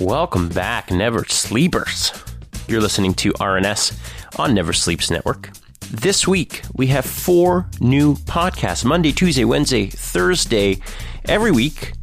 Welcome 0.00 0.50
back, 0.50 0.90
Never 0.90 1.24
Sleepers. 1.24 2.12
You're 2.68 2.82
listening 2.82 3.14
to 3.14 3.32
RNS 3.32 4.38
on 4.38 4.52
Never 4.52 4.74
Sleeps 4.74 5.10
Network. 5.10 5.50
This 5.90 6.28
week, 6.28 6.60
we 6.74 6.88
have 6.88 7.06
four 7.06 7.66
new 7.80 8.16
podcasts 8.16 8.84
Monday, 8.84 9.12
Tuesday, 9.12 9.46
Wednesday, 9.46 9.86
Thursday. 9.86 10.80
Every 11.24 11.50
week, 11.50 11.94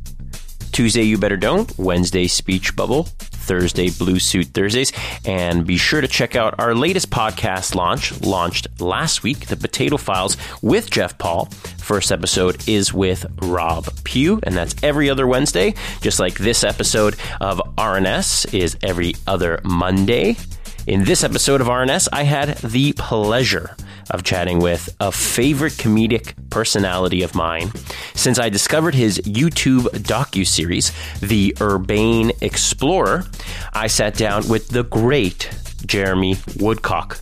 Tuesday, 0.71 1.04
You 1.04 1.20
Better 1.20 1.38
Don't, 1.38 1.71
Wednesday, 1.78 2.26
Speech 2.26 2.75
Bubble, 2.75 3.09
Thursday, 3.44 3.89
Blue 3.89 4.20
Suit 4.20 4.48
Thursdays. 4.48 4.91
And 5.26 5.66
be 5.66 5.78
sure 5.78 6.02
to 6.02 6.07
check 6.07 6.36
out 6.36 6.55
our 6.59 6.73
latest 6.73 7.09
podcast 7.09 7.76
launch, 7.76 8.20
launched 8.21 8.68
last 8.82 9.23
week, 9.23 9.48
The 9.48 9.58
Potato 9.58 9.98
Files 9.98 10.38
with 10.62 10.89
Jeff 10.89 11.18
Paul. 11.18 11.45
First 11.77 12.12
episode 12.12 12.68
is 12.68 12.94
with 12.94 13.26
Rob 13.41 13.88
Pugh, 14.04 14.40
and 14.44 14.55
that's 14.55 14.76
every 14.82 15.09
other 15.09 15.27
Wednesday, 15.27 15.73
just 16.02 16.20
like 16.20 16.36
this 16.36 16.64
episode 16.64 17.16
of 17.41 17.59
RNS 17.77 18.54
is 18.54 18.77
every 18.81 19.16
other 19.27 19.59
Monday. 19.64 20.38
In 20.86 21.05
this 21.05 21.23
episode 21.23 21.62
of 21.62 21.68
RNS, 21.68 22.10
I 22.12 22.23
had 22.23 22.58
the 22.58 22.92
pleasure 22.92 23.78
of 24.12 24.23
chatting 24.23 24.60
with 24.60 24.94
a 25.00 25.14
favorite 25.14 25.73
comedic 25.73 26.34
personality 26.50 27.23
of 27.23 27.36
mine 27.36 27.72
since 28.16 28.38
I 28.38 28.50
discovered 28.50 28.94
his 28.94 29.18
YouTube 29.20 29.84
docu-series, 29.84 30.92
The 31.22 31.56
Urbane 31.62 32.34
Explorer. 32.42 33.23
I 33.72 33.88
sat 33.88 34.16
down 34.16 34.50
with 34.50 34.68
the 34.68 34.84
great 34.84 35.50
Jeremy 35.86 36.36
Woodcock. 36.59 37.22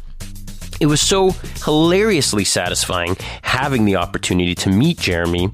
It 0.80 0.88
was 0.88 1.00
so 1.00 1.30
hilariously 1.64 2.46
satisfying 2.46 3.16
having 3.44 3.86
the 3.86 3.98
opportunity 3.98 4.56
to 4.56 4.70
meet 4.70 4.98
Jeremy. 4.98 5.52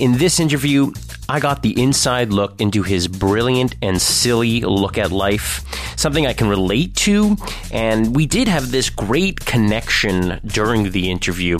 In 0.00 0.18
this 0.18 0.40
interview, 0.40 0.90
I 1.28 1.40
got 1.40 1.62
the 1.62 1.80
inside 1.82 2.32
look 2.32 2.60
into 2.60 2.82
his 2.82 3.08
brilliant 3.08 3.76
and 3.80 4.00
silly 4.00 4.60
look 4.60 4.98
at 4.98 5.10
life, 5.10 5.64
something 5.96 6.26
I 6.26 6.34
can 6.34 6.48
relate 6.48 6.94
to, 6.96 7.36
and 7.72 8.14
we 8.14 8.26
did 8.26 8.46
have 8.46 8.70
this 8.70 8.90
great 8.90 9.40
connection 9.40 10.40
during 10.44 10.90
the 10.90 11.10
interview. 11.10 11.58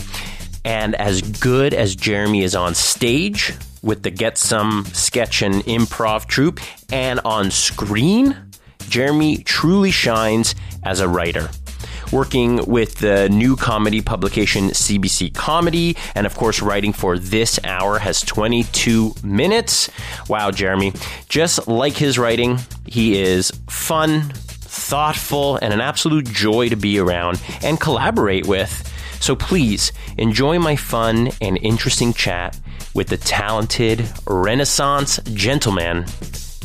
And 0.66 0.94
as 0.94 1.22
good 1.22 1.72
as 1.72 1.96
Jeremy 1.96 2.42
is 2.42 2.54
on 2.54 2.74
stage 2.74 3.54
with 3.82 4.02
the 4.02 4.10
Get 4.10 4.36
Some 4.36 4.84
sketch 4.92 5.40
and 5.40 5.56
improv 5.64 6.26
troupe, 6.26 6.60
and 6.92 7.20
on 7.20 7.50
screen, 7.50 8.50
Jeremy 8.88 9.38
truly 9.38 9.90
shines 9.90 10.54
as 10.82 11.00
a 11.00 11.08
writer 11.08 11.48
working 12.14 12.64
with 12.66 12.98
the 12.98 13.28
new 13.28 13.56
comedy 13.56 14.00
publication 14.00 14.68
CBC 14.68 15.34
Comedy, 15.34 15.96
and 16.14 16.26
of 16.26 16.36
course, 16.36 16.62
writing 16.62 16.92
for 16.92 17.18
This 17.18 17.58
Hour 17.64 17.98
has 17.98 18.20
22 18.20 19.16
minutes. 19.24 19.90
Wow, 20.28 20.52
Jeremy. 20.52 20.92
Just 21.28 21.66
like 21.66 21.94
his 21.94 22.16
writing, 22.16 22.60
he 22.86 23.20
is 23.20 23.50
fun, 23.68 24.30
thoughtful, 24.30 25.56
and 25.56 25.74
an 25.74 25.80
absolute 25.80 26.26
joy 26.26 26.68
to 26.68 26.76
be 26.76 27.00
around 27.00 27.42
and 27.64 27.80
collaborate 27.80 28.46
with. 28.46 28.88
So 29.20 29.34
please 29.34 29.90
enjoy 30.16 30.60
my 30.60 30.76
fun 30.76 31.30
and 31.40 31.58
interesting 31.62 32.12
chat 32.12 32.56
with 32.94 33.08
the 33.08 33.16
talented 33.16 34.08
Renaissance 34.28 35.18
gentleman, 35.32 36.04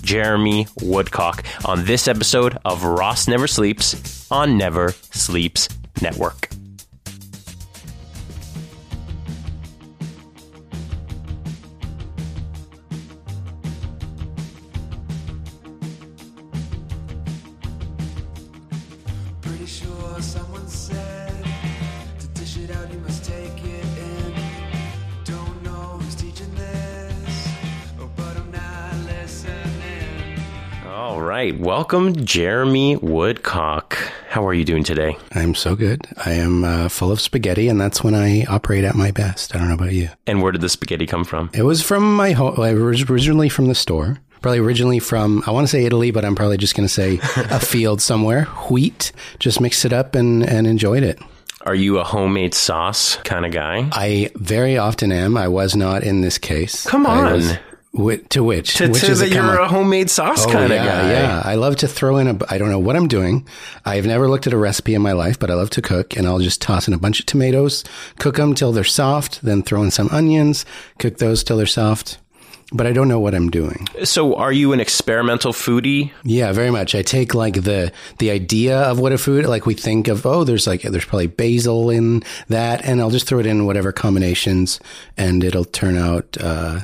Jeremy 0.09 0.65
Woodcock, 0.81 1.43
on 1.65 1.85
this 1.85 2.07
episode 2.07 2.57
of 2.65 2.83
Ross 2.83 3.27
Never 3.27 3.45
Sleeps 3.45 4.25
on 4.31 4.57
Never 4.57 4.95
Sleeps 5.11 5.69
Network. 6.01 6.49
Welcome, 31.59 32.15
Jeremy 32.25 32.95
Woodcock. 32.95 33.97
How 34.29 34.47
are 34.47 34.53
you 34.53 34.63
doing 34.63 34.85
today? 34.85 35.17
I'm 35.33 35.53
so 35.53 35.75
good. 35.75 35.99
I 36.25 36.31
am 36.31 36.63
uh, 36.63 36.87
full 36.87 37.11
of 37.11 37.19
spaghetti, 37.19 37.67
and 37.67 37.81
that's 37.81 38.01
when 38.01 38.15
I 38.15 38.45
operate 38.45 38.85
at 38.85 38.95
my 38.95 39.11
best. 39.11 39.53
I 39.53 39.59
don't 39.59 39.67
know 39.67 39.73
about 39.73 39.91
you. 39.91 40.07
And 40.25 40.41
where 40.41 40.53
did 40.53 40.61
the 40.61 40.69
spaghetti 40.69 41.05
come 41.05 41.25
from? 41.25 41.49
It 41.53 41.63
was 41.63 41.81
from 41.83 42.15
my 42.15 42.31
home. 42.31 42.55
Well, 42.57 42.63
it 42.73 42.75
was 42.81 43.09
originally 43.09 43.49
from 43.49 43.67
the 43.67 43.75
store. 43.75 44.19
Probably 44.41 44.59
originally 44.59 44.99
from, 44.99 45.43
I 45.45 45.51
want 45.51 45.65
to 45.65 45.67
say 45.69 45.83
Italy, 45.83 46.11
but 46.11 46.23
I'm 46.23 46.33
probably 46.33 46.55
just 46.55 46.75
going 46.75 46.87
to 46.87 46.93
say 46.93 47.19
a 47.35 47.59
field 47.59 48.01
somewhere. 48.01 48.45
Wheat. 48.69 49.11
Just 49.39 49.59
mixed 49.59 49.83
it 49.83 49.91
up 49.91 50.15
and, 50.15 50.43
and 50.43 50.65
enjoyed 50.65 51.03
it. 51.03 51.19
Are 51.65 51.75
you 51.75 51.99
a 51.99 52.05
homemade 52.05 52.53
sauce 52.53 53.17
kind 53.25 53.45
of 53.45 53.51
guy? 53.51 53.89
I 53.91 54.31
very 54.35 54.77
often 54.77 55.11
am. 55.11 55.35
I 55.35 55.49
was 55.49 55.75
not 55.75 56.03
in 56.03 56.21
this 56.21 56.37
case. 56.37 56.85
Come 56.87 57.05
I 57.05 57.17
on. 57.17 57.33
was- 57.33 57.57
Whi- 57.91 58.17
to 58.29 58.43
which? 58.43 58.75
To, 58.75 58.87
which 58.89 59.01
to 59.01 59.11
is 59.11 59.19
that 59.19 59.29
you're 59.29 59.57
a 59.59 59.67
homemade 59.67 60.09
sauce 60.11 60.45
Oh, 60.45 60.51
kind 60.51 60.65
of 60.65 60.69
yeah, 60.71 60.85
guy. 60.85 61.11
Yeah, 61.11 61.41
I 61.43 61.55
love 61.55 61.75
to 61.77 61.87
throw 61.87 62.17
in 62.17 62.27
a. 62.27 62.37
I 62.49 62.57
don't 62.59 62.69
know 62.69 62.77
what 62.79 62.95
I'm 62.95 63.07
doing. 63.07 63.47
I've 63.83 64.05
never 64.05 64.29
looked 64.29 64.45
at 64.45 64.53
a 64.53 64.57
recipe 64.57 64.93
in 64.93 65.01
my 65.01 65.13
life, 65.13 65.39
but 65.39 65.49
I 65.49 65.55
love 65.55 65.71
to 65.71 65.81
cook, 65.81 66.15
and 66.15 66.27
I'll 66.27 66.39
just 66.39 66.61
toss 66.61 66.87
in 66.87 66.93
a 66.93 66.99
bunch 66.99 67.19
of 67.19 67.25
tomatoes, 67.25 67.83
cook 68.19 68.35
them 68.35 68.53
till 68.53 68.71
they're 68.71 68.83
soft, 68.83 69.41
then 69.41 69.63
throw 69.63 69.81
in 69.81 69.89
some 69.91 70.07
onions, 70.09 70.65
cook 70.99 71.17
those 71.17 71.43
till 71.43 71.57
they're 71.57 71.65
soft. 71.65 72.19
But 72.71 72.85
I 72.85 72.93
don't 72.93 73.07
know 73.07 73.19
what 73.19 73.33
I'm 73.33 73.49
doing. 73.49 73.87
So, 74.03 74.35
are 74.35 74.51
you 74.51 74.73
an 74.73 74.79
experimental 74.79 75.51
foodie? 75.53 76.11
Yeah, 76.23 76.51
very 76.51 76.69
much. 76.69 76.93
I 76.93 77.01
take 77.01 77.33
like 77.33 77.55
the 77.63 77.91
the 78.19 78.29
idea 78.29 78.77
of 78.77 78.99
what 78.99 79.11
a 79.13 79.17
food 79.17 79.47
like 79.47 79.65
we 79.65 79.73
think 79.73 80.07
of. 80.07 80.23
Oh, 80.27 80.43
there's 80.43 80.67
like 80.67 80.83
there's 80.83 81.05
probably 81.05 81.25
basil 81.25 81.89
in 81.89 82.21
that, 82.49 82.85
and 82.85 83.01
I'll 83.01 83.09
just 83.09 83.25
throw 83.25 83.39
it 83.39 83.47
in 83.47 83.65
whatever 83.65 83.91
combinations, 83.91 84.79
and 85.17 85.43
it'll 85.43 85.65
turn 85.65 85.97
out, 85.97 86.37
uh, 86.39 86.81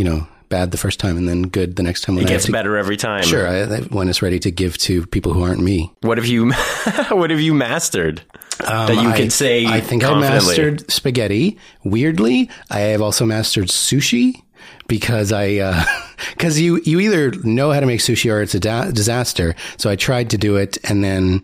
you 0.00 0.04
know, 0.04 0.26
bad 0.48 0.70
the 0.70 0.78
first 0.78 0.98
time, 0.98 1.16
and 1.18 1.28
then 1.28 1.42
good 1.42 1.76
the 1.76 1.82
next 1.82 2.00
time. 2.00 2.14
When 2.16 2.24
It 2.24 2.30
I 2.30 2.32
gets 2.32 2.46
to- 2.46 2.52
better 2.52 2.76
every 2.78 2.96
time. 2.96 3.22
Sure, 3.22 3.46
I, 3.46 3.66
when 3.96 4.08
it's 4.08 4.22
ready 4.22 4.38
to 4.40 4.50
give 4.50 4.78
to 4.78 5.04
people 5.06 5.34
who 5.34 5.42
aren't 5.42 5.60
me. 5.60 5.92
What 6.00 6.16
have 6.18 6.26
you 6.26 6.52
What 7.10 7.28
have 7.30 7.40
you 7.40 7.52
mastered 7.54 8.22
that 8.60 8.94
you 8.94 9.00
Um, 9.00 9.06
I- 9.08 9.16
can 9.16 9.30
say? 9.30 9.66
I 9.66 9.80
think 9.80 10.02
I 10.04 10.18
mastered 10.18 10.90
spaghetti. 10.90 11.58
Weirdly, 11.84 12.48
I 12.70 12.80
have 12.92 13.02
also 13.02 13.26
mastered 13.26 13.68
sushi 13.68 14.42
because 14.88 15.32
I 15.32 15.84
because 16.32 16.58
you 16.58 16.80
you 16.84 16.98
either 17.00 17.30
know 17.44 17.70
how 17.72 17.80
to 17.80 17.86
make 17.86 18.00
sushi 18.00 18.32
or 18.32 18.40
it's 18.42 18.54
a 18.54 18.60
da- 18.60 18.90
disaster. 18.90 19.54
So 19.76 19.90
I 19.90 19.96
tried 19.96 20.30
to 20.30 20.38
do 20.38 20.56
it, 20.56 20.78
and 20.88 21.04
then 21.04 21.42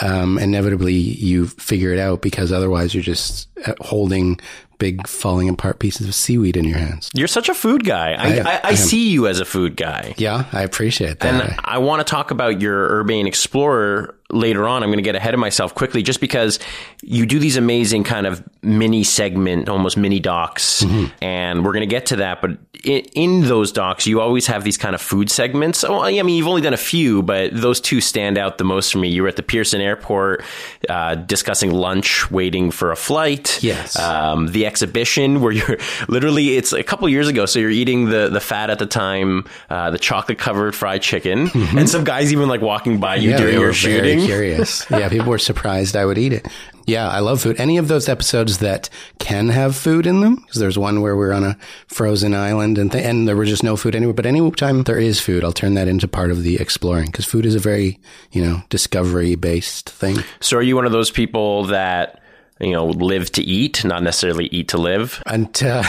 um, 0.00 0.38
inevitably 0.38 0.94
you 0.94 1.46
figure 1.48 1.92
it 1.92 1.98
out 1.98 2.22
because 2.22 2.52
otherwise 2.52 2.94
you're 2.94 3.02
just 3.14 3.48
uh, 3.66 3.74
holding 3.80 4.38
big 4.78 5.06
falling 5.06 5.48
apart 5.48 5.78
pieces 5.78 6.08
of 6.08 6.14
seaweed 6.14 6.56
in 6.56 6.64
your 6.64 6.78
hands. 6.78 7.10
You're 7.14 7.28
such 7.28 7.48
a 7.48 7.54
food 7.54 7.84
guy. 7.84 8.12
I, 8.12 8.14
I 8.14 8.28
am. 8.28 8.46
I, 8.46 8.52
I, 8.52 8.60
I 8.64 8.74
see 8.74 9.10
you 9.10 9.26
as 9.26 9.40
a 9.40 9.44
food 9.44 9.76
guy. 9.76 10.14
Yeah, 10.16 10.44
I 10.52 10.62
appreciate 10.62 11.20
that. 11.20 11.46
And 11.48 11.60
I 11.64 11.78
want 11.78 12.06
to 12.06 12.10
talk 12.10 12.30
about 12.30 12.60
your 12.60 13.00
Urbane 13.00 13.26
Explorer 13.26 14.14
later 14.30 14.68
on. 14.68 14.82
I'm 14.82 14.88
going 14.90 14.98
to 14.98 15.02
get 15.02 15.14
ahead 15.14 15.34
of 15.34 15.40
myself 15.40 15.74
quickly 15.74 16.02
just 16.02 16.20
because 16.20 16.58
you 17.02 17.26
do 17.26 17.38
these 17.38 17.56
amazing 17.56 18.04
kind 18.04 18.26
of 18.26 18.42
mini 18.62 19.04
segment, 19.04 19.68
almost 19.68 19.96
mini 19.96 20.20
docs. 20.20 20.84
And 21.22 21.64
we're 21.64 21.72
going 21.72 21.80
to 21.80 21.86
get 21.86 22.06
to 22.06 22.16
that. 22.16 22.42
But 22.42 22.58
in, 22.84 23.04
in 23.14 23.48
those 23.48 23.72
docs, 23.72 24.06
you 24.06 24.20
always 24.20 24.46
have 24.46 24.64
these 24.64 24.76
kind 24.76 24.94
of 24.94 25.00
food 25.00 25.30
segments. 25.30 25.82
Oh, 25.82 26.00
I 26.02 26.22
mean, 26.22 26.36
you've 26.36 26.48
only 26.48 26.60
done 26.60 26.74
a 26.74 26.78
few, 26.78 27.22
but 27.22 27.50
those 27.54 27.80
two 27.80 28.00
stand 28.00 28.36
out 28.36 28.58
the 28.58 28.64
most 28.64 28.92
for 28.92 28.98
me. 28.98 29.08
You 29.08 29.22
were 29.22 29.28
at 29.28 29.36
the 29.36 29.42
Pearson 29.42 29.80
Airport 29.80 30.44
uh, 30.88 31.14
discussing 31.14 31.72
lunch, 31.72 32.30
waiting 32.30 32.70
for 32.70 32.92
a 32.92 32.96
flight. 32.96 33.62
Yes. 33.62 33.98
Um, 33.98 34.48
the 34.48 34.66
exhibition 34.66 35.40
where 35.40 35.52
you're 35.52 35.78
literally, 36.08 36.56
it's 36.56 36.72
a 36.72 36.82
couple 36.82 37.08
years 37.08 37.28
ago. 37.28 37.46
So 37.46 37.58
you're 37.58 37.70
eating 37.70 38.10
the, 38.10 38.28
the 38.28 38.40
fat 38.40 38.68
at 38.68 38.78
the 38.78 38.86
time, 38.86 39.46
uh, 39.70 39.90
the 39.90 39.98
chocolate 39.98 40.38
covered 40.38 40.74
fried 40.74 41.00
chicken. 41.02 41.50
And 41.54 41.88
some 41.88 42.04
guys 42.04 42.32
even 42.32 42.48
like 42.48 42.60
walking 42.60 43.00
by 43.00 43.16
you 43.16 43.30
yeah, 43.30 43.38
during 43.38 43.58
your 43.58 43.72
shooting. 43.72 44.17
Very 44.26 44.26
curious. 44.48 44.84
yeah, 44.90 45.08
people 45.08 45.28
were 45.28 45.38
surprised 45.38 45.96
I 45.96 46.04
would 46.04 46.18
eat 46.18 46.32
it. 46.32 46.46
Yeah, 46.86 47.08
I 47.08 47.18
love 47.18 47.42
food. 47.42 47.60
Any 47.60 47.76
of 47.76 47.88
those 47.88 48.08
episodes 48.08 48.58
that 48.58 48.88
can 49.18 49.48
have 49.50 49.76
food 49.76 50.06
in 50.06 50.20
them, 50.22 50.36
because 50.36 50.58
there's 50.58 50.78
one 50.78 51.02
where 51.02 51.16
we're 51.16 51.32
on 51.34 51.44
a 51.44 51.58
frozen 51.86 52.34
island 52.34 52.78
and 52.78 52.90
th- 52.90 53.04
and 53.04 53.28
there 53.28 53.36
was 53.36 53.50
just 53.50 53.62
no 53.62 53.76
food 53.76 53.94
anywhere. 53.94 54.14
But 54.14 54.24
anytime 54.24 54.84
there 54.84 54.98
is 54.98 55.20
food, 55.20 55.44
I'll 55.44 55.52
turn 55.52 55.74
that 55.74 55.86
into 55.86 56.08
part 56.08 56.30
of 56.30 56.42
the 56.42 56.56
exploring 56.56 57.06
because 57.06 57.26
food 57.26 57.44
is 57.44 57.54
a 57.54 57.58
very 57.58 58.00
you 58.32 58.42
know 58.42 58.62
discovery 58.70 59.34
based 59.34 59.90
thing. 59.90 60.16
So 60.40 60.56
are 60.56 60.62
you 60.62 60.76
one 60.76 60.86
of 60.86 60.92
those 60.92 61.10
people 61.10 61.64
that, 61.66 62.22
you 62.58 62.72
know, 62.72 62.86
live 62.86 63.32
to 63.32 63.42
eat, 63.42 63.84
not 63.84 64.02
necessarily 64.02 64.46
eat 64.46 64.68
to 64.68 64.78
live? 64.78 65.22
And 65.26 65.54
uh, 65.62 65.82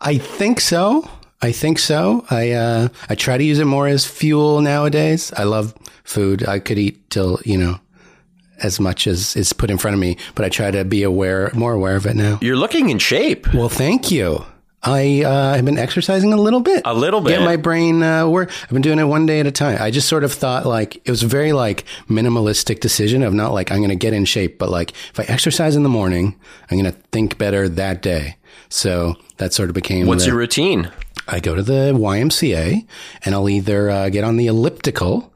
I 0.00 0.18
think 0.18 0.60
so. 0.60 1.08
I 1.42 1.52
think 1.52 1.78
so. 1.80 2.24
I 2.30 2.52
uh, 2.52 2.88
I 3.08 3.14
try 3.16 3.36
to 3.36 3.44
use 3.44 3.58
it 3.58 3.64
more 3.64 3.88
as 3.88 4.06
fuel 4.06 4.60
nowadays. 4.60 5.32
I 5.36 5.42
love 5.42 5.74
food. 6.04 6.46
I 6.46 6.60
could 6.60 6.78
eat 6.78 7.10
till 7.10 7.40
you 7.44 7.58
know 7.58 7.80
as 8.62 8.78
much 8.78 9.06
as 9.08 9.34
is 9.36 9.52
put 9.52 9.70
in 9.70 9.78
front 9.78 9.94
of 9.94 10.00
me, 10.00 10.16
but 10.36 10.44
I 10.44 10.48
try 10.48 10.70
to 10.70 10.84
be 10.84 11.02
aware, 11.02 11.50
more 11.52 11.72
aware 11.72 11.96
of 11.96 12.06
it 12.06 12.14
now. 12.14 12.38
You're 12.40 12.56
looking 12.56 12.90
in 12.90 12.98
shape. 12.98 13.52
Well, 13.52 13.68
thank 13.68 14.10
you. 14.12 14.44
I 14.84 15.22
uh, 15.22 15.54
have 15.54 15.64
been 15.64 15.78
exercising 15.78 16.32
a 16.32 16.36
little 16.36 16.60
bit. 16.60 16.82
A 16.84 16.94
little 16.94 17.20
bit. 17.20 17.30
Get 17.30 17.42
my 17.42 17.56
brain 17.56 18.02
uh, 18.02 18.28
work. 18.28 18.50
I've 18.64 18.70
been 18.70 18.82
doing 18.82 18.98
it 18.98 19.04
one 19.04 19.26
day 19.26 19.38
at 19.38 19.46
a 19.46 19.52
time. 19.52 19.78
I 19.80 19.92
just 19.92 20.08
sort 20.08 20.24
of 20.24 20.32
thought 20.32 20.66
like 20.66 20.96
it 20.96 21.10
was 21.10 21.22
a 21.22 21.28
very 21.28 21.52
like 21.52 21.84
minimalistic 22.08 22.80
decision 22.80 23.22
of 23.22 23.32
not 23.32 23.52
like 23.52 23.70
I'm 23.70 23.78
going 23.78 23.90
to 23.90 23.96
get 23.96 24.12
in 24.12 24.24
shape, 24.24 24.58
but 24.58 24.70
like 24.70 24.90
if 25.10 25.20
I 25.20 25.24
exercise 25.24 25.76
in 25.76 25.82
the 25.84 25.88
morning, 25.88 26.34
I'm 26.70 26.80
going 26.80 26.92
to 26.92 26.98
think 27.12 27.38
better 27.38 27.68
that 27.68 28.02
day. 28.02 28.36
So 28.70 29.14
that 29.36 29.52
sort 29.52 29.70
of 29.70 29.74
became. 29.74 30.06
What's 30.06 30.24
the- 30.24 30.30
your 30.30 30.38
routine? 30.38 30.90
I 31.28 31.40
go 31.40 31.54
to 31.54 31.62
the 31.62 31.92
YMCA 31.92 32.86
and 33.24 33.34
I'll 33.34 33.48
either 33.48 33.90
uh, 33.90 34.08
get 34.08 34.24
on 34.24 34.36
the 34.36 34.46
elliptical. 34.46 35.32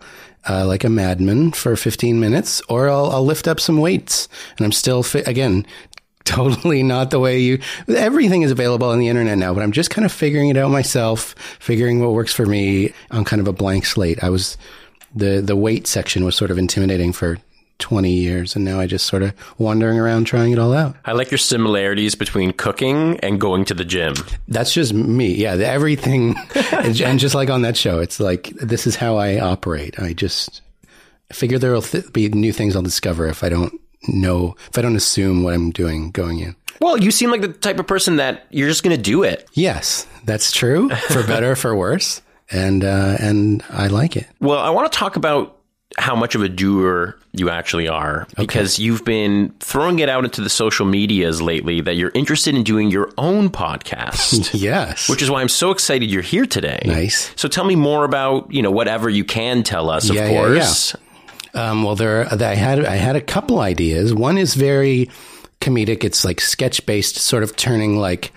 Uh, 0.48 0.64
like 0.64 0.84
a 0.84 0.88
madman 0.88 1.50
for 1.50 1.74
15 1.74 2.20
minutes, 2.20 2.62
or 2.68 2.88
I'll, 2.88 3.10
I'll 3.10 3.24
lift 3.24 3.48
up 3.48 3.58
some 3.58 3.78
weights, 3.78 4.28
and 4.56 4.64
I'm 4.64 4.70
still 4.70 5.02
fit 5.02 5.26
again. 5.26 5.66
Totally 6.24 6.84
not 6.84 7.10
the 7.10 7.18
way 7.18 7.40
you. 7.40 7.58
Everything 7.88 8.42
is 8.42 8.52
available 8.52 8.88
on 8.88 9.00
the 9.00 9.08
internet 9.08 9.38
now, 9.38 9.52
but 9.52 9.64
I'm 9.64 9.72
just 9.72 9.90
kind 9.90 10.04
of 10.04 10.12
figuring 10.12 10.48
it 10.48 10.56
out 10.56 10.70
myself, 10.70 11.34
figuring 11.58 11.98
what 11.98 12.12
works 12.12 12.32
for 12.32 12.46
me 12.46 12.92
on 13.10 13.24
kind 13.24 13.40
of 13.40 13.48
a 13.48 13.52
blank 13.52 13.86
slate. 13.86 14.22
I 14.22 14.30
was 14.30 14.56
the 15.16 15.40
the 15.40 15.56
weight 15.56 15.88
section 15.88 16.24
was 16.24 16.36
sort 16.36 16.52
of 16.52 16.58
intimidating 16.58 17.12
for 17.12 17.38
20 17.78 18.10
years, 18.10 18.56
and 18.56 18.64
now 18.64 18.80
I 18.80 18.86
just 18.86 19.06
sort 19.06 19.22
of 19.22 19.34
wandering 19.58 19.98
around 19.98 20.24
trying 20.24 20.52
it 20.52 20.58
all 20.58 20.72
out. 20.72 20.96
I 21.04 21.12
like 21.12 21.30
your 21.30 21.38
similarities 21.38 22.14
between 22.14 22.52
cooking 22.52 23.18
and 23.20 23.40
going 23.40 23.64
to 23.66 23.74
the 23.74 23.84
gym. 23.84 24.14
That's 24.48 24.72
just 24.72 24.94
me. 24.94 25.34
Yeah, 25.34 25.56
the- 25.56 25.66
everything, 25.66 26.36
and 26.72 27.00
and 27.00 27.18
just 27.18 27.34
like 27.34 27.50
on 27.50 27.62
that 27.62 27.76
show, 27.76 28.00
it's 28.00 28.18
like 28.20 28.48
this 28.60 28.86
is 28.86 28.96
how 28.96 29.16
I 29.16 29.38
operate. 29.40 29.98
I 30.00 30.12
just 30.14 30.62
figure 31.32 31.58
there'll 31.58 31.82
th- 31.82 32.12
be 32.12 32.28
new 32.28 32.52
things 32.52 32.76
I'll 32.76 32.82
discover 32.82 33.26
if 33.28 33.42
I 33.44 33.48
don't 33.48 33.72
know, 34.08 34.54
if 34.70 34.78
I 34.78 34.82
don't 34.82 34.96
assume 34.96 35.42
what 35.42 35.54
I'm 35.54 35.70
doing 35.70 36.10
going 36.12 36.38
in. 36.40 36.54
Well, 36.80 36.98
you 36.98 37.10
seem 37.10 37.30
like 37.30 37.40
the 37.40 37.48
type 37.48 37.78
of 37.80 37.86
person 37.86 38.16
that 38.16 38.46
you're 38.50 38.68
just 38.68 38.82
going 38.82 38.94
to 38.96 39.02
do 39.02 39.22
it. 39.22 39.48
Yes, 39.54 40.06
that's 40.24 40.52
true. 40.52 40.88
For 40.90 41.22
better, 41.26 41.56
for 41.56 41.74
worse, 41.74 42.20
and 42.50 42.84
uh, 42.84 43.16
and 43.18 43.64
I 43.70 43.86
like 43.88 44.16
it. 44.16 44.26
Well, 44.40 44.58
I 44.58 44.70
want 44.70 44.90
to 44.92 44.98
talk 44.98 45.16
about 45.16 45.55
how 45.98 46.16
much 46.16 46.34
of 46.34 46.42
a 46.42 46.48
doer 46.48 47.16
you 47.32 47.48
actually 47.48 47.88
are 47.88 48.26
because 48.36 48.78
you've 48.78 49.04
been 49.04 49.50
throwing 49.60 49.98
it 50.00 50.08
out 50.08 50.24
into 50.24 50.40
the 50.40 50.50
social 50.50 50.84
medias 50.84 51.40
lately 51.40 51.80
that 51.80 51.94
you're 51.94 52.10
interested 52.14 52.54
in 52.54 52.64
doing 52.64 52.90
your 52.90 53.10
own 53.18 53.48
podcast. 53.48 54.50
Yes, 54.60 55.08
Which 55.08 55.22
is 55.22 55.30
why 55.30 55.40
I'm 55.40 55.48
so 55.48 55.70
excited 55.70 56.10
you're 56.10 56.22
here 56.22 56.44
today. 56.46 56.80
Nice. 56.84 57.32
So 57.36 57.48
tell 57.48 57.64
me 57.64 57.76
more 57.76 58.04
about, 58.04 58.52
you 58.52 58.62
know, 58.62 58.70
whatever 58.70 59.08
you 59.08 59.24
can 59.24 59.62
tell 59.62 59.88
us, 59.90 60.10
of 60.10 60.16
Yeah, 60.16 60.28
yeah, 60.28 60.38
course. 60.38 60.96
Um, 61.54 61.82
well, 61.84 61.94
there 61.94 62.26
I 62.30 62.54
had 62.54 62.84
I 62.84 62.96
had 62.96 63.16
a 63.16 63.20
couple 63.20 63.60
ideas. 63.60 64.12
One 64.12 64.36
is 64.38 64.54
very 64.54 65.08
comedic. 65.60 66.04
It's 66.04 66.24
like 66.24 66.40
sketch 66.40 66.84
based, 66.84 67.16
sort 67.16 67.42
of 67.42 67.56
turning 67.56 67.98
like. 67.98 68.32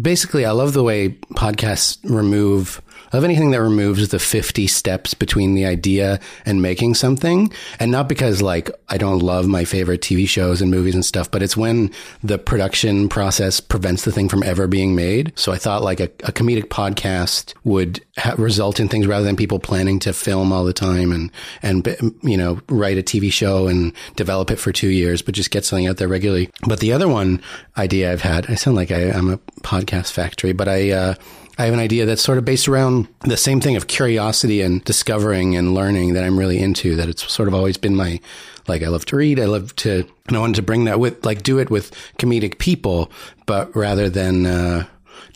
Basically, 0.00 0.44
I 0.44 0.50
love 0.50 0.72
the 0.72 0.82
way 0.82 1.10
podcasts 1.34 1.98
remove. 2.02 2.80
Love 3.14 3.22
anything 3.22 3.52
that 3.52 3.62
removes 3.62 4.08
the 4.08 4.18
50 4.18 4.66
steps 4.66 5.14
between 5.14 5.54
the 5.54 5.64
idea 5.66 6.18
and 6.44 6.60
making 6.60 6.94
something. 6.94 7.52
And 7.78 7.92
not 7.92 8.08
because 8.08 8.42
like 8.42 8.68
I 8.88 8.98
don't 8.98 9.20
love 9.20 9.46
my 9.46 9.64
favorite 9.64 10.00
TV 10.00 10.26
shows 10.28 10.60
and 10.60 10.68
movies 10.68 10.96
and 10.96 11.04
stuff, 11.04 11.30
but 11.30 11.40
it's 11.40 11.56
when 11.56 11.92
the 12.24 12.38
production 12.38 13.08
process 13.08 13.60
prevents 13.60 14.04
the 14.04 14.10
thing 14.10 14.28
from 14.28 14.42
ever 14.42 14.66
being 14.66 14.96
made. 14.96 15.32
So 15.36 15.52
I 15.52 15.58
thought 15.58 15.84
like 15.84 16.00
a, 16.00 16.10
a 16.24 16.32
comedic 16.32 16.64
podcast 16.64 17.54
would 17.62 18.04
ha- 18.18 18.34
result 18.36 18.80
in 18.80 18.88
things 18.88 19.06
rather 19.06 19.24
than 19.24 19.36
people 19.36 19.60
planning 19.60 20.00
to 20.00 20.12
film 20.12 20.52
all 20.52 20.64
the 20.64 20.72
time 20.72 21.12
and, 21.12 21.30
and, 21.62 21.86
you 22.24 22.36
know, 22.36 22.60
write 22.68 22.98
a 22.98 23.02
TV 23.04 23.32
show 23.32 23.68
and 23.68 23.92
develop 24.16 24.50
it 24.50 24.56
for 24.56 24.72
two 24.72 24.88
years, 24.88 25.22
but 25.22 25.36
just 25.36 25.52
get 25.52 25.64
something 25.64 25.86
out 25.86 25.98
there 25.98 26.08
regularly. 26.08 26.50
But 26.66 26.80
the 26.80 26.92
other 26.92 27.06
one 27.06 27.40
idea 27.78 28.10
I've 28.10 28.22
had, 28.22 28.50
I 28.50 28.56
sound 28.56 28.76
like 28.76 28.90
I, 28.90 29.12
I'm 29.12 29.30
a 29.30 29.38
podcast 29.60 30.10
factory, 30.10 30.52
but 30.52 30.66
I, 30.66 30.90
uh, 30.90 31.14
I 31.58 31.64
have 31.66 31.74
an 31.74 31.80
idea 31.80 32.06
that's 32.06 32.22
sort 32.22 32.38
of 32.38 32.44
based 32.44 32.68
around 32.68 33.08
the 33.20 33.36
same 33.36 33.60
thing 33.60 33.76
of 33.76 33.86
curiosity 33.86 34.60
and 34.60 34.84
discovering 34.84 35.56
and 35.56 35.74
learning 35.74 36.14
that 36.14 36.24
I'm 36.24 36.38
really 36.38 36.58
into. 36.58 36.96
That 36.96 37.08
it's 37.08 37.30
sort 37.32 37.48
of 37.48 37.54
always 37.54 37.76
been 37.76 37.94
my, 37.94 38.20
like, 38.66 38.82
I 38.82 38.88
love 38.88 39.04
to 39.06 39.16
read. 39.16 39.38
I 39.38 39.46
love 39.46 39.74
to, 39.76 40.06
and 40.26 40.36
I 40.36 40.40
wanted 40.40 40.56
to 40.56 40.62
bring 40.62 40.84
that 40.84 40.98
with, 40.98 41.24
like, 41.24 41.42
do 41.42 41.58
it 41.58 41.70
with 41.70 41.92
comedic 42.18 42.58
people, 42.58 43.10
but 43.46 43.74
rather 43.76 44.08
than, 44.08 44.46
uh, 44.46 44.86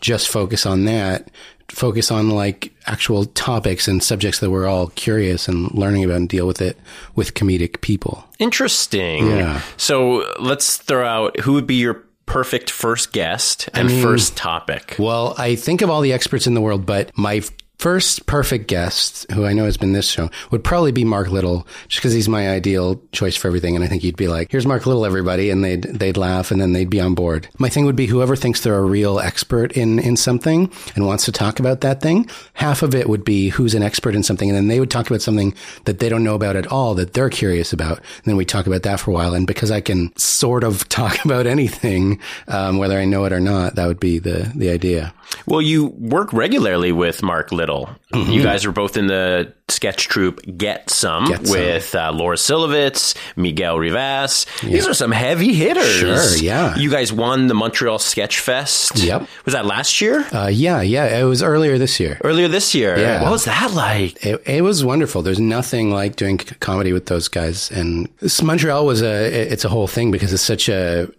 just 0.01 0.29
focus 0.29 0.65
on 0.65 0.85
that, 0.85 1.29
focus 1.69 2.09
on 2.11 2.29
like 2.29 2.73
actual 2.87 3.25
topics 3.25 3.87
and 3.87 4.01
subjects 4.01 4.39
that 4.39 4.49
we're 4.49 4.67
all 4.67 4.87
curious 4.87 5.47
and 5.47 5.71
learning 5.73 6.03
about 6.03 6.17
and 6.17 6.29
deal 6.29 6.47
with 6.47 6.61
it 6.61 6.77
with 7.15 7.33
comedic 7.33 7.81
people. 7.81 8.25
Interesting. 8.39 9.27
Yeah. 9.27 9.61
So 9.77 10.25
let's 10.39 10.77
throw 10.77 11.05
out 11.05 11.39
who 11.41 11.53
would 11.53 11.67
be 11.67 11.75
your 11.75 12.03
perfect 12.29 12.69
first 12.69 13.11
guest 13.11 13.69
and 13.73 13.91
first 13.91 14.37
topic. 14.37 14.95
Well, 14.99 15.35
I 15.37 15.55
think 15.55 15.81
of 15.81 15.89
all 15.89 16.01
the 16.01 16.13
experts 16.13 16.47
in 16.47 16.53
the 16.53 16.61
world, 16.61 16.85
but 16.85 17.11
my 17.17 17.41
first 17.79 18.25
perfect 18.25 18.67
guest, 18.67 19.25
who 19.31 19.45
I 19.45 19.53
know 19.53 19.63
has 19.63 19.77
been 19.77 19.93
this 19.93 20.09
show, 20.09 20.29
would 20.51 20.63
probably 20.63 20.91
be 20.91 21.05
Mark 21.05 21.29
Little, 21.29 21.65
just 21.87 22.01
because 22.01 22.13
he's 22.13 22.29
my 22.29 22.49
ideal 22.49 23.01
choice 23.13 23.35
for 23.35 23.47
everything. 23.47 23.75
And 23.75 23.83
I 23.83 23.87
think 23.87 24.01
he'd 24.01 24.17
be 24.17 24.27
like, 24.27 24.51
"Here's 24.51 24.67
Mark 24.67 24.85
Little, 24.85 25.05
everybody," 25.05 25.49
and 25.49 25.63
they'd 25.63 25.83
they'd 25.83 26.17
laugh, 26.17 26.51
and 26.51 26.61
then 26.61 26.73
they'd 26.73 26.89
be 26.89 26.99
on 26.99 27.15
board. 27.15 27.47
My 27.57 27.69
thing 27.69 27.85
would 27.85 27.95
be 27.95 28.05
whoever 28.05 28.35
thinks 28.35 28.61
they're 28.61 28.75
a 28.75 28.83
real 28.83 29.19
expert 29.19 29.71
in 29.71 29.97
in 29.97 30.17
something 30.17 30.71
and 30.95 31.07
wants 31.07 31.25
to 31.25 31.31
talk 31.31 31.59
about 31.59 31.81
that 31.81 32.01
thing. 32.01 32.29
Half 32.53 32.83
of 32.83 32.93
it 32.93 33.09
would 33.09 33.23
be 33.23 33.49
who's 33.49 33.73
an 33.73 33.83
expert 33.83 34.13
in 34.13 34.23
something, 34.23 34.49
and 34.49 34.57
then 34.57 34.67
they 34.67 34.79
would 34.79 34.91
talk 34.91 35.09
about 35.09 35.21
something 35.21 35.53
that 35.85 35.99
they 35.99 36.09
don't 36.09 36.23
know 36.23 36.35
about 36.35 36.57
at 36.57 36.67
all 36.67 36.93
that 36.95 37.13
they're 37.13 37.29
curious 37.29 37.71
about. 37.71 37.97
And 37.97 38.25
then 38.25 38.37
we 38.37 38.45
talk 38.45 38.67
about 38.67 38.83
that 38.83 38.99
for 38.99 39.11
a 39.11 39.13
while. 39.13 39.33
And 39.33 39.47
because 39.47 39.71
I 39.71 39.81
can 39.81 40.15
sort 40.17 40.63
of 40.63 40.87
talk 40.99 41.23
about 41.23 41.47
anything, 41.47 42.19
um, 42.49 42.77
whether 42.77 42.97
I 42.97 43.05
know 43.05 43.25
it 43.25 43.33
or 43.33 43.39
not, 43.39 43.75
that 43.75 43.87
would 43.87 43.99
be 43.99 44.19
the 44.19 44.51
the 44.53 44.69
idea. 44.69 45.13
Well, 45.45 45.61
you 45.61 45.87
work 45.87 46.33
regularly 46.33 46.91
with 46.91 47.21
Mark 47.23 47.51
Little. 47.51 47.89
You 48.13 48.41
guys 48.43 48.65
are 48.65 48.71
both 48.71 48.97
in 48.97 49.07
the 49.07 49.53
sketch 49.67 50.07
troupe 50.07 50.41
Get 50.57 50.89
Some 50.89 51.25
Mm-hmm. 51.25 51.31
Get 51.31 51.47
Some. 51.47 51.59
with 51.59 51.95
uh, 51.95 52.11
Laura 52.11 52.35
Cilevitz, 52.37 53.15
Miguel 53.35 53.77
Rivas. 53.77 54.45
These 54.63 54.87
are 54.87 54.93
some 54.93 55.11
heavy 55.11 55.53
hitters. 55.53 55.85
Sure, 55.85 56.37
yeah. 56.37 56.75
You 56.75 56.89
guys 56.89 57.13
won 57.13 57.47
the 57.47 57.53
Montreal 57.53 57.99
Sketch 57.99 58.39
Fest. 58.39 58.97
Yep. 58.97 59.27
Was 59.45 59.53
that 59.53 59.65
last 59.65 60.01
year? 60.01 60.25
Uh, 60.33 60.47
yeah, 60.47 60.81
yeah. 60.81 61.19
It 61.19 61.23
was 61.23 61.43
earlier 61.43 61.77
this 61.77 61.99
year. 61.99 62.19
Earlier 62.23 62.47
this 62.47 62.73
year. 62.73 62.97
Yeah. 62.97 63.21
What 63.23 63.31
was 63.31 63.45
that 63.45 63.71
like? 63.73 64.23
It, 64.25 64.41
it 64.47 64.61
was 64.61 64.83
wonderful. 64.83 65.21
There's 65.21 65.39
nothing 65.39 65.91
like 65.91 66.15
doing 66.15 66.37
comedy 66.37 66.93
with 66.93 67.05
those 67.05 67.27
guys. 67.27 67.69
And 67.71 68.09
Montreal 68.43 68.85
was 68.85 69.01
a, 69.03 69.51
it's 69.51 69.65
a 69.65 69.69
whole 69.69 69.87
thing 69.87 70.09
because 70.11 70.33
it's 70.33 70.43
such 70.43 70.67
a 70.69 71.11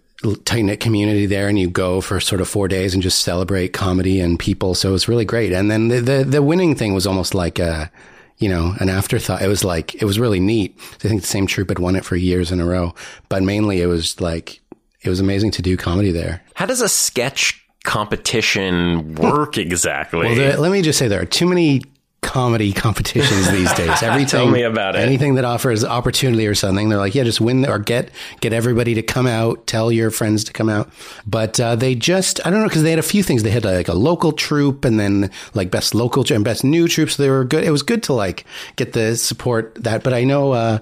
tight 0.45 0.61
knit 0.61 0.79
community 0.79 1.25
there 1.25 1.47
and 1.47 1.57
you 1.57 1.69
go 1.69 2.01
for 2.01 2.19
sort 2.19 2.41
of 2.41 2.47
four 2.47 2.67
days 2.67 2.93
and 2.93 3.01
just 3.01 3.21
celebrate 3.21 3.69
comedy 3.69 4.19
and 4.19 4.37
people. 4.37 4.75
So 4.75 4.89
it 4.89 4.91
was 4.91 5.07
really 5.07 5.25
great. 5.25 5.51
And 5.51 5.69
then 5.69 5.87
the, 5.87 5.99
the, 5.99 6.23
the 6.23 6.43
winning 6.43 6.75
thing 6.75 6.93
was 6.93 7.07
almost 7.07 7.33
like 7.33 7.59
a, 7.59 7.91
you 8.37 8.49
know, 8.49 8.75
an 8.79 8.89
afterthought. 8.89 9.41
It 9.41 9.47
was 9.47 9.63
like, 9.63 9.95
it 9.95 10.05
was 10.05 10.19
really 10.19 10.39
neat. 10.39 10.77
I 11.03 11.07
think 11.07 11.21
the 11.21 11.27
same 11.27 11.47
troupe 11.47 11.69
had 11.69 11.79
won 11.79 11.95
it 11.95 12.05
for 12.05 12.15
years 12.15 12.51
in 12.51 12.59
a 12.59 12.65
row, 12.65 12.93
but 13.29 13.43
mainly 13.43 13.81
it 13.81 13.87
was 13.87 14.19
like, 14.21 14.59
it 15.01 15.09
was 15.09 15.19
amazing 15.19 15.51
to 15.51 15.61
do 15.61 15.77
comedy 15.77 16.11
there. 16.11 16.43
How 16.53 16.65
does 16.65 16.81
a 16.81 16.89
sketch 16.89 17.65
competition 17.83 19.15
work 19.15 19.57
exactly? 19.57 20.27
Well, 20.27 20.35
there, 20.35 20.57
let 20.57 20.71
me 20.71 20.81
just 20.81 20.99
say 20.99 21.07
there 21.07 21.21
are 21.21 21.25
too 21.25 21.47
many 21.47 21.81
comedy 22.21 22.71
competitions 22.73 23.51
these 23.51 23.71
days. 23.73 24.01
Everything, 24.03 24.51
me 24.51 24.63
about 24.63 24.95
it. 24.95 24.99
Anything 24.99 25.35
that 25.35 25.45
offers 25.45 25.83
opportunity 25.83 26.47
or 26.47 26.55
something, 26.55 26.89
they're 26.89 26.97
like, 26.97 27.15
yeah, 27.15 27.23
just 27.23 27.41
win 27.41 27.67
or 27.67 27.79
get 27.79 28.09
get 28.39 28.53
everybody 28.53 28.93
to 28.95 29.01
come 29.01 29.27
out. 29.27 29.65
Tell 29.67 29.91
your 29.91 30.11
friends 30.11 30.43
to 30.45 30.53
come 30.53 30.69
out. 30.69 30.89
But 31.25 31.59
uh, 31.59 31.75
they 31.75 31.95
just, 31.95 32.45
I 32.45 32.49
don't 32.49 32.61
know, 32.61 32.67
because 32.67 32.83
they 32.83 32.89
had 32.91 32.99
a 32.99 33.03
few 33.03 33.23
things. 33.23 33.43
They 33.43 33.51
had 33.51 33.65
like 33.65 33.87
a 33.87 33.93
local 33.93 34.31
troupe, 34.31 34.85
and 34.85 34.99
then 34.99 35.31
like 35.53 35.71
best 35.71 35.93
local 35.93 36.25
and 36.31 36.43
best 36.45 36.63
new 36.63 36.87
troops. 36.87 37.17
They 37.17 37.29
were 37.29 37.43
good. 37.43 37.63
It 37.63 37.71
was 37.71 37.83
good 37.83 38.03
to 38.03 38.13
like 38.13 38.45
get 38.75 38.93
the 38.93 39.15
support 39.15 39.75
that. 39.83 40.03
But 40.03 40.13
I 40.13 40.23
know. 40.23 40.51
Uh, 40.51 40.79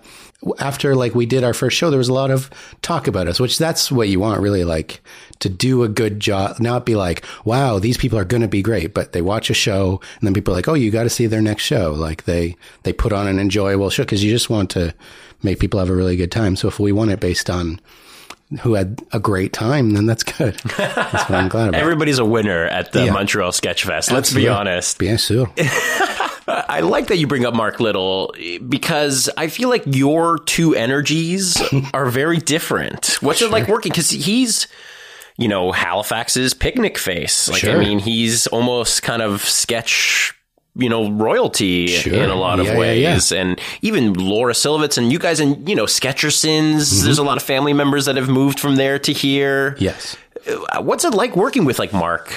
after 0.60 0.96
like 0.96 1.14
we 1.16 1.26
did 1.26 1.44
our 1.44 1.54
first 1.54 1.76
show, 1.76 1.90
there 1.90 1.98
was 1.98 2.08
a 2.10 2.14
lot 2.14 2.32
of 2.32 2.50
talk 2.82 3.08
about 3.08 3.28
us, 3.28 3.40
which 3.40 3.58
that's 3.58 3.92
what 3.92 4.08
you 4.08 4.20
want 4.20 4.40
really 4.42 4.64
like 4.64 5.02
to 5.40 5.50
do 5.50 5.84
a 5.84 5.90
good 5.90 6.20
job, 6.20 6.60
not 6.60 6.86
be 6.86 6.96
like, 6.96 7.26
wow, 7.46 7.78
these 7.80 7.98
people 7.98 8.18
are 8.18 8.26
going 8.26 8.42
to 8.42 8.48
be 8.48 8.62
great, 8.62 8.94
but 8.94 9.12
they 9.12 9.22
watch 9.22 9.50
a 9.50 9.54
show 9.54 10.00
and 10.20 10.28
then 10.28 10.34
people 10.34 10.54
are 10.54 10.58
like, 10.58 10.68
oh, 10.68 10.74
you 10.76 10.92
got 10.92 11.04
to 11.04 11.10
see 11.10 11.28
their 11.28 11.42
next 11.42 11.64
show. 11.64 11.92
Like 11.92 12.24
they, 12.24 12.56
they 12.84 12.94
put 12.94 13.12
on 13.14 13.28
an 13.28 13.38
enjoyable 13.40 13.90
show 13.90 14.04
because 14.04 14.24
you 14.24 14.32
just 14.32 14.50
want 14.50 14.70
to 14.72 14.94
make 15.44 15.60
people 15.60 15.80
have 15.80 15.90
a 15.90 15.96
really 15.96 16.16
good 16.16 16.32
time. 16.32 16.56
So 16.56 16.68
if 16.68 16.80
we 16.80 16.92
want 16.92 17.12
it 17.12 17.20
based 17.20 17.50
on 17.50 17.80
who 18.62 18.74
had 18.74 19.02
a 19.14 19.20
great 19.20 19.54
time, 19.54 19.92
then 19.92 20.06
that's 20.08 20.24
good. 20.24 20.56
That's 20.78 21.30
what 21.30 21.32
I'm 21.34 21.50
glad 21.50 21.70
about. 21.70 21.80
Everybody's 21.82 22.18
a 22.18 22.26
winner 22.26 22.66
at 22.66 22.92
the 22.94 23.06
Yeah. 23.06 23.12
Montreal 23.12 23.52
Sketch 23.52 23.84
Fest. 23.84 24.12
Let's 24.12 24.34
be 24.34 24.48
honest. 24.48 24.98
Bien 24.98 25.18
sûr. 25.18 25.48
I 26.50 26.82
like 26.82 27.08
that 27.08 27.18
you 27.18 27.28
bring 27.28 27.46
up 27.46 27.54
Mark 27.54 27.80
Little 27.80 28.34
because 28.68 29.30
I 29.38 29.48
feel 29.48 29.70
like 29.70 29.84
your 29.86 30.38
two 30.40 30.76
energies 30.76 31.62
are 31.94 32.08
very 32.10 32.38
different. 32.38 33.18
What's 33.22 33.42
it 33.42 33.52
like 33.52 33.68
working? 33.68 33.92
Because 33.92 34.10
he's, 34.10 34.68
you 35.38 35.48
know, 35.48 35.72
Halifax's 35.72 36.54
Picnicface. 36.54 37.50
Like, 37.50 37.64
I 37.64 37.78
mean, 37.78 38.00
he's 38.00 38.48
almost 38.48 39.04
kind 39.04 39.22
of 39.22 39.44
sketch. 39.44 40.34
You 40.76 40.88
know, 40.88 41.12
royalty 41.12 41.88
Sure. 41.88 42.14
in 42.14 42.30
a 42.30 42.36
lot 42.36 42.60
of 42.60 42.68
Yeah, 42.68 42.74
yeah, 42.74 42.80
ways. 42.80 43.32
And 43.34 43.60
even 43.82 44.14
Laura 44.14 44.54
Cilevitz 44.54 44.98
and 44.98 45.12
you 45.12 45.20
guys 45.20 45.40
and, 45.42 45.68
you 45.68 45.76
know, 45.76 45.86
Sketchersons, 45.86 47.04
there's 47.04 47.18
a 47.18 47.24
lot 47.24 47.36
of 47.38 47.44
family 47.44 47.74
members 47.74 48.06
that 48.06 48.16
have 48.16 48.30
moved 48.30 48.60
from 48.62 48.76
there 48.76 48.98
to 49.00 49.12
here. 49.12 49.72
Mm-hmm. 49.72 49.84
Yes. 49.84 50.16
Uh, 50.48 50.82
What's 50.82 51.04
it 51.04 51.14
like 51.14 51.36
working 51.36 51.66
with 51.66 51.80
like 51.80 51.94
Mark? 51.94 52.34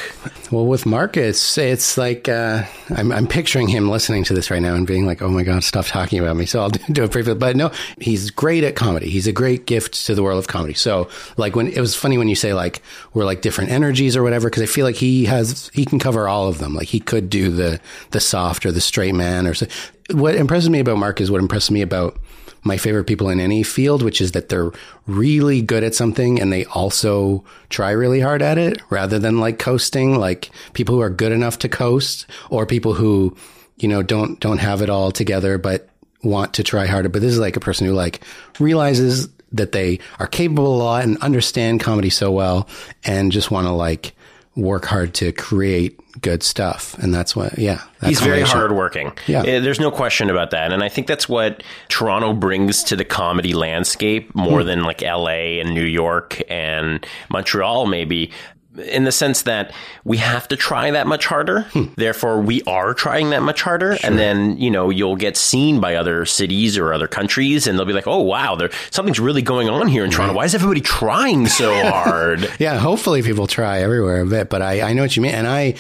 Well, 0.51 0.67
with 0.67 0.85
Marcus, 0.85 1.57
it's 1.57 1.97
like 1.97 2.29
uh, 2.29 2.65
I'm, 2.91 3.13
I'm 3.13 3.27
picturing 3.27 3.69
him 3.69 3.89
listening 3.91 4.25
to 4.25 4.35
this 4.35 4.51
right 4.51 4.61
now 4.61 4.75
and 4.75 4.87
being 4.87 5.07
like, 5.07 5.23
"Oh 5.23 5.29
my 5.29 5.43
god, 5.45 5.65
stop 5.65 5.87
talking 5.87 6.19
about 6.19 6.37
me." 6.37 6.45
So 6.47 6.61
I'll 6.61 6.71
do, 6.93 7.05
it 7.05 7.11
briefly. 7.11 7.35
But 7.35 7.57
no, 7.57 7.71
he's 7.99 8.31
great 8.31 8.65
at 8.65 8.77
comedy. 8.77 9.09
He's 9.09 9.27
a 9.27 9.33
great 9.33 9.67
gift 9.67 10.07
to 10.07 10.15
the 10.15 10.23
world 10.23 10.39
of 10.39 10.49
comedy. 10.49 10.75
So 10.75 11.09
like 11.37 11.57
when 11.57 11.69
it 11.69 11.81
was 11.81 11.95
funny 11.95 12.19
when 12.19 12.29
you 12.29 12.35
say 12.37 12.55
like 12.55 12.83
we're 13.15 13.25
like 13.25 13.41
different 13.41 13.71
energies 13.71 14.17
or 14.17 14.23
whatever, 14.23 14.51
because 14.51 14.63
I 14.63 14.67
feel 14.67 14.85
like 14.85 14.97
he 14.97 15.25
has 15.27 15.71
he 15.73 15.85
can 15.85 15.99
cover 15.99 16.29
all 16.29 16.49
of 16.49 16.59
them. 16.59 16.75
Like 16.75 16.89
he 16.89 17.01
could 17.01 17.31
do 17.31 17.51
the 17.51 17.81
the 18.11 18.21
soft 18.21 18.67
or 18.67 18.73
the 18.73 18.81
straight 18.81 19.15
man 19.15 19.47
or 19.47 19.55
so. 19.55 19.67
What 20.11 20.35
impresses 20.35 20.69
me 20.69 20.81
about 20.81 20.99
Mark 20.99 21.21
is 21.21 21.31
what 21.31 21.41
impresses 21.41 21.71
me 21.71 21.81
about 21.83 22.19
my 22.65 22.77
favorite 22.77 23.05
people 23.05 23.29
in 23.29 23.41
any 23.41 23.63
field, 23.63 24.03
which 24.03 24.21
is 24.21 24.33
that 24.33 24.49
they're 24.49 24.71
really 25.07 25.63
good 25.63 25.83
at 25.83 25.95
something 25.95 26.41
and 26.41 26.53
they 26.53 26.65
also 26.67 27.45
try 27.71 27.91
really 27.91 28.21
hard 28.21 28.43
at 28.43 28.59
it 28.59 28.81
rather 28.91 29.19
than 29.19 29.41
like 29.41 29.59
coasting, 29.59 30.19
like 30.19 30.51
people 30.73 30.95
who 30.95 31.01
are 31.01 31.11
good 31.11 31.33
enough 31.33 31.59
to 31.59 31.69
coast 31.69 32.27
or 32.51 32.65
people 32.67 32.95
who, 32.95 33.37
you 33.77 33.89
know, 33.89 34.03
don't, 34.03 34.39
don't 34.41 34.59
have 34.59 34.83
it 34.83 34.91
all 34.91 35.11
together, 35.11 35.59
but 35.59 35.89
want 36.23 36.55
to 36.55 36.63
try 36.63 36.87
harder. 36.87 37.09
But 37.09 37.23
this 37.23 37.33
is 37.33 37.41
like 37.41 37.57
a 37.57 37.61
person 37.61 37.87
who 37.87 37.95
like 37.95 38.23
realizes 38.61 39.29
that 39.51 39.73
they 39.73 39.99
are 40.19 40.27
capable 40.27 40.75
a 40.75 40.79
lot 40.79 41.05
and 41.05 41.19
understand 41.19 41.81
comedy 41.81 42.11
so 42.11 42.31
well 42.31 42.69
and 43.05 43.33
just 43.33 43.51
want 43.51 43.67
to 43.67 43.73
like 43.73 44.15
work 44.55 44.85
hard 44.85 45.15
to 45.15 45.33
create 45.33 45.99
good 46.21 46.43
stuff. 46.43 46.95
And 46.99 47.15
that's 47.15 47.35
what, 47.35 47.59
yeah. 47.59 47.81
that 48.01 48.09
He's 48.09 48.21
very 48.21 48.43
hardworking. 48.43 49.13
Yeah. 49.27 49.41
Uh, 49.41 49.61
There's 49.61 49.81
no 49.81 49.91
question 49.91 50.29
about 50.29 50.51
that. 50.51 50.73
And 50.73 50.83
I 50.85 50.91
think 50.91 51.07
that's 51.07 51.27
what 51.27 51.63
Toronto 51.89 52.35
brings 52.35 52.85
to 52.85 52.97
the 52.97 53.05
comedy 53.05 53.55
landscape 53.55 54.35
more 54.35 54.61
Hmm. 54.61 54.67
than 54.67 54.83
like 54.83 55.01
LA 55.01 55.59
and 55.61 55.73
New 55.73 55.85
York 55.87 56.43
and 56.51 57.07
Montreal, 57.31 57.87
maybe. 57.87 58.31
In 58.79 59.05
the 59.05 59.13
sense 59.13 59.43
that 59.43 59.73
we 60.05 60.17
have 60.17 60.49
to 60.49 60.57
try 60.57 60.91
that 60.91 61.07
much 61.07 61.27
harder. 61.27 61.63
Hmm. 61.73 61.85
Therefore, 61.97 62.41
we 62.41 62.63
are 62.63 62.95
trying 62.95 63.31
that 63.31 63.43
much 63.43 63.61
harder. 63.61 63.99
And 64.03 64.19
then, 64.19 64.57
you 64.57 64.71
know, 64.71 64.89
you'll 64.89 65.17
get 65.17 65.37
seen 65.37 65.79
by 65.81 65.97
other 65.97 66.25
cities 66.25 66.79
or 66.79 66.95
other 66.95 67.07
countries 67.07 67.67
and 67.67 67.79
they'll 67.79 67.85
be 67.85 67.93
like, 67.93 68.07
oh, 68.07 68.23
wow, 68.23 68.55
there, 68.55 68.71
something's 68.91 69.21
really 69.21 69.43
going 69.43 69.69
on 69.69 69.89
here 69.89 70.05
in 70.05 70.11
Toronto. 70.11 70.35
Why 70.35 70.45
is 70.45 70.55
everybody 70.55 70.81
trying 70.81 71.49
so 71.49 71.71
hard? 71.91 72.51
Yeah, 72.59 72.79
hopefully 72.79 73.23
people 73.23 73.47
try 73.47 73.83
everywhere 73.83 74.23
a 74.23 74.27
bit, 74.27 74.49
but 74.49 74.63
I, 74.63 74.81
I 74.81 74.93
know 74.95 75.03
what 75.03 75.17
you 75.17 75.23
mean. 75.23 75.35
And 75.35 75.47
I, 75.47 75.75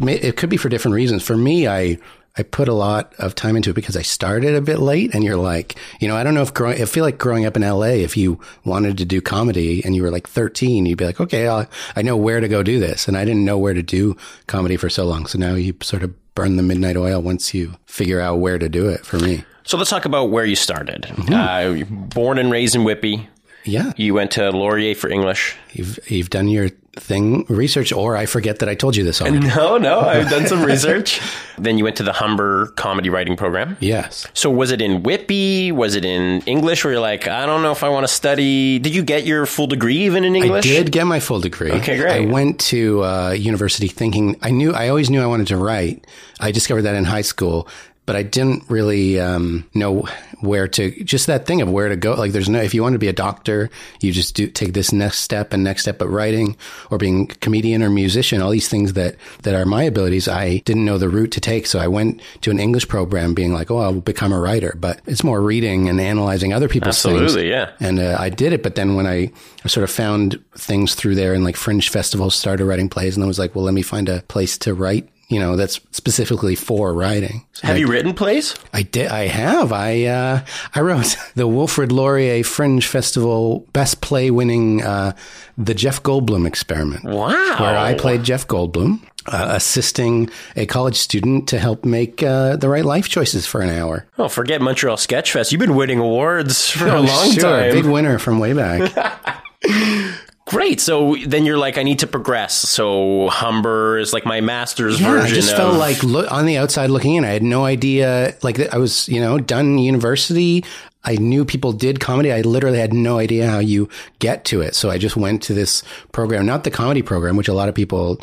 it 0.00 0.36
could 0.36 0.50
be 0.50 0.56
for 0.56 0.68
different 0.68 0.94
reasons. 0.94 1.24
For 1.24 1.36
me, 1.36 1.66
I, 1.66 1.98
I 2.38 2.42
put 2.42 2.68
a 2.68 2.74
lot 2.74 3.14
of 3.18 3.34
time 3.34 3.56
into 3.56 3.70
it 3.70 3.74
because 3.74 3.96
I 3.96 4.02
started 4.02 4.54
a 4.54 4.60
bit 4.60 4.78
late 4.78 5.14
and 5.14 5.24
you're 5.24 5.36
like, 5.36 5.76
you 6.00 6.08
know, 6.08 6.16
I 6.16 6.22
don't 6.22 6.34
know 6.34 6.42
if 6.42 6.52
growing, 6.52 6.80
I 6.80 6.84
feel 6.84 7.04
like 7.04 7.18
growing 7.18 7.46
up 7.46 7.56
in 7.56 7.62
LA, 7.62 7.96
if 7.96 8.16
you 8.16 8.40
wanted 8.64 8.98
to 8.98 9.04
do 9.04 9.20
comedy 9.22 9.82
and 9.84 9.96
you 9.96 10.02
were 10.02 10.10
like 10.10 10.28
13, 10.28 10.84
you'd 10.84 10.98
be 10.98 11.06
like, 11.06 11.20
okay, 11.20 11.46
I'll, 11.46 11.66
I 11.94 12.02
know 12.02 12.16
where 12.16 12.40
to 12.40 12.48
go 12.48 12.62
do 12.62 12.78
this. 12.78 13.08
And 13.08 13.16
I 13.16 13.24
didn't 13.24 13.44
know 13.44 13.56
where 13.56 13.74
to 13.74 13.82
do 13.82 14.16
comedy 14.46 14.76
for 14.76 14.90
so 14.90 15.04
long. 15.04 15.26
So 15.26 15.38
now 15.38 15.54
you 15.54 15.74
sort 15.82 16.02
of 16.02 16.14
burn 16.34 16.56
the 16.56 16.62
midnight 16.62 16.96
oil 16.96 17.22
once 17.22 17.54
you 17.54 17.74
figure 17.86 18.20
out 18.20 18.36
where 18.36 18.58
to 18.58 18.68
do 18.68 18.88
it 18.88 19.06
for 19.06 19.18
me. 19.18 19.44
So 19.64 19.78
let's 19.78 19.90
talk 19.90 20.04
about 20.04 20.26
where 20.30 20.44
you 20.44 20.56
started. 20.56 21.02
Mm-hmm. 21.02 21.32
Uh, 21.32 22.06
born 22.08 22.38
and 22.38 22.52
raised 22.52 22.74
in 22.74 22.84
Whitby. 22.84 23.28
Yeah. 23.64 23.92
You 23.96 24.14
went 24.14 24.30
to 24.32 24.50
Laurier 24.50 24.94
for 24.94 25.08
English. 25.08 25.56
You've, 25.72 25.98
you've 26.08 26.30
done 26.30 26.48
your 26.48 26.68
thing, 26.96 27.44
research, 27.48 27.92
or 27.92 28.16
I 28.16 28.26
forget 28.26 28.58
that 28.60 28.68
I 28.68 28.74
told 28.74 28.96
you 28.96 29.04
this 29.04 29.20
already. 29.20 29.46
No, 29.56 29.76
no, 29.78 30.00
I've 30.00 30.28
done 30.30 30.46
some 30.46 30.62
research. 30.72 31.20
then 31.58 31.78
you 31.78 31.84
went 31.84 31.96
to 31.96 32.02
the 32.02 32.12
Humber 32.12 32.68
comedy 32.76 33.10
writing 33.10 33.36
program. 33.36 33.76
Yes. 33.80 34.26
So 34.34 34.50
was 34.50 34.70
it 34.70 34.80
in 34.80 35.02
Whitby? 35.02 35.72
Was 35.72 35.94
it 35.94 36.04
in 36.04 36.40
English? 36.42 36.84
Where 36.84 36.92
you're 36.94 37.00
like, 37.02 37.28
I 37.28 37.46
don't 37.46 37.62
know 37.62 37.72
if 37.72 37.82
I 37.84 37.88
want 37.88 38.06
to 38.06 38.12
study. 38.12 38.78
Did 38.78 38.94
you 38.94 39.02
get 39.02 39.24
your 39.26 39.46
full 39.46 39.66
degree 39.66 39.98
even 39.98 40.24
in 40.24 40.34
English? 40.36 40.66
I 40.66 40.68
did 40.68 40.90
get 40.92 41.04
my 41.04 41.20
full 41.20 41.40
degree. 41.40 41.70
Okay, 41.72 41.96
great. 41.98 42.28
I 42.28 42.32
went 42.32 42.58
to 42.72 43.02
uh, 43.04 43.30
university 43.30 43.88
thinking 43.88 44.36
I 44.42 44.50
knew 44.50 44.72
I 44.72 44.88
always 44.88 45.10
knew 45.10 45.22
I 45.22 45.26
wanted 45.26 45.46
to 45.48 45.56
write. 45.56 46.06
I 46.40 46.50
discovered 46.50 46.82
that 46.82 46.94
in 46.94 47.04
high 47.04 47.22
school, 47.22 47.68
but 48.06 48.16
I 48.16 48.22
didn't 48.22 48.62
really 48.68 49.20
um, 49.20 49.68
know 49.74 50.08
where 50.40 50.68
to. 50.68 51.04
Just 51.04 51.26
that 51.26 51.46
thing 51.46 51.60
of 51.60 51.68
where 51.68 51.88
to 51.88 51.96
go. 51.96 52.14
Like, 52.14 52.32
there's 52.32 52.48
no. 52.48 52.60
If 52.60 52.72
you 52.72 52.82
want 52.82 52.92
to 52.92 52.98
be 53.00 53.08
a 53.08 53.12
doctor, 53.12 53.68
you 54.00 54.12
just 54.12 54.36
do 54.36 54.46
take 54.46 54.72
this 54.72 54.92
next 54.92 55.18
step 55.18 55.52
and 55.52 55.64
next 55.64 55.82
step. 55.82 55.98
But 55.98 56.08
writing 56.08 56.56
or 56.90 56.98
being 56.98 57.30
a 57.30 57.34
comedian 57.34 57.82
or 57.82 57.90
musician, 57.90 58.40
all 58.40 58.50
these 58.50 58.68
things 58.68 58.92
that 58.92 59.16
that 59.42 59.54
are 59.54 59.64
my 59.64 59.82
abilities, 59.82 60.28
I 60.28 60.58
didn't 60.58 60.84
know 60.84 60.98
the 60.98 61.08
route 61.08 61.32
to 61.32 61.40
take. 61.40 61.66
So 61.66 61.80
I 61.80 61.88
went 61.88 62.22
to 62.42 62.50
an 62.50 62.60
English 62.60 62.88
program, 62.88 63.34
being 63.34 63.52
like, 63.52 63.70
oh, 63.70 63.78
I'll 63.78 64.00
become 64.00 64.32
a 64.32 64.40
writer. 64.40 64.76
But 64.78 65.00
it's 65.06 65.24
more 65.24 65.42
reading 65.42 65.88
and 65.88 66.00
analyzing 66.00 66.52
other 66.52 66.68
people's 66.68 67.02
things. 67.02 67.20
Absolutely, 67.20 67.50
yeah. 67.50 67.72
And 67.80 67.98
uh, 67.98 68.16
I 68.18 68.30
did 68.30 68.52
it, 68.52 68.62
but 68.62 68.76
then 68.76 68.94
when 68.94 69.06
I, 69.06 69.32
I 69.64 69.68
sort 69.68 69.84
of 69.84 69.90
found 69.90 70.42
things 70.54 70.94
through 70.94 71.16
there 71.16 71.34
and 71.34 71.42
like 71.42 71.56
fringe 71.56 71.90
festivals, 71.90 72.36
started 72.36 72.64
writing 72.66 72.88
plays, 72.88 73.16
and 73.16 73.24
I 73.24 73.26
was 73.26 73.38
like, 73.38 73.54
well, 73.54 73.64
let 73.64 73.74
me 73.74 73.82
find 73.82 74.08
a 74.08 74.22
place 74.22 74.56
to 74.58 74.74
write. 74.74 75.08
You 75.28 75.40
know, 75.40 75.56
that's 75.56 75.80
specifically 75.90 76.54
for 76.54 76.94
writing. 76.94 77.44
So 77.52 77.66
Have 77.66 77.76
I, 77.76 77.78
you 77.80 77.88
written 77.88 78.14
plays? 78.14 78.54
I 78.72 78.82
did. 78.82 79.08
I 79.08 79.26
have. 79.26 79.72
I 79.72 80.04
uh, 80.04 80.44
I 80.72 80.80
wrote 80.80 81.16
the 81.34 81.48
Wilfrid 81.48 81.90
Laurier 81.90 82.44
Fringe 82.44 82.86
Festival 82.86 83.66
Best 83.72 84.00
Play 84.00 84.30
winning 84.30 84.82
uh, 84.84 85.12
the 85.58 85.74
Jeff 85.74 86.00
Goldblum 86.04 86.46
Experiment. 86.46 87.02
Wow. 87.04 87.56
Where 87.58 87.76
I 87.76 87.94
played 87.94 88.22
Jeff 88.22 88.46
Goldblum, 88.46 89.02
uh, 89.26 89.48
assisting 89.50 90.30
a 90.54 90.64
college 90.64 90.96
student 90.96 91.48
to 91.48 91.58
help 91.58 91.84
make 91.84 92.22
uh, 92.22 92.54
the 92.54 92.68
right 92.68 92.84
life 92.84 93.08
choices 93.08 93.46
for 93.46 93.60
an 93.60 93.70
hour. 93.70 94.06
Oh, 94.18 94.28
forget 94.28 94.60
Montreal 94.60 94.96
Sketch 94.96 95.32
Fest. 95.32 95.50
You've 95.50 95.58
been 95.58 95.74
winning 95.74 95.98
awards 95.98 96.70
for 96.70 96.86
a 96.86 97.00
long 97.00 97.08
Oh, 97.08 97.32
Sure, 97.32 97.42
time. 97.42 97.72
Big 97.72 97.84
winner 97.86 98.20
from 98.20 98.38
way 98.38 98.52
back. 98.52 99.42
Great. 100.46 100.80
So 100.80 101.16
then 101.26 101.44
you're 101.44 101.58
like, 101.58 101.76
I 101.76 101.82
need 101.82 101.98
to 101.98 102.06
progress. 102.06 102.54
So 102.54 103.28
Humber 103.28 103.98
is 103.98 104.12
like 104.12 104.24
my 104.24 104.40
master's 104.40 105.00
Yeah, 105.00 105.10
version 105.10 105.26
I 105.26 105.34
just 105.34 105.50
of. 105.50 105.56
felt 105.56 105.74
like 105.76 106.02
look, 106.04 106.30
on 106.30 106.46
the 106.46 106.56
outside 106.56 106.88
looking 106.88 107.16
in, 107.16 107.24
I 107.24 107.30
had 107.30 107.42
no 107.42 107.64
idea. 107.64 108.34
Like 108.42 108.60
I 108.72 108.78
was, 108.78 109.08
you 109.08 109.20
know, 109.20 109.38
done 109.38 109.78
university. 109.78 110.64
I 111.02 111.16
knew 111.16 111.44
people 111.44 111.72
did 111.72 111.98
comedy. 111.98 112.32
I 112.32 112.42
literally 112.42 112.78
had 112.78 112.92
no 112.94 113.18
idea 113.18 113.48
how 113.48 113.58
you 113.58 113.88
get 114.20 114.44
to 114.46 114.60
it. 114.60 114.76
So 114.76 114.88
I 114.88 114.98
just 114.98 115.16
went 115.16 115.42
to 115.44 115.54
this 115.54 115.82
program, 116.12 116.46
not 116.46 116.62
the 116.64 116.70
comedy 116.70 117.02
program, 117.02 117.36
which 117.36 117.48
a 117.48 117.54
lot 117.54 117.68
of 117.68 117.74
people 117.74 118.20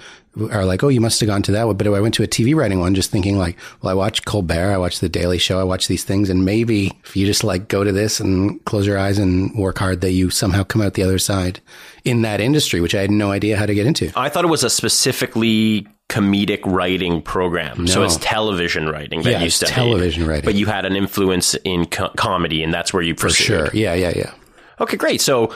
are 0.52 0.66
like, 0.66 0.84
oh, 0.84 0.88
you 0.88 1.00
must 1.02 1.20
have 1.20 1.28
gone 1.28 1.42
to 1.44 1.52
that 1.52 1.68
one. 1.68 1.78
But 1.78 1.88
I 1.88 2.00
went 2.00 2.14
to 2.16 2.24
a 2.24 2.28
TV 2.28 2.56
writing 2.56 2.80
one 2.80 2.96
just 2.96 3.12
thinking 3.12 3.38
like, 3.38 3.58
well, 3.82 3.92
I 3.92 3.94
watch 3.94 4.26
Colbert, 4.26 4.72
I 4.74 4.78
watch 4.78 5.00
The 5.00 5.10
Daily 5.10 5.38
Show, 5.38 5.60
I 5.60 5.64
watch 5.64 5.88
these 5.88 6.04
things. 6.04 6.30
And 6.30 6.44
maybe 6.46 6.92
if 7.06 7.16
you 7.16 7.26
just 7.26 7.44
like 7.44 7.68
go 7.68 7.84
to 7.84 7.92
this 7.92 8.20
and 8.20 8.64
close 8.66 8.88
your 8.88 8.98
eyes 8.98 9.20
and 9.20 9.54
work 9.56 9.78
hard, 9.78 10.02
that 10.02 10.12
you 10.12 10.30
somehow 10.30 10.64
come 10.64 10.82
out 10.82 10.96
the 10.96 11.04
other 11.04 11.20
side 11.20 11.60
in 12.04 12.24
that 12.24 12.42
industry, 12.42 12.82
which 12.82 12.96
I 12.96 13.02
had 13.02 13.12
no 13.12 13.32
idea 13.32 13.58
how 13.58 13.66
to 13.66 13.76
get 13.76 13.86
into. 13.86 14.12
I 14.16 14.30
thought 14.30 14.44
it 14.44 14.50
was 14.50 14.64
a 14.64 14.70
specifically 14.70 15.88
comedic 16.10 16.60
writing 16.66 17.22
program. 17.22 17.88
So 17.88 18.04
it's 18.04 18.18
television 18.18 18.88
writing 18.90 19.22
that 19.24 19.32
Yeah, 19.32 19.40
you 19.40 19.46
it's 19.46 19.56
studied. 19.56 19.74
television 19.74 20.28
writing. 20.28 20.46
But 20.46 20.56
you 20.56 20.66
had 20.66 20.86
an 20.86 20.96
influence 20.96 21.56
in 21.64 21.86
co- 21.86 22.10
comedy, 22.18 22.62
and 22.64 22.74
that's 22.74 22.94
where 22.94 23.02
you 23.02 23.16
For 23.16 23.30
sure. 23.30 23.70
Yeah, 23.74 23.94
yeah, 23.94 24.14
yeah. 24.16 24.32
Okay, 24.80 24.98
great. 24.98 25.22
So 25.22 25.54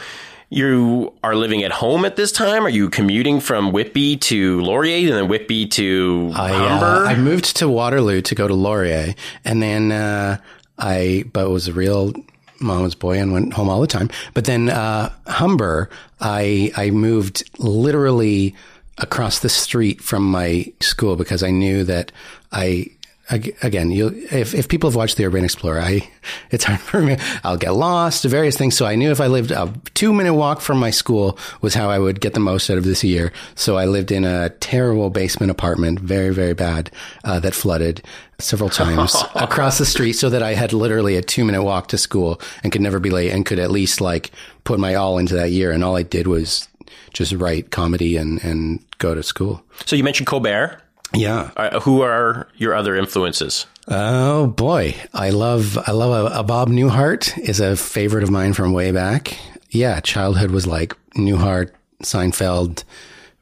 you 0.50 1.14
are 1.24 1.36
living 1.36 1.64
at 1.64 1.72
home 1.72 2.06
at 2.06 2.16
this 2.16 2.32
time? 2.32 2.66
Are 2.66 2.70
you 2.70 2.90
commuting 2.90 3.40
from 3.40 3.72
Whitby 3.72 4.18
to 4.18 4.62
Laurier 4.62 5.10
and 5.10 5.18
then 5.18 5.28
Whitby 5.28 5.68
to 5.68 6.32
I, 6.36 6.52
uh, 6.52 6.70
Humber? 6.70 7.06
I 7.06 7.16
moved 7.16 7.58
to 7.58 7.68
Waterloo 7.68 8.22
to 8.22 8.36
go 8.36 8.48
to 8.48 8.54
Laurier, 8.54 9.14
and 9.44 9.62
then 9.62 9.92
uh, 9.92 10.38
I, 10.78 11.26
but 11.34 11.50
was 11.50 11.68
a 11.68 11.74
real 11.74 12.14
mama's 12.60 12.96
boy 12.96 13.20
and 13.20 13.34
went 13.34 13.54
home 13.54 13.70
all 13.70 13.82
the 13.82 13.88
time. 13.88 14.10
But 14.34 14.46
then 14.46 14.70
uh, 14.70 15.12
Humber, 15.28 15.90
I 16.22 16.72
I 16.78 16.92
moved 16.92 17.50
literally 17.60 18.56
across 18.98 19.40
the 19.40 19.50
street 19.50 20.02
from 20.02 20.24
my 20.24 20.66
school 20.80 21.16
because 21.16 21.44
I 21.44 21.52
knew 21.52 21.84
that 21.84 22.12
I. 22.52 22.92
ag- 23.30 23.56
Again, 23.62 23.92
you 23.92 24.08
if, 24.32 24.54
if 24.54 24.68
people 24.68 24.90
have 24.90 24.96
watched 24.96 25.18
The 25.18 25.26
Urban 25.26 25.44
Explorer, 25.44 25.80
I 25.82 26.10
it's 26.52 26.64
hard 26.64 26.80
for 26.80 27.02
me. 27.02 27.18
I'll 27.44 27.58
get 27.58 27.72
lost, 27.74 28.24
various 28.26 28.58
things. 28.58 28.76
So 28.78 28.86
I 28.86 28.96
knew 28.96 29.12
if 29.12 29.22
I 29.22 29.28
lived 29.28 29.52
a 29.52 29.74
two 29.94 30.14
minute 30.14 30.34
walk 30.34 30.62
from 30.62 30.80
my 30.80 30.90
school 30.92 31.38
was 31.62 31.74
how 31.74 31.90
I 31.90 32.00
would 32.00 32.22
get 32.22 32.34
the 32.34 32.40
most 32.40 32.70
out 32.70 32.78
of 32.78 32.84
this 32.84 33.04
year. 33.04 33.32
So 33.56 33.78
I 33.78 33.86
lived 33.86 34.12
in 34.12 34.24
a 34.26 34.50
terrible 34.50 35.10
basement 35.10 35.52
apartment, 35.52 36.00
very 36.00 36.34
very 36.34 36.54
bad, 36.54 36.92
uh, 37.24 37.40
that 37.40 37.54
flooded 37.54 38.02
several 38.40 38.70
times 38.70 39.16
across 39.36 39.78
the 39.78 39.86
street, 39.86 40.14
so 40.14 40.30
that 40.30 40.44
I 40.44 40.54
had 40.54 40.74
literally 40.74 41.16
a 41.16 41.22
two 41.22 41.44
minute 41.46 41.64
walk 41.64 41.88
to 41.90 41.98
school 41.98 42.40
and 42.64 42.72
could 42.72 42.82
never 42.82 43.00
be 43.00 43.10
late 43.10 43.32
and 43.32 43.46
could 43.46 43.60
at 43.60 43.72
least 43.72 44.02
like 44.02 44.32
put 44.64 44.80
my 44.80 44.96
all 44.96 45.18
into 45.18 45.36
that 45.36 45.52
year. 45.52 45.72
And 45.72 45.84
all 45.84 45.96
I 45.96 46.04
did 46.04 46.28
was 46.28 46.68
just 47.14 47.34
write 47.34 47.72
comedy 47.72 48.16
and 48.18 48.44
and 48.44 48.80
go 49.00 49.14
to 49.16 49.24
school. 49.24 49.64
so 49.86 49.96
you 49.96 50.04
mentioned 50.04 50.28
Colbert. 50.28 50.82
Yeah. 51.14 51.52
Uh, 51.56 51.80
who 51.80 52.02
are 52.02 52.48
your 52.56 52.74
other 52.74 52.96
influences? 52.96 53.66
Oh 53.88 54.48
boy, 54.48 54.96
I 55.14 55.30
love 55.30 55.78
I 55.88 55.92
love 55.92 56.32
a, 56.32 56.40
a 56.40 56.44
Bob 56.44 56.68
Newhart 56.70 57.38
is 57.38 57.62
a 57.62 57.78
favorite 57.78 58.24
of 58.24 58.30
mine 58.30 58.54
from 58.54 58.74
way 58.74 58.92
back. 58.92 59.38
Yeah, 59.70 60.00
childhood 60.02 60.52
was 60.52 60.68
like 60.68 60.94
Newhart, 61.16 61.72
Seinfeld, 62.04 62.84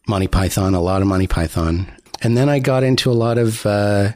Monty 0.07 0.27
Python, 0.27 0.75
a 0.75 0.81
lot 0.81 1.01
of 1.01 1.07
Monty 1.07 1.25
Python, 1.27 1.91
and 2.21 2.37
then 2.37 2.47
I 2.47 2.59
got 2.59 2.83
into 2.83 3.09
a 3.09 3.13
lot 3.13 3.39
of 3.39 3.65
uh, 3.65 4.11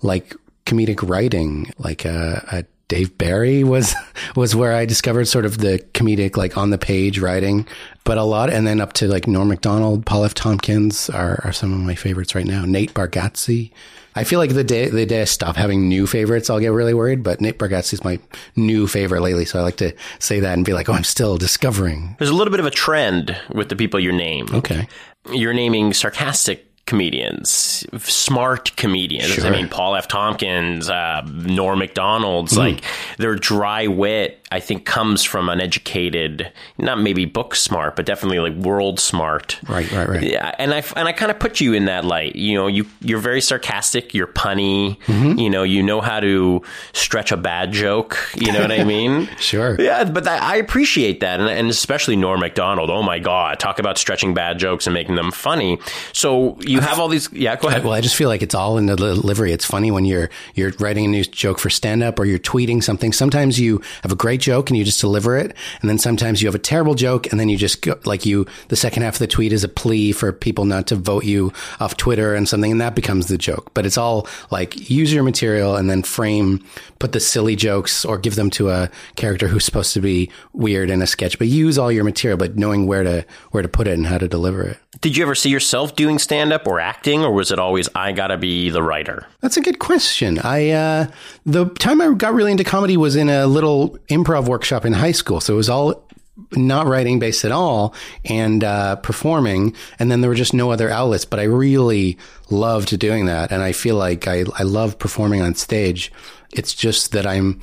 like 0.00 0.34
comedic 0.64 1.06
writing, 1.06 1.70
like 1.78 2.06
a, 2.06 2.42
a 2.50 2.64
Dave 2.88 3.16
Barry 3.16 3.64
was 3.64 3.94
was 4.36 4.54
where 4.54 4.74
I 4.74 4.84
discovered 4.86 5.26
sort 5.26 5.44
of 5.44 5.58
the 5.58 5.78
comedic, 5.94 6.36
like 6.36 6.56
on 6.56 6.70
the 6.70 6.78
page 6.78 7.18
writing, 7.18 7.66
but 8.04 8.18
a 8.18 8.22
lot, 8.24 8.50
and 8.50 8.66
then 8.66 8.80
up 8.80 8.92
to 8.94 9.08
like 9.08 9.26
Norm 9.26 9.48
Macdonald, 9.48 10.06
Paul 10.06 10.24
F. 10.24 10.34
Tompkins 10.34 11.08
are, 11.10 11.40
are 11.44 11.52
some 11.52 11.72
of 11.72 11.80
my 11.80 11.94
favorites 11.94 12.34
right 12.34 12.46
now. 12.46 12.64
Nate 12.64 12.94
Bargatze. 12.94 13.70
I 14.16 14.22
feel 14.22 14.38
like 14.38 14.54
the 14.54 14.62
day 14.62 14.88
the 14.88 15.06
day 15.06 15.22
I 15.22 15.24
stop 15.24 15.56
having 15.56 15.88
new 15.88 16.06
favorites, 16.06 16.48
I'll 16.48 16.60
get 16.60 16.68
really 16.68 16.94
worried. 16.94 17.22
But 17.22 17.40
Nate 17.40 17.58
Bargatze 17.58 17.94
is 17.94 18.04
my 18.04 18.20
new 18.54 18.86
favorite 18.86 19.22
lately, 19.22 19.44
so 19.44 19.58
I 19.58 19.62
like 19.62 19.76
to 19.78 19.92
say 20.20 20.40
that 20.40 20.52
and 20.52 20.64
be 20.64 20.72
like, 20.72 20.88
"Oh, 20.88 20.92
I'm 20.92 21.04
still 21.04 21.36
discovering." 21.36 22.14
There's 22.18 22.30
a 22.30 22.34
little 22.34 22.52
bit 22.52 22.60
of 22.60 22.66
a 22.66 22.70
trend 22.70 23.36
with 23.52 23.70
the 23.70 23.76
people 23.76 23.98
you 23.98 24.12
name. 24.12 24.46
Okay, 24.52 24.86
You're 25.32 25.54
naming 25.54 25.92
sarcastic 25.94 26.70
comedians, 26.86 27.86
smart 27.98 28.76
comedians. 28.76 29.42
I 29.44 29.50
mean, 29.50 29.68
Paul 29.68 29.96
F. 29.96 30.06
Tompkins, 30.08 30.88
uh, 30.90 31.22
Norm 31.32 31.78
Macdonald's, 31.78 32.56
like 32.56 32.84
their 33.16 33.36
dry 33.36 33.86
wit, 33.86 34.43
I 34.52 34.60
think 34.60 34.84
comes 34.84 35.24
from 35.24 35.48
an 35.48 35.60
educated, 35.60 36.52
not 36.78 37.00
maybe 37.00 37.24
book 37.24 37.54
smart, 37.54 37.96
but 37.96 38.06
definitely 38.06 38.38
like 38.38 38.54
world 38.54 39.00
smart. 39.00 39.58
right, 39.68 39.90
right, 39.90 40.08
right. 40.08 40.22
Yeah, 40.22 40.54
and 40.58 40.72
I 40.72 40.84
and 40.96 41.08
I 41.08 41.12
kind 41.12 41.30
of 41.30 41.38
put 41.38 41.60
you 41.60 41.72
in 41.72 41.86
that 41.86 42.04
light. 42.04 42.36
You 42.36 42.54
know, 42.54 42.66
you 42.66 42.86
you're 43.00 43.18
very 43.18 43.40
sarcastic. 43.40 44.14
You're 44.14 44.28
punny. 44.28 44.98
Mm-hmm. 45.06 45.38
You 45.38 45.50
know, 45.50 45.62
you 45.62 45.82
know 45.82 46.00
how 46.00 46.20
to 46.20 46.62
stretch 46.92 47.32
a 47.32 47.36
bad 47.36 47.72
joke. 47.72 48.16
You 48.36 48.52
know 48.52 48.60
what 48.60 48.72
I 48.72 48.84
mean? 48.84 49.28
Sure. 49.44 49.76
Yeah, 49.78 50.04
but 50.04 50.24
that, 50.24 50.42
I 50.42 50.56
appreciate 50.56 51.20
that, 51.20 51.38
and, 51.38 51.48
and 51.50 51.68
especially 51.68 52.16
Norm 52.16 52.40
Macdonald. 52.40 52.88
Oh 52.88 53.02
my 53.02 53.18
God, 53.18 53.58
talk 53.60 53.78
about 53.78 53.98
stretching 53.98 54.32
bad 54.32 54.58
jokes 54.58 54.86
and 54.86 54.94
making 54.94 55.16
them 55.16 55.32
funny. 55.32 55.78
So 56.12 56.56
you 56.60 56.80
have 56.80 56.98
all 56.98 57.08
these. 57.08 57.30
Yeah, 57.32 57.56
go 57.56 57.68
ahead. 57.68 57.84
Well, 57.84 57.92
I 57.92 58.00
just 58.00 58.16
feel 58.16 58.28
like 58.28 58.42
it's 58.42 58.54
all 58.54 58.78
in 58.78 58.86
the 58.86 58.96
delivery. 58.96 59.52
It's 59.52 59.64
funny 59.64 59.90
when 59.90 60.04
you're 60.04 60.30
you're 60.54 60.72
writing 60.78 61.04
a 61.04 61.08
new 61.08 61.24
joke 61.24 61.58
for 61.58 61.68
stand 61.68 62.02
up 62.02 62.18
or 62.18 62.24
you're 62.24 62.38
tweeting 62.38 62.82
something. 62.82 63.12
Sometimes 63.12 63.58
you 63.60 63.82
have 64.02 64.12
a 64.12 64.16
great 64.16 64.40
joke 64.44 64.70
and 64.70 64.76
you 64.76 64.84
just 64.84 65.00
deliver 65.00 65.36
it, 65.36 65.56
and 65.80 65.88
then 65.88 65.98
sometimes 65.98 66.42
you 66.42 66.48
have 66.48 66.54
a 66.54 66.58
terrible 66.58 66.94
joke 66.94 67.30
and 67.30 67.40
then 67.40 67.48
you 67.48 67.56
just 67.56 67.82
go, 67.82 67.98
like 68.04 68.26
you 68.26 68.46
the 68.68 68.76
second 68.76 69.02
half 69.02 69.14
of 69.14 69.18
the 69.18 69.26
tweet 69.26 69.52
is 69.52 69.64
a 69.64 69.68
plea 69.68 70.12
for 70.12 70.32
people 70.32 70.64
not 70.64 70.86
to 70.88 70.96
vote 70.96 71.24
you 71.24 71.52
off 71.80 71.96
Twitter 71.96 72.34
and 72.34 72.48
something, 72.48 72.72
and 72.72 72.80
that 72.80 72.94
becomes 72.94 73.26
the 73.26 73.38
joke. 73.38 73.72
But 73.74 73.86
it's 73.86 73.98
all 73.98 74.28
like 74.50 74.90
use 74.90 75.12
your 75.12 75.22
material 75.22 75.76
and 75.76 75.88
then 75.88 76.02
frame, 76.02 76.64
put 76.98 77.12
the 77.12 77.20
silly 77.20 77.56
jokes 77.56 78.04
or 78.04 78.18
give 78.18 78.36
them 78.36 78.50
to 78.50 78.70
a 78.70 78.90
character 79.16 79.48
who's 79.48 79.64
supposed 79.64 79.94
to 79.94 80.00
be 80.00 80.30
weird 80.52 80.90
in 80.90 81.02
a 81.02 81.06
sketch. 81.06 81.38
But 81.38 81.48
use 81.48 81.78
all 81.78 81.90
your 81.90 82.04
material, 82.04 82.38
but 82.38 82.56
knowing 82.56 82.86
where 82.86 83.02
to 83.02 83.24
where 83.50 83.62
to 83.62 83.68
put 83.68 83.88
it 83.88 83.94
and 83.94 84.06
how 84.06 84.18
to 84.18 84.28
deliver 84.28 84.62
it. 84.62 84.78
Did 85.00 85.16
you 85.16 85.24
ever 85.24 85.34
see 85.34 85.50
yourself 85.50 85.96
doing 85.96 86.18
stand 86.18 86.52
up 86.52 86.66
or 86.66 86.80
acting, 86.80 87.24
or 87.24 87.32
was 87.32 87.50
it 87.50 87.58
always 87.58 87.88
I 87.94 88.12
gotta 88.12 88.36
be 88.36 88.70
the 88.70 88.82
writer? 88.82 89.26
That's 89.40 89.56
a 89.56 89.60
good 89.60 89.78
question. 89.78 90.38
I 90.38 90.70
uh, 90.70 91.06
the 91.46 91.66
time 91.66 92.00
I 92.00 92.12
got 92.14 92.34
really 92.34 92.52
into 92.52 92.64
comedy 92.64 92.96
was 92.96 93.16
in 93.16 93.28
a 93.28 93.46
little 93.46 93.98
improv 94.08 94.48
workshop 94.48 94.84
in 94.84 94.92
high 94.92 95.12
school, 95.12 95.40
so 95.40 95.54
it 95.54 95.56
was 95.56 95.68
all 95.68 96.06
not 96.52 96.86
writing 96.86 97.18
based 97.18 97.44
at 97.44 97.52
all 97.52 97.94
and 98.24 98.64
uh, 98.64 98.96
performing, 98.96 99.74
and 99.98 100.10
then 100.10 100.20
there 100.20 100.30
were 100.30 100.36
just 100.36 100.54
no 100.54 100.70
other 100.70 100.90
outlets. 100.90 101.24
But 101.24 101.40
I 101.40 101.44
really 101.44 102.18
loved 102.50 102.98
doing 102.98 103.26
that, 103.26 103.52
and 103.52 103.62
I 103.62 103.72
feel 103.72 103.96
like 103.96 104.26
I 104.26 104.44
I 104.58 104.62
love 104.62 104.98
performing 104.98 105.42
on 105.42 105.54
stage. 105.54 106.12
It's 106.52 106.74
just 106.74 107.12
that 107.12 107.26
I'm 107.26 107.60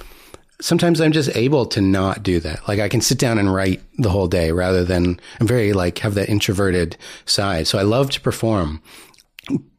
sometimes 0.62 1.02
I'm 1.02 1.12
just 1.12 1.36
able 1.36 1.66
to 1.68 1.82
not 1.82 2.24
do 2.24 2.40
that. 2.40 2.68
Like 2.68 2.80
I 2.80 2.88
can 2.88 3.02
sit 3.02 3.18
down 3.18 3.40
and 3.40 3.54
write 3.54 3.82
the 3.98 4.10
whole 4.10 4.28
day 4.28 4.52
rather 4.52 4.86
than 4.86 5.20
I'm 5.40 5.48
very 5.48 5.74
like 5.74 5.98
have 6.00 6.14
that 6.16 6.30
introverted 6.30 6.98
side. 7.26 7.68
So 7.68 7.80
I 7.80 7.84
love 7.84 8.12
to 8.12 8.22
perform, 8.22 8.82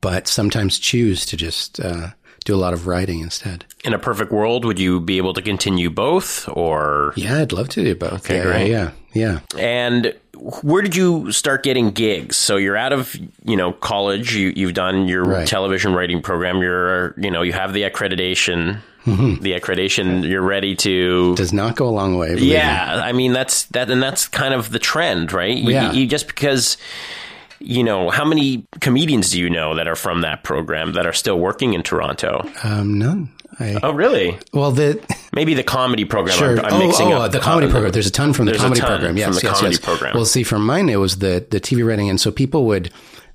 but 0.00 0.26
sometimes 0.28 0.78
choose 0.78 1.25
to 1.26 1.37
just 1.37 1.80
uh, 1.80 2.09
do 2.44 2.54
a 2.54 2.56
lot 2.56 2.72
of 2.72 2.87
writing 2.87 3.20
instead. 3.20 3.64
In 3.84 3.92
a 3.94 3.99
perfect 3.99 4.32
world, 4.32 4.64
would 4.64 4.78
you 4.78 5.00
be 5.00 5.16
able 5.16 5.34
to 5.34 5.42
continue 5.42 5.90
both, 5.90 6.49
or 6.49 7.12
Yeah, 7.16 7.40
I'd 7.40 7.52
love 7.52 7.68
to 7.70 7.82
do 7.84 7.94
both. 7.94 8.25
Okay, 8.25 8.37
yeah, 8.37 8.42
great. 8.44 8.70
Yeah, 8.70 8.90
yeah. 9.12 9.40
And 9.58 10.14
where 10.62 10.82
did 10.82 10.96
you 10.96 11.30
start 11.32 11.62
getting 11.62 11.90
gigs? 11.92 12.37
So 12.37 12.56
you're 12.56 12.76
out 12.76 12.92
of, 12.92 13.14
you 13.44 13.56
know, 13.56 13.72
college. 13.72 14.34
You 14.34 14.52
you've 14.56 14.75
done 14.75 15.06
your 15.08 15.25
Right. 15.25 15.46
television 15.46 15.94
writing 15.94 16.20
program. 16.22 16.61
You're, 16.62 17.14
you 17.18 17.30
know, 17.30 17.42
you 17.42 17.52
have 17.52 17.72
the 17.72 17.82
accreditation. 17.82 18.78
Mm-hmm. 19.06 19.42
The 19.42 19.52
accreditation. 19.58 20.28
You're 20.28 20.42
ready 20.42 20.76
to. 20.76 21.34
Does 21.37 21.52
not 21.52 21.75
go 21.76 21.88
a 21.88 21.90
long 21.90 22.16
way. 22.16 22.28
believe 22.28 22.42
me. 22.42 22.52
Yeah, 22.52 23.00
I 23.04 23.12
mean 23.12 23.32
that's 23.32 23.64
that, 23.67 23.90
and 23.90 24.00
that's 24.02 24.28
kind 24.28 24.54
of 24.54 24.71
the 24.71 24.78
trend, 24.78 25.32
right? 25.32 25.56
You, 25.56 25.71
Yeah. 25.73 25.93
you- 25.93 26.06
just 26.06 26.26
because. 26.28 26.76
You 27.64 27.84
know, 27.84 28.10
how 28.10 28.25
many 28.25 28.66
comedians 28.80 29.30
do 29.30 29.40
you 29.40 29.48
know 29.48 29.75
that 29.76 29.86
are 29.88 29.96
from 29.96 30.22
that 30.22 30.42
program 30.42 30.92
that 30.92 31.06
are 31.06 31.12
still 31.12 31.38
working 31.38 31.75
in 31.75 31.82
Toronto? 31.82 32.48
Um, 32.62 32.98
none. 32.98 33.30
I, 33.58 33.78
Oh, 33.82 33.92
really? 33.92 34.38
well, 34.52 34.70
the 34.72 35.00
Maybe 35.34 35.54
the 35.54 35.62
comedy 35.62 36.04
program. 36.04 36.36
sure. 36.36 36.58
I'm, 36.58 36.64
I'm 36.64 36.72
oh, 36.75 36.86
mixing 36.86 37.12
oh, 37.12 37.18
up 37.22 37.32
the 37.32 37.40
comedy 37.40 37.66
uh, 37.66 37.70
program. 37.70 37.92
There's 37.92 38.06
a 38.06 38.10
ton 38.10 38.32
from 38.32 38.46
the 38.46 38.54
comedy 38.54 38.80
ton 38.80 38.88
program. 38.88 39.16
Yes, 39.16 39.26
from 39.26 39.34
the 39.34 39.40
yes, 39.42 39.58
comedy 39.58 39.75
yes. 39.76 39.84
program. 39.84 40.14
Well, 40.14 40.25
see, 40.25 40.42
from 40.42 40.64
mine, 40.66 40.88
it 40.88 40.96
was 40.96 41.18
the 41.18 41.46
the 41.50 41.60
TV 41.60 41.86
writing, 41.86 42.08
and 42.08 42.20
so 42.20 42.30
people 42.30 42.64
would 42.66 42.90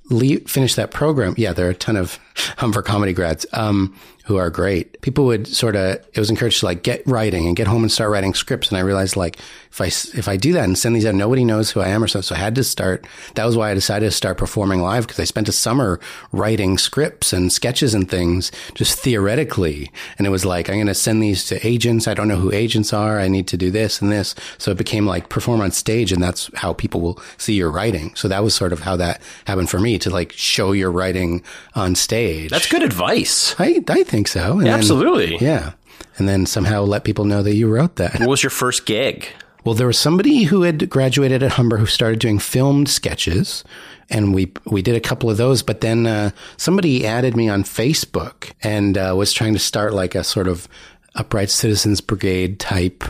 leave, 0.09 0.49
finish 0.49 0.75
that 0.75 0.91
program. 0.91 1.35
Yeah, 1.37 1.53
there 1.53 1.67
are 1.67 1.71
a 1.71 1.75
ton 1.75 1.95
of 1.97 2.19
Humber 2.58 2.82
comedy 2.82 3.13
grads 3.13 3.45
um, 3.54 3.95
who 4.26 4.36
are 4.36 4.50
great. 4.50 5.00
People 5.02 5.26
would 5.26 5.47
sort 5.47 5.76
of. 5.76 5.95
It 6.13 6.19
was 6.19 6.30
encouraged 6.30 6.60
to 6.60 6.65
like 6.65 6.84
get 6.84 7.06
writing 7.08 7.47
and 7.47 7.56
get 7.56 7.67
home 7.67 7.84
and 7.84 7.91
start 7.91 8.12
writing 8.12 8.34
scripts. 8.34 8.67
And 8.69 8.78
I 8.78 8.82
realized 8.82 9.15
like 9.15 9.39
if 9.71 9.80
I 9.80 9.86
if 10.17 10.28
I 10.28 10.36
do 10.36 10.54
that 10.54 10.65
and 10.65 10.78
send 10.78 10.95
these 10.95 11.06
out, 11.06 11.15
nobody 11.15 11.45
knows 11.45 11.71
who 11.71 11.80
I 11.80 11.88
am 11.88 12.04
or 12.04 12.08
something. 12.08 12.28
So 12.28 12.36
I 12.36 12.39
had 12.39 12.56
to 12.56 12.63
start. 12.63 13.08
That 13.36 13.45
was 13.45 13.56
why 13.56 13.71
I 13.71 13.73
decided 13.73 14.08
to 14.08 14.12
start 14.12 14.38
performing 14.38 14.82
live 14.82 15.06
because 15.06 15.19
I 15.19 15.23
spent 15.23 15.47
a 15.47 15.54
summer 15.54 16.00
writing 16.32 16.78
scripts 16.78 17.32
and 17.32 17.54
sketches 17.54 17.93
and 17.93 18.10
things 18.10 18.52
just 18.73 19.00
theoretically. 19.00 19.91
And 20.17 20.28
it 20.28 20.30
was 20.30 20.43
like 20.43 20.69
I'm 20.69 20.76
going 20.76 20.88
to 20.88 20.93
send 20.93 21.23
these 21.23 21.45
to 21.45 21.65
agents. 21.65 22.08
I 22.08 22.13
don't 22.13 22.28
know 22.28 22.36
who 22.36 22.52
agents 22.52 22.91
are. 22.91 23.19
I 23.19 23.30
need 23.30 23.47
to 23.47 23.58
do 23.58 23.71
this 23.71 24.02
and 24.02 24.12
this. 24.12 24.36
So 24.58 24.71
it 24.71 24.78
became 24.78 25.06
like 25.06 25.30
perform 25.30 25.62
on 25.62 25.71
stage, 25.71 26.12
and 26.12 26.21
that's 26.21 26.50
how 26.56 26.73
people 26.73 27.00
will 27.00 27.21
see 27.38 27.54
your 27.54 27.71
writing. 27.71 28.13
So 28.15 28.28
that 28.28 28.43
was 28.43 28.54
sort 28.56 28.73
of 28.73 28.82
how 28.82 28.97
that 28.97 29.21
happened 29.45 29.69
for 29.69 29.80
me 29.80 29.97
to 30.00 30.10
like 30.10 30.34
show 30.34 30.73
your 30.73 30.91
writing 30.91 31.43
on 31.76 31.95
stage. 31.95 32.26
That's 32.49 32.67
good 32.67 32.83
advice. 32.83 33.55
I 33.59 33.83
I 33.87 34.03
think 34.03 34.27
so. 34.27 34.53
And 34.53 34.61
then- 34.67 34.73
Absolutely. 34.73 35.37
yeah. 35.39 35.73
And 36.17 36.27
then 36.27 36.45
somehow 36.45 36.81
let 36.83 37.03
people 37.03 37.25
know 37.25 37.43
that 37.43 37.55
you 37.55 37.67
wrote 37.69 37.95
that. 37.97 38.19
What 38.19 38.29
was 38.29 38.41
your 38.43 38.49
first 38.49 38.85
gig? 38.85 39.27
Well, 39.63 39.75
there 39.75 39.87
was 39.87 39.99
somebody 39.99 40.43
who 40.43 40.61
had 40.63 40.89
graduated 40.89 41.43
at 41.43 41.51
Humber 41.53 41.77
who 41.77 41.85
started 41.85 42.19
doing 42.19 42.39
filmed 42.39 42.87
sketches, 42.89 43.63
and 44.09 44.33
we 44.33 44.51
we 44.65 44.81
did 44.81 44.95
a 44.95 44.99
couple 45.01 45.29
of 45.29 45.37
those. 45.37 45.61
But 45.61 45.81
then 45.81 46.07
uh, 46.07 46.31
somebody 46.57 47.05
added 47.05 47.35
me 47.35 47.49
on 47.49 47.63
Facebook 47.63 48.51
and 48.63 48.97
uh, 48.97 49.13
was 49.17 49.33
trying 49.33 49.53
to 49.53 49.59
start 49.59 49.93
like 49.93 50.15
a 50.15 50.23
sort 50.23 50.47
of 50.47 50.67
upright 51.15 51.49
citizens 51.49 51.99
brigade 52.01 52.59
type 52.59 53.03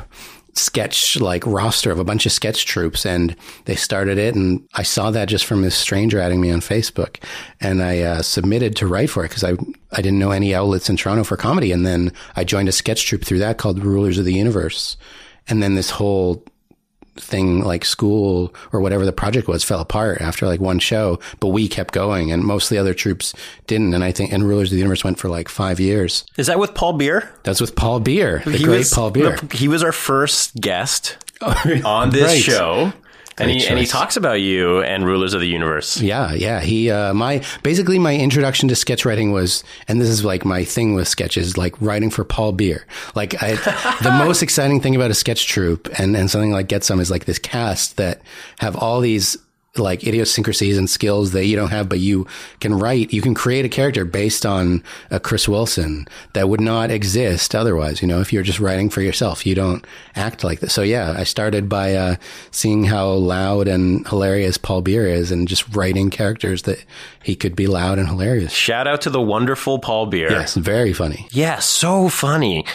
sketch 0.57 1.19
like 1.19 1.45
roster 1.45 1.91
of 1.91 1.99
a 1.99 2.03
bunch 2.03 2.25
of 2.25 2.31
sketch 2.31 2.65
troops 2.65 3.05
and 3.05 3.35
they 3.65 3.75
started 3.75 4.17
it 4.17 4.35
and 4.35 4.67
I 4.73 4.83
saw 4.83 5.11
that 5.11 5.27
just 5.27 5.45
from 5.45 5.61
this 5.61 5.75
stranger 5.75 6.19
adding 6.19 6.41
me 6.41 6.51
on 6.51 6.59
Facebook 6.59 7.23
and 7.61 7.81
I 7.81 8.01
uh, 8.01 8.21
submitted 8.21 8.75
to 8.77 8.87
write 8.87 9.09
for 9.09 9.23
it 9.23 9.29
because 9.29 9.43
I 9.43 9.51
I 9.91 10.01
didn't 10.01 10.19
know 10.19 10.31
any 10.31 10.53
outlets 10.53 10.89
in 10.89 10.97
Toronto 10.97 11.23
for 11.23 11.37
comedy 11.37 11.71
and 11.71 11.85
then 11.85 12.11
I 12.35 12.43
joined 12.43 12.69
a 12.69 12.73
sketch 12.73 13.05
troupe 13.05 13.23
through 13.23 13.39
that 13.39 13.57
called 13.57 13.83
Rulers 13.83 14.17
of 14.17 14.25
the 14.25 14.33
Universe 14.33 14.97
and 15.47 15.61
then 15.61 15.75
this 15.75 15.91
whole 15.91 16.43
thing 17.19 17.61
like 17.61 17.83
school 17.85 18.53
or 18.71 18.79
whatever 18.81 19.05
the 19.05 19.11
project 19.13 19.47
was 19.47 19.63
fell 19.63 19.79
apart 19.79 20.21
after 20.21 20.45
like 20.47 20.59
one 20.59 20.79
show 20.79 21.19
but 21.39 21.49
we 21.49 21.67
kept 21.67 21.93
going 21.93 22.31
and 22.31 22.43
most 22.43 22.65
of 22.65 22.69
the 22.69 22.77
other 22.77 22.93
troops 22.93 23.33
didn't 23.67 23.93
and 23.93 24.03
I 24.03 24.11
think 24.11 24.31
and 24.31 24.47
Rulers 24.47 24.69
of 24.69 24.73
the 24.73 24.77
Universe 24.79 25.03
went 25.03 25.19
for 25.19 25.29
like 25.29 25.49
5 25.49 25.79
years 25.79 26.23
Is 26.37 26.47
that 26.47 26.59
with 26.59 26.73
Paul 26.73 26.93
Beer? 26.93 27.29
that's 27.43 27.61
with 27.61 27.75
Paul 27.75 27.99
Beer 27.99 28.41
the 28.45 28.51
He 28.57 28.63
great 28.63 28.77
was- 28.79 28.93
Paul 28.93 29.11
Beer 29.11 29.37
He 29.51 29.67
was 29.67 29.83
our 29.83 29.91
first 29.91 30.55
guest 30.55 31.17
oh, 31.41 31.81
on 31.85 32.09
this 32.09 32.23
Right. 32.25 32.41
show. 32.41 32.93
And 33.39 33.51
he, 33.51 33.67
and 33.67 33.77
he 33.77 33.85
talks 33.85 34.17
about 34.17 34.41
you 34.41 34.81
and 34.81 35.05
Rulers 35.05 35.33
of 35.33 35.41
the 35.41 35.47
Universe. 35.47 36.01
Yeah, 36.01 36.33
yeah. 36.33 36.59
He, 36.59 36.89
uh, 36.89 37.13
my, 37.13 37.43
basically 37.61 37.99
my 37.99 38.15
introduction 38.15 38.67
to 38.69 38.75
sketch 38.75 39.05
writing 39.05 39.31
was, 39.31 39.63
and 39.87 40.01
this 40.01 40.09
is 40.09 40.25
like 40.25 40.43
my 40.43 40.63
thing 40.63 40.95
with 40.95 41.07
sketches, 41.07 41.57
like 41.57 41.79
writing 41.79 42.09
for 42.09 42.23
Paul 42.23 42.53
Beer. 42.53 42.85
Like 43.15 43.41
I, 43.41 43.55
the 44.01 44.11
most 44.11 44.41
exciting 44.41 44.81
thing 44.81 44.95
about 44.95 45.11
a 45.11 45.15
sketch 45.15 45.47
troupe 45.47 45.87
and, 45.99 46.17
and 46.17 46.31
something 46.31 46.51
like 46.51 46.67
Get 46.67 46.83
Some 46.83 46.99
is 46.99 47.11
like 47.11 47.25
this 47.25 47.39
cast 47.39 47.97
that 47.97 48.21
have 48.59 48.75
all 48.75 49.01
these 49.01 49.37
like 49.79 50.05
idiosyncrasies 50.05 50.77
and 50.77 50.89
skills 50.89 51.31
that 51.31 51.45
you 51.45 51.55
don't 51.55 51.69
have, 51.69 51.89
but 51.89 51.99
you 51.99 52.27
can 52.59 52.77
write, 52.77 53.13
you 53.13 53.21
can 53.21 53.33
create 53.33 53.65
a 53.65 53.69
character 53.69 54.05
based 54.05 54.45
on 54.45 54.83
a 55.11 55.19
Chris 55.19 55.47
Wilson 55.47 56.07
that 56.33 56.49
would 56.49 56.61
not 56.61 56.91
exist 56.91 57.55
otherwise. 57.55 58.01
You 58.01 58.07
know, 58.07 58.19
if 58.21 58.31
you're 58.31 58.43
just 58.43 58.59
writing 58.59 58.89
for 58.89 59.01
yourself, 59.01 59.45
you 59.45 59.55
don't 59.55 59.85
act 60.15 60.43
like 60.43 60.59
this. 60.59 60.73
So 60.73 60.81
yeah, 60.81 61.13
I 61.17 61.23
started 61.23 61.69
by, 61.69 61.95
uh, 61.95 62.15
seeing 62.51 62.83
how 62.83 63.09
loud 63.09 63.67
and 63.67 64.07
hilarious 64.07 64.57
Paul 64.57 64.81
Beer 64.81 65.07
is 65.07 65.31
and 65.31 65.47
just 65.47 65.75
writing 65.75 66.09
characters 66.09 66.63
that 66.63 66.83
he 67.23 67.35
could 67.35 67.55
be 67.55 67.67
loud 67.67 67.99
and 67.99 68.07
hilarious. 68.07 68.51
Shout 68.51 68.87
out 68.87 69.01
to 69.01 69.09
the 69.09 69.21
wonderful 69.21 69.79
Paul 69.79 70.07
Beer. 70.07 70.31
Yes, 70.31 70.55
very 70.55 70.93
funny. 70.93 71.27
Yeah, 71.31 71.59
so 71.59 72.09
funny. 72.09 72.65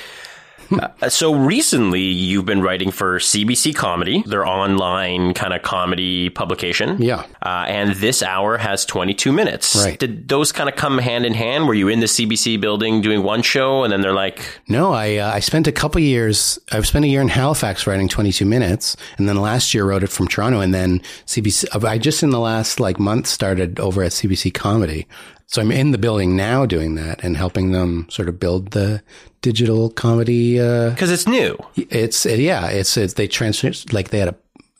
Uh, 0.71 1.09
so 1.09 1.35
recently, 1.35 2.01
you've 2.03 2.47
been 2.47 2.63
writing 2.63 2.91
for 2.91 3.19
CBC 3.19 3.75
Comedy, 3.75 4.23
their 4.27 4.47
online 4.47 5.35
kind 5.35 5.53
of 5.53 5.63
comedy 5.63 6.31
publication. 6.31 7.01
Yeah. 7.01 7.25
Uh, 7.43 7.65
and 7.69 7.95
this 7.97 8.23
hour 8.23 8.57
has 8.57 8.85
22 8.85 9.33
minutes. 9.33 9.77
Right. 9.77 9.99
Did 9.99 10.29
those 10.29 10.53
kind 10.53 10.69
of 10.69 10.77
come 10.77 10.99
hand 10.99 11.27
in 11.27 11.35
hand? 11.35 11.67
Were 11.67 11.75
you 11.75 11.89
in 11.89 12.01
the 12.01 12.07
CBC 12.07 12.61
building 12.61 13.01
doing 13.01 13.23
one 13.23 13.43
show, 13.43 13.85
and 13.85 13.93
then 13.93 14.01
they're 14.01 14.15
like, 14.15 14.41
No, 14.69 14.93
I 14.93 15.17
uh, 15.17 15.33
I 15.33 15.41
spent 15.41 15.67
a 15.67 15.73
couple 15.73 16.01
years. 16.01 16.59
I've 16.71 16.87
spent 16.87 17.05
a 17.05 17.09
year 17.09 17.21
in 17.21 17.29
Halifax 17.29 17.87
writing 17.87 18.09
22 18.09 18.45
minutes, 18.45 18.97
and 19.19 19.29
then 19.29 19.37
last 19.37 19.75
year 19.75 19.85
wrote 19.85 20.03
it 20.03 20.11
from 20.11 20.29
Toronto, 20.29 20.61
and 20.61 20.73
then 20.73 21.01
CBC. 21.27 21.85
I 21.85 21.99
just 21.99 22.23
in 22.23 22.31
the 22.31 22.41
last 22.41 22.81
like 22.81 22.99
month 22.99 23.27
started 23.27 23.81
over 23.81 24.03
at 24.03 24.13
CBC 24.13 24.55
Comedy, 24.55 25.07
so 25.53 25.61
I'm 25.61 25.71
in 25.71 25.91
the 25.91 25.99
building 25.99 26.35
now 26.35 26.65
doing 26.65 26.95
that 26.95 27.23
and 27.23 27.37
helping 27.37 27.73
them 27.73 28.07
sort 28.09 28.31
of 28.31 28.41
build 28.41 28.71
the 28.71 29.03
digital 29.43 29.91
comedy. 29.91 30.59
Uh, 30.59 30.91
because 30.91 31.11
it's 31.11 31.27
new. 31.27 31.59
it's 31.77 32.25
yeah, 32.25 32.69
it's, 32.69 32.97
it's 32.97 33.13
they 33.15 33.29
transfer 33.29 33.71
like 33.93 34.09
they 34.09 34.19
had 34.19 34.29
a 34.29 34.35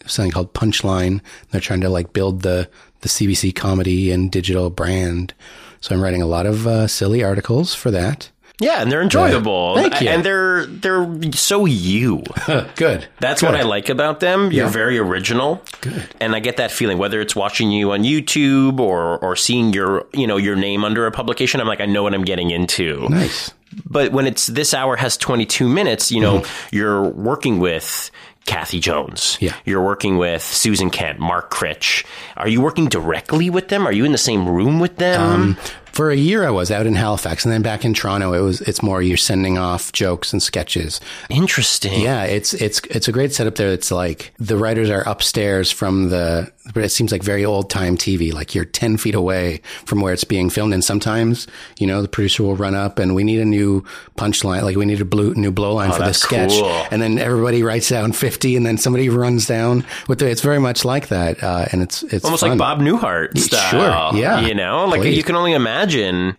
something 0.07 0.33
called 0.33 0.55
Punchline. 0.55 1.21
They're 1.51 1.61
trying 1.61 1.83
to 1.83 1.91
like 1.91 2.15
build 2.15 2.41
the 2.41 2.71
the 3.03 3.11
CBC 3.11 3.55
comedy 3.55 4.11
and 4.11 4.33
digital 4.33 4.71
brand. 4.71 5.35
So 5.83 5.95
I'm 5.95 6.01
writing 6.01 6.23
a 6.23 6.27
lot 6.27 6.47
of 6.47 6.67
uh, 6.67 6.87
silly 6.87 7.23
articles 7.23 7.75
for 7.75 7.91
that. 7.91 8.31
Yeah, 8.61 8.81
and 8.81 8.93
they're 8.93 9.03
enjoyable. 9.03 9.75
Thank 9.75 10.01
you. 10.01 10.09
And 10.09 10.25
they're 10.25 10.67
they're 10.67 11.33
so 11.33 11.65
you. 11.67 12.23
Good. 12.77 13.07
That's 13.19 13.43
what 13.43 13.55
I 13.55 13.63
like 13.63 13.89
about 13.89 14.21
them. 14.21 14.53
You're 14.53 14.67
Yeah. 14.67 14.71
very 14.71 14.99
original. 14.99 15.63
Good. 15.81 16.09
And 16.21 16.35
I 16.35 16.39
get 16.41 16.59
that 16.59 16.71
feeling 16.71 16.99
whether 16.99 17.21
it's 17.21 17.35
watching 17.35 17.71
you 17.73 17.93
on 17.93 18.03
YouTube 18.03 18.79
or 18.79 19.19
or 19.19 19.35
seeing 19.37 19.73
your, 19.73 20.07
you 20.13 20.27
know, 20.27 20.37
your 20.37 20.55
name 20.57 20.85
under 20.85 21.07
a 21.07 21.11
publication, 21.11 21.61
I'm 21.61 21.67
like 21.67 21.81
I 21.81 21.87
know 21.87 22.03
what 22.05 22.15
I'm 22.15 22.25
getting 22.25 22.51
into. 22.51 23.09
Nice. 23.09 23.51
But 23.87 24.13
when 24.13 24.27
it's 24.27 24.47
this 24.49 24.75
hour 24.75 24.97
has 24.97 25.17
22 25.17 25.67
minutes, 25.69 26.13
you 26.13 26.21
know, 26.21 26.41
mm-hmm. 26.41 26.77
you're 26.77 27.03
working 27.09 27.59
with 27.59 28.11
Cathy 28.45 28.81
Jones. 28.81 29.39
Yeah. 29.41 29.55
You're 29.65 29.83
working 29.83 30.19
with 30.19 30.43
Susan 30.43 30.91
Kent, 30.91 31.19
Mark 31.19 31.51
Critch. 31.51 32.05
Are 32.37 32.49
you 32.49 32.61
working 32.61 32.89
directly 32.89 33.51
with 33.51 33.69
them? 33.69 33.87
Are 33.87 33.93
you 33.93 34.05
in 34.05 34.13
the 34.13 34.19
same 34.19 34.49
room 34.49 34.79
with 34.79 34.97
them? 34.97 35.21
Um, 35.21 35.57
For 35.93 36.11
a 36.11 36.17
year, 36.17 36.47
I 36.47 36.51
was 36.51 36.71
out 36.71 36.87
in 36.87 36.95
Halifax, 36.95 37.45
and 37.45 37.53
then 37.53 37.61
back 37.61 37.85
in 37.85 37.93
Toronto. 37.93 38.33
It 38.33 38.41
was 38.41 38.61
it's 38.63 38.83
more 38.83 39.03
you're 39.03 39.19
sending 39.19 39.59
off 39.59 39.93
jokes 39.93 40.33
and 40.33 40.43
sketches. 40.43 41.01
Interesting. 41.29 42.01
Yeah, 42.01 42.25
it's 42.25 42.55
it's 42.55 42.81
it's 42.91 43.09
a 43.09 43.13
great 43.13 43.33
setup 43.35 43.57
there. 43.57 43.69
It's 43.69 43.91
like 43.91 44.33
the 44.39 44.57
writers 44.57 44.89
are 44.89 45.07
upstairs 45.07 45.71
from 45.71 46.09
the, 46.09 46.51
but 46.73 46.83
it 46.83 46.89
seems 46.89 47.13
like 47.13 47.23
very 47.23 47.45
old 47.45 47.69
time 47.69 47.99
TV. 47.99 48.33
Like 48.33 48.55
you're 48.55 48.65
ten 48.65 48.97
feet 48.97 49.15
away 49.15 49.61
from 49.85 50.01
where 50.01 50.15
it's 50.15 50.25
being 50.25 50.49
filmed, 50.49 50.73
and 50.73 50.83
sometimes 50.83 51.47
you 51.79 51.87
know 51.87 52.01
the 52.01 52.09
producer 52.09 52.43
will 52.43 52.57
run 52.57 52.75
up 52.75 52.99
and 52.99 53.15
we 53.15 53.23
need 53.23 53.41
a 53.41 53.45
new 53.45 53.83
punchline, 54.17 54.63
like 54.63 54.77
we 54.77 54.87
need 54.87 55.03
a 55.03 55.05
blue 55.05 55.35
new 55.35 55.53
blow 55.53 55.75
line 55.75 55.93
for 55.93 56.05
this 56.05 56.21
sketch, 56.21 56.53
cool. 56.53 56.87
and 56.91 57.03
then 57.03 57.19
everybody 57.19 57.63
writes 57.63 57.91
down 57.91 58.13
fifty, 58.13 58.57
and 58.57 58.65
then 58.65 58.79
somebody 58.79 59.11
runs 59.11 59.47
down 59.47 59.85
with 60.09 60.21
the. 60.21 60.31
It's 60.31 60.41
very 60.41 60.59
much 60.59 60.87
like 60.87 61.09
that, 61.09 61.43
uh, 61.43 61.67
and 61.71 61.83
it's 61.83 62.03
it's 62.05 62.25
Almost 62.25 62.41
fun. 62.41 62.51
like 62.51 62.59
Bob 62.59 62.81
Newhart 62.81 63.37
style. 63.39 64.13
Sure, 64.13 64.19
yeah. 64.19 64.41
You 64.41 64.55
know, 64.55 64.87
like 64.87 65.03
Please. 65.03 65.19
you 65.19 65.23
can 65.23 65.37
only 65.37 65.53
imagine 65.53 65.82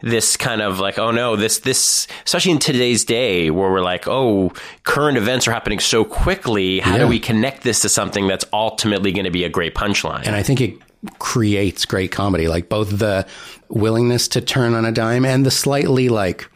this 0.02 0.38
kind 0.38 0.62
of 0.62 0.80
like, 0.80 0.98
oh 0.98 1.12
no, 1.12 1.36
this, 1.36 1.60
this, 1.60 2.08
especially 2.26 2.52
in 2.52 2.60
today's 2.60 3.06
day 3.06 3.50
where 3.50 3.72
we're 3.72 3.82
like, 3.82 4.08
oh, 4.08 4.52
current 4.84 5.18
events 5.18 5.48
are 5.48 5.52
happening 5.52 5.80
so 5.80 6.04
quickly. 6.06 6.80
How 6.80 6.98
do 6.98 7.08
we 7.08 7.20
connect 7.20 7.64
this 7.64 7.82
to 7.82 7.90
something 7.90 8.28
that's 8.28 8.46
ultimately 8.54 9.12
going 9.12 9.26
to 9.26 9.32
be 9.32 9.44
a 9.44 9.50
great 9.50 9.76
punchline? 9.76 10.26
And 10.26 10.36
I 10.36 10.44
think 10.44 10.62
it 10.62 10.76
creates 11.20 11.86
great 11.86 12.12
comedy, 12.12 12.48
like 12.48 12.70
both 12.70 12.98
the 12.98 13.28
willingness 13.70 14.28
to 14.30 14.42
turn 14.42 14.74
on 14.74 14.86
a 14.86 14.92
dime 14.92 15.26
and 15.26 15.46
the 15.46 15.52
slightly 15.52 16.10
like. 16.10 16.50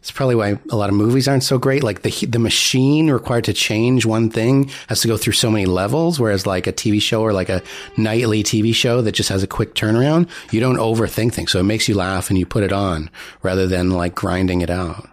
It's 0.00 0.10
probably 0.10 0.34
why 0.34 0.58
a 0.70 0.76
lot 0.76 0.88
of 0.88 0.94
movies 0.94 1.28
aren't 1.28 1.42
so 1.44 1.58
great. 1.58 1.82
Like 1.82 2.00
the 2.00 2.10
the 2.26 2.38
machine 2.38 3.10
required 3.10 3.44
to 3.44 3.52
change 3.52 4.06
one 4.06 4.30
thing 4.30 4.70
has 4.88 5.02
to 5.02 5.08
go 5.08 5.18
through 5.18 5.34
so 5.34 5.50
many 5.50 5.66
levels, 5.66 6.18
whereas 6.18 6.46
like 6.46 6.66
a 6.66 6.72
TV 6.72 7.02
show 7.02 7.20
or 7.20 7.34
like 7.34 7.50
a 7.50 7.60
nightly 7.98 8.42
TV 8.42 8.74
show 8.74 9.02
that 9.02 9.12
just 9.12 9.28
has 9.28 9.42
a 9.42 9.46
quick 9.46 9.74
turnaround, 9.74 10.28
you 10.52 10.58
don't 10.60 10.76
overthink 10.78 11.34
things. 11.34 11.52
So 11.52 11.60
it 11.60 11.64
makes 11.64 11.86
you 11.86 11.94
laugh 11.94 12.30
and 12.30 12.38
you 12.38 12.46
put 12.46 12.62
it 12.62 12.72
on 12.72 13.10
rather 13.42 13.66
than 13.66 13.90
like 13.90 14.14
grinding 14.14 14.62
it 14.62 14.70
out. 14.70 15.06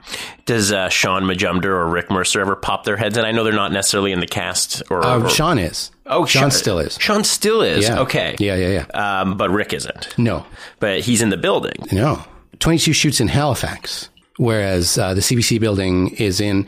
Does 0.45 0.71
uh, 0.71 0.87
Shaun 0.87 1.23
Majumder 1.23 1.65
or 1.65 1.85
Rick 1.89 2.09
Mercer 2.09 2.39
ever 2.39 2.55
pop 2.55 2.85
their 2.85 2.95
heads 2.95 3.17
in? 3.17 3.25
I 3.25 3.31
know 3.33 3.43
they're 3.43 3.51
not 3.51 3.73
necessarily 3.73 4.13
in 4.13 4.21
the 4.21 4.25
cast 4.27 4.81
or. 4.89 5.03
Uh, 5.03 5.23
or- 5.23 5.29
Shaun 5.29 5.59
is. 5.59 5.91
oh, 6.05 6.25
Shaun 6.25 6.49
still 6.49 6.79
is. 6.79 6.97
Shaun 6.97 7.25
still 7.25 7.61
is. 7.61 7.83
Yeah. 7.83 7.99
Okay. 7.99 8.37
Yeah, 8.39 8.55
yeah, 8.55 8.85
yeah. 8.93 9.19
Um, 9.19 9.35
but 9.35 9.49
Rick 9.49 9.73
isn't. 9.73 10.17
No, 10.17 10.45
But 10.79 11.01
he's 11.01 11.21
in 11.21 11.27
the 11.27 11.35
building. 11.35 11.75
No. 11.91 12.23
22 12.59 12.93
shoots 12.93 13.19
in 13.19 13.27
Halifax, 13.27 14.09
whereas 14.37 14.97
uh, 14.97 15.13
the 15.13 15.21
CBC 15.21 15.59
building 15.59 16.09
is 16.15 16.39
in 16.39 16.67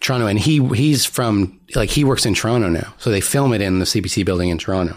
Toronto. 0.00 0.26
And 0.26 0.38
he 0.38 0.66
he's 0.68 1.04
from, 1.04 1.60
like, 1.74 1.90
he 1.90 2.04
works 2.04 2.26
in 2.26 2.34
Toronto 2.34 2.68
now. 2.68 2.94
So 2.98 3.10
they 3.10 3.20
film 3.20 3.52
it 3.52 3.60
in 3.60 3.78
the 3.78 3.84
CBC 3.84 4.24
building 4.24 4.48
in 4.48 4.58
Toronto. 4.58 4.96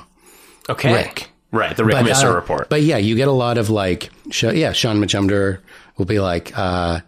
Okay. 0.70 0.94
Rick. 0.94 1.30
Right. 1.52 1.76
The 1.76 1.86
Rick 1.86 1.96
But, 1.98 2.06
Mercer 2.06 2.30
uh, 2.30 2.36
report. 2.36 2.70
But 2.70 2.82
yeah, 2.82 2.98
you 2.98 3.16
get 3.16 3.28
a 3.28 3.34
lot 3.34 3.58
of 3.58 3.70
like, 3.70 4.10
Sh- 4.32 4.44
yeah, 4.54 4.72
Shaun 4.72 4.98
Majumder 4.98 5.60
will 5.98 6.06
be 6.06 6.20
like, 6.20 6.58
uh, 6.58 7.02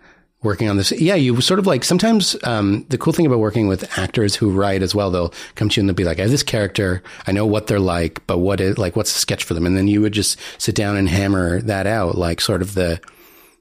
working 0.44 0.70
on 0.70 0.78
this. 0.78 0.92
Yeah, 0.92 1.16
you 1.16 1.42
sort 1.42 1.60
of 1.60 1.66
like 1.66 1.84
sometimes, 1.84 2.36
um, 2.44 2.86
the 2.90 3.00
cool 3.00 3.14
thing 3.14 3.26
about 3.26 3.40
working 3.40 3.68
with 3.68 3.98
actors 3.98 4.36
who 4.36 4.52
write 4.52 4.84
as 4.84 4.94
well, 4.94 5.10
they'll 5.10 5.34
come 5.56 5.70
to 5.70 5.78
you 5.78 5.82
and 5.82 5.90
they'll 5.90 5.96
be 5.96 6.04
like, 6.04 6.20
I 6.20 6.24
have 6.24 6.32
this 6.32 6.44
character. 6.44 7.02
I 7.26 7.32
know 7.32 7.48
what 7.48 7.66
they're 7.66 7.80
like, 7.80 8.26
but 8.28 8.38
what 8.38 8.62
is, 8.62 8.78
like, 8.78 8.96
what's 8.96 9.14
the 9.14 9.20
sketch 9.20 9.44
for 9.44 9.56
them? 9.56 9.66
And 9.66 9.76
then 9.76 9.88
you 9.88 10.02
would 10.02 10.14
just 10.14 10.40
sit 10.60 10.76
down 10.76 10.98
and 10.98 11.10
hammer 11.10 11.62
that 11.62 11.88
out, 11.88 12.16
like 12.16 12.42
sort 12.42 12.62
of 12.62 12.76
the, 12.76 13.02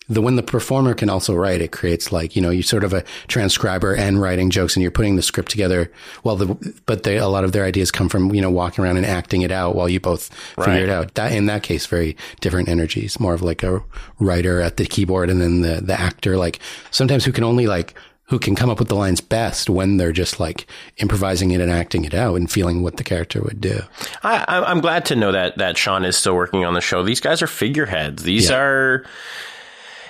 the 0.09 0.21
when 0.21 0.37
the 0.37 0.43
performer 0.43 0.93
can 0.95 1.09
also 1.09 1.35
write, 1.35 1.61
it 1.63 1.73
creates 1.73 2.13
like 2.13 2.37
you 2.37 2.43
know 2.43 2.51
you 2.51 2.63
sort 2.63 2.85
of 2.85 2.93
a 2.93 3.03
transcriber 3.27 3.95
and 3.95 4.21
writing 4.21 4.51
jokes, 4.51 4.77
and 4.77 4.83
you're 4.83 4.91
putting 4.91 5.17
the 5.17 5.23
script 5.23 5.51
together. 5.51 5.91
Well, 6.25 6.37
the 6.37 6.75
but 6.87 7.05
they, 7.05 7.17
a 7.17 7.29
lot 7.29 7.45
of 7.45 7.53
their 7.53 7.65
ideas 7.65 7.91
come 7.91 8.09
from 8.09 8.35
you 8.35 8.41
know 8.43 8.51
walking 8.51 8.85
around 8.85 8.97
and 8.99 9.07
acting 9.07 9.43
it 9.43 9.51
out 9.51 9.75
while 9.75 9.89
you 9.89 10.01
both 10.01 10.33
figure 10.57 10.85
it 10.85 10.91
out. 10.91 11.15
That 11.15 11.33
in 11.33 11.47
that 11.47 11.63
case, 11.63 11.87
very 11.87 12.17
different 12.41 12.69
energies. 12.69 13.19
More 13.19 13.35
of 13.35 13.43
like 13.43 13.63
a 13.63 13.83
writer 14.19 14.61
at 14.61 14.77
the 14.77 14.87
keyboard, 14.87 15.31
and 15.31 15.41
then 15.41 15.63
the 15.63 15.81
the 15.81 15.99
actor 15.99 16.37
like 16.37 16.59
sometimes 16.91 17.25
who 17.25 17.33
can 17.33 17.45
only 17.45 17.67
like 17.67 17.95
who 18.29 18.39
can 18.39 18.55
come 18.55 18.71
up 18.71 18.79
with 18.79 18.89
the 18.89 18.95
lines 18.97 19.21
best 19.21 19.69
when 19.69 19.99
they're 19.99 20.11
just 20.11 20.41
like 20.41 20.67
improvising 20.97 21.51
it 21.51 21.61
and 21.61 21.71
acting 21.71 22.05
it 22.07 22.15
out 22.15 22.37
and 22.37 22.51
feeling 22.51 22.83
what 22.83 22.97
the 22.97 23.05
character 23.05 23.41
would 23.43 23.61
do. 23.61 23.81
I, 24.23 24.45
I'm 24.67 24.81
glad 24.81 25.05
to 25.07 25.17
know 25.17 25.31
that 25.33 25.59
that 25.59 25.77
Shaun 25.77 26.07
is 26.07 26.17
still 26.17 26.35
working 26.35 26.65
on 26.65 26.73
the 26.73 26.81
show. 26.81 27.03
These 27.03 27.21
guys 27.21 27.43
are 27.43 27.47
figureheads. 27.47 28.23
These 28.23 28.49
Yeah. 28.49 28.57
are, 28.57 29.05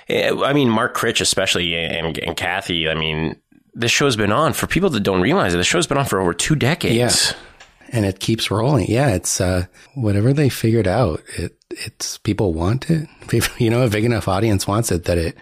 I 0.09 0.53
mean, 0.53 0.69
Mark 0.69 0.95
Critch 0.95 1.21
especially, 1.21 1.75
and, 1.75 2.19
and 2.19 2.37
Cathy. 2.37 2.89
I 2.89 2.95
mean, 2.95 3.37
this 3.75 3.91
show's 3.91 4.17
been 4.17 4.33
on 4.33 4.53
for 4.53 4.67
people 4.67 4.91
that 4.91 5.01
don't 5.01 5.21
realize 5.21 5.55
it. 5.55 5.57
The 5.59 5.65
show's 5.65 5.87
been 5.87 5.99
on 5.99 6.05
for 6.05 6.21
over 6.21 6.35
two 6.35 6.55
decades. 6.55 7.31
Yeah. 7.31 7.37
and 7.91 8.05
it 8.05 8.21
keeps 8.21 8.51
rolling. 8.51 8.87
Yeah, 8.89 9.09
it's 9.09 9.41
uh, 9.41 9.67
whatever 9.95 10.33
they 10.33 10.49
figured 10.49 10.87
out. 10.87 11.23
It 11.37 11.57
it's 11.71 12.19
people 12.19 12.53
want 12.53 12.91
it. 12.91 13.09
People, 13.29 13.55
you 13.59 13.71
know, 13.71 13.83
a 13.83 13.89
big 13.89 14.05
enough 14.05 14.29
audience 14.29 14.67
wants 14.67 14.93
it 14.93 15.05
that 15.05 15.19
it 15.19 15.37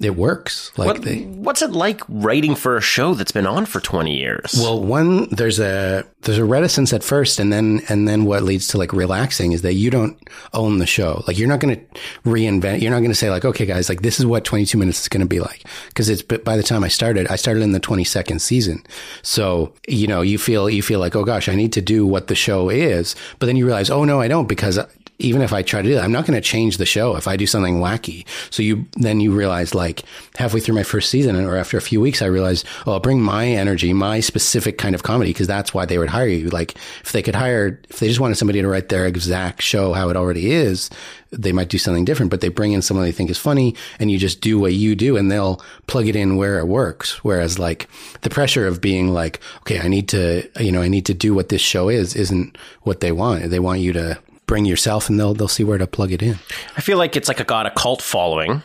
it 0.00 0.16
works. 0.16 0.72
Like 0.78 0.86
What, 0.86 1.02
they. 1.02 1.20
what's 1.22 1.62
it 1.62 1.72
like 1.72 2.00
writing 2.08 2.54
for 2.54 2.76
a 2.76 2.80
show 2.80 3.14
that's 3.14 3.32
been 3.32 3.46
on 3.46 3.66
for 3.66 3.80
20 3.80 4.16
years? 4.16 4.54
Well, 4.58 4.82
one 4.82 5.28
there's 5.30 5.58
a 5.60 6.04
there's 6.22 6.38
a 6.38 6.44
reticence 6.44 6.92
at 6.92 7.04
first, 7.04 7.38
and 7.38 7.52
then 7.52 7.82
and 7.88 8.08
then 8.08 8.24
what 8.24 8.42
leads 8.42 8.68
to 8.68 8.78
like 8.78 8.92
relaxing 8.92 9.52
is 9.52 9.62
that 9.62 9.74
you 9.74 9.90
don't 9.90 10.18
own 10.54 10.78
the 10.78 10.86
show. 10.86 11.22
Like 11.26 11.38
you're 11.38 11.48
not 11.48 11.60
going 11.60 11.76
to 11.76 12.00
reinvent. 12.24 12.80
You're 12.80 12.90
not 12.90 12.98
going 13.00 13.10
to 13.10 13.14
say 13.14 13.30
like, 13.30 13.44
okay, 13.44 13.66
guys, 13.66 13.88
like 13.88 14.02
this 14.02 14.18
is 14.18 14.26
what 14.26 14.44
22 14.44 14.78
minutes 14.78 15.02
is 15.02 15.08
going 15.08 15.20
to 15.20 15.26
be 15.26 15.40
like. 15.40 15.64
Because 15.88 16.08
it's 16.08 16.22
but 16.22 16.44
by 16.44 16.56
the 16.56 16.62
time 16.62 16.82
I 16.82 16.88
started, 16.88 17.26
I 17.28 17.36
started 17.36 17.62
in 17.62 17.72
the 17.72 17.80
22nd 17.80 18.40
season, 18.40 18.82
so 19.22 19.74
you 19.86 20.06
know 20.06 20.22
you 20.22 20.38
feel 20.38 20.70
you 20.70 20.82
feel 20.82 21.00
like, 21.00 21.14
oh 21.14 21.24
gosh, 21.24 21.48
I 21.48 21.54
need 21.54 21.72
to 21.74 21.82
do 21.82 22.06
what 22.06 22.28
the 22.28 22.34
show 22.34 22.70
is, 22.70 23.14
but 23.38 23.46
then 23.46 23.56
you 23.56 23.66
realize, 23.66 23.90
oh 23.90 24.04
no, 24.04 24.20
I 24.20 24.28
don't 24.28 24.48
because 24.48 24.78
even 25.20 25.42
if 25.42 25.52
I 25.52 25.62
try 25.62 25.82
to 25.82 25.88
do 25.88 25.94
that, 25.94 26.04
I'm 26.04 26.12
not 26.12 26.26
going 26.26 26.40
to 26.40 26.46
change 26.46 26.76
the 26.76 26.86
show 26.86 27.16
if 27.16 27.28
I 27.28 27.36
do 27.36 27.46
something 27.46 27.76
wacky. 27.76 28.26
So 28.50 28.62
you 28.62 28.86
then 28.96 29.20
you 29.20 29.32
realize 29.32 29.74
like 29.74 30.02
halfway 30.36 30.60
through 30.60 30.74
my 30.74 30.82
first 30.82 31.10
season 31.10 31.36
or 31.36 31.56
after 31.56 31.76
a 31.76 31.82
few 31.82 32.00
weeks, 32.00 32.22
I 32.22 32.26
realized, 32.26 32.66
oh, 32.86 32.92
I'll 32.92 33.00
bring 33.00 33.20
my 33.20 33.46
energy, 33.46 33.92
my 33.92 34.20
specific 34.20 34.78
kind 34.78 34.94
of 34.94 35.02
comedy 35.02 35.30
because 35.30 35.46
that's 35.46 35.74
why 35.74 35.84
they 35.86 35.98
would 35.98 36.08
hire 36.08 36.28
you. 36.28 36.48
Like 36.48 36.74
if 37.02 37.12
they 37.12 37.22
could 37.22 37.34
hire, 37.34 37.80
if 37.88 37.98
they 37.98 38.08
just 38.08 38.20
wanted 38.20 38.36
somebody 38.36 38.60
to 38.60 38.68
write 38.68 38.88
their 38.88 39.06
exact 39.06 39.62
show 39.62 39.92
how 39.92 40.08
it 40.08 40.16
already 40.16 40.50
is, 40.50 40.90
they 41.30 41.52
might 41.52 41.68
do 41.68 41.78
something 41.78 42.04
different. 42.04 42.30
But 42.30 42.40
they 42.40 42.48
bring 42.48 42.72
in 42.72 42.82
someone 42.82 43.06
they 43.06 43.12
think 43.12 43.30
is 43.30 43.38
funny, 43.38 43.74
and 43.98 44.10
you 44.10 44.18
just 44.18 44.40
do 44.40 44.58
what 44.58 44.74
you 44.74 44.94
do, 44.94 45.16
and 45.16 45.30
they'll 45.30 45.62
plug 45.86 46.08
it 46.08 46.16
in 46.16 46.36
where 46.36 46.58
it 46.58 46.66
works. 46.66 47.22
Whereas 47.24 47.58
like 47.58 47.88
the 48.22 48.30
pressure 48.30 48.66
of 48.66 48.80
being 48.80 49.08
like, 49.08 49.40
okay, 49.60 49.80
I 49.80 49.88
need 49.88 50.08
to, 50.08 50.48
you 50.58 50.72
know, 50.72 50.82
I 50.82 50.88
need 50.88 51.06
to 51.06 51.14
do 51.14 51.34
what 51.34 51.48
this 51.48 51.60
show 51.60 51.88
is, 51.88 52.16
isn't 52.16 52.56
what 52.82 53.00
they 53.00 53.12
want. 53.12 53.50
They 53.50 53.60
want 53.60 53.80
you 53.80 53.92
to 53.92 54.18
bring 54.50 54.64
yourself 54.66 55.08
and 55.08 55.18
they'll 55.18 55.32
they'll 55.32 55.48
see 55.48 55.64
where 55.64 55.78
to 55.78 55.86
plug 55.86 56.10
it 56.12 56.22
in. 56.22 56.34
I 56.76 56.80
feel 56.82 56.98
like 56.98 57.16
it's 57.16 57.28
like 57.28 57.40
a 57.40 57.44
got 57.44 57.64
a 57.66 57.70
cult 57.70 58.02
following 58.02 58.62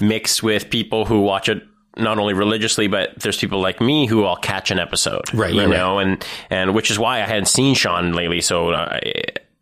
mixed 0.00 0.42
with 0.42 0.70
people 0.70 1.04
who 1.06 1.22
watch 1.22 1.48
it 1.48 1.62
not 1.96 2.18
only 2.18 2.34
religiously, 2.34 2.88
but 2.88 3.18
there's 3.20 3.38
people 3.38 3.60
like 3.60 3.80
me 3.80 4.06
who 4.06 4.24
all 4.24 4.36
catch 4.36 4.70
an 4.70 4.78
episode, 4.78 5.32
Right, 5.32 5.54
You 5.54 5.60
right, 5.62 5.68
know, 5.70 5.98
and 5.98 6.24
and 6.50 6.74
which 6.74 6.90
is 6.90 6.98
why 6.98 7.16
I 7.22 7.26
hadn't 7.26 7.46
seen 7.48 7.74
Shaun 7.74 8.12
lately. 8.12 8.40
So 8.40 8.70
uh, 8.70 8.98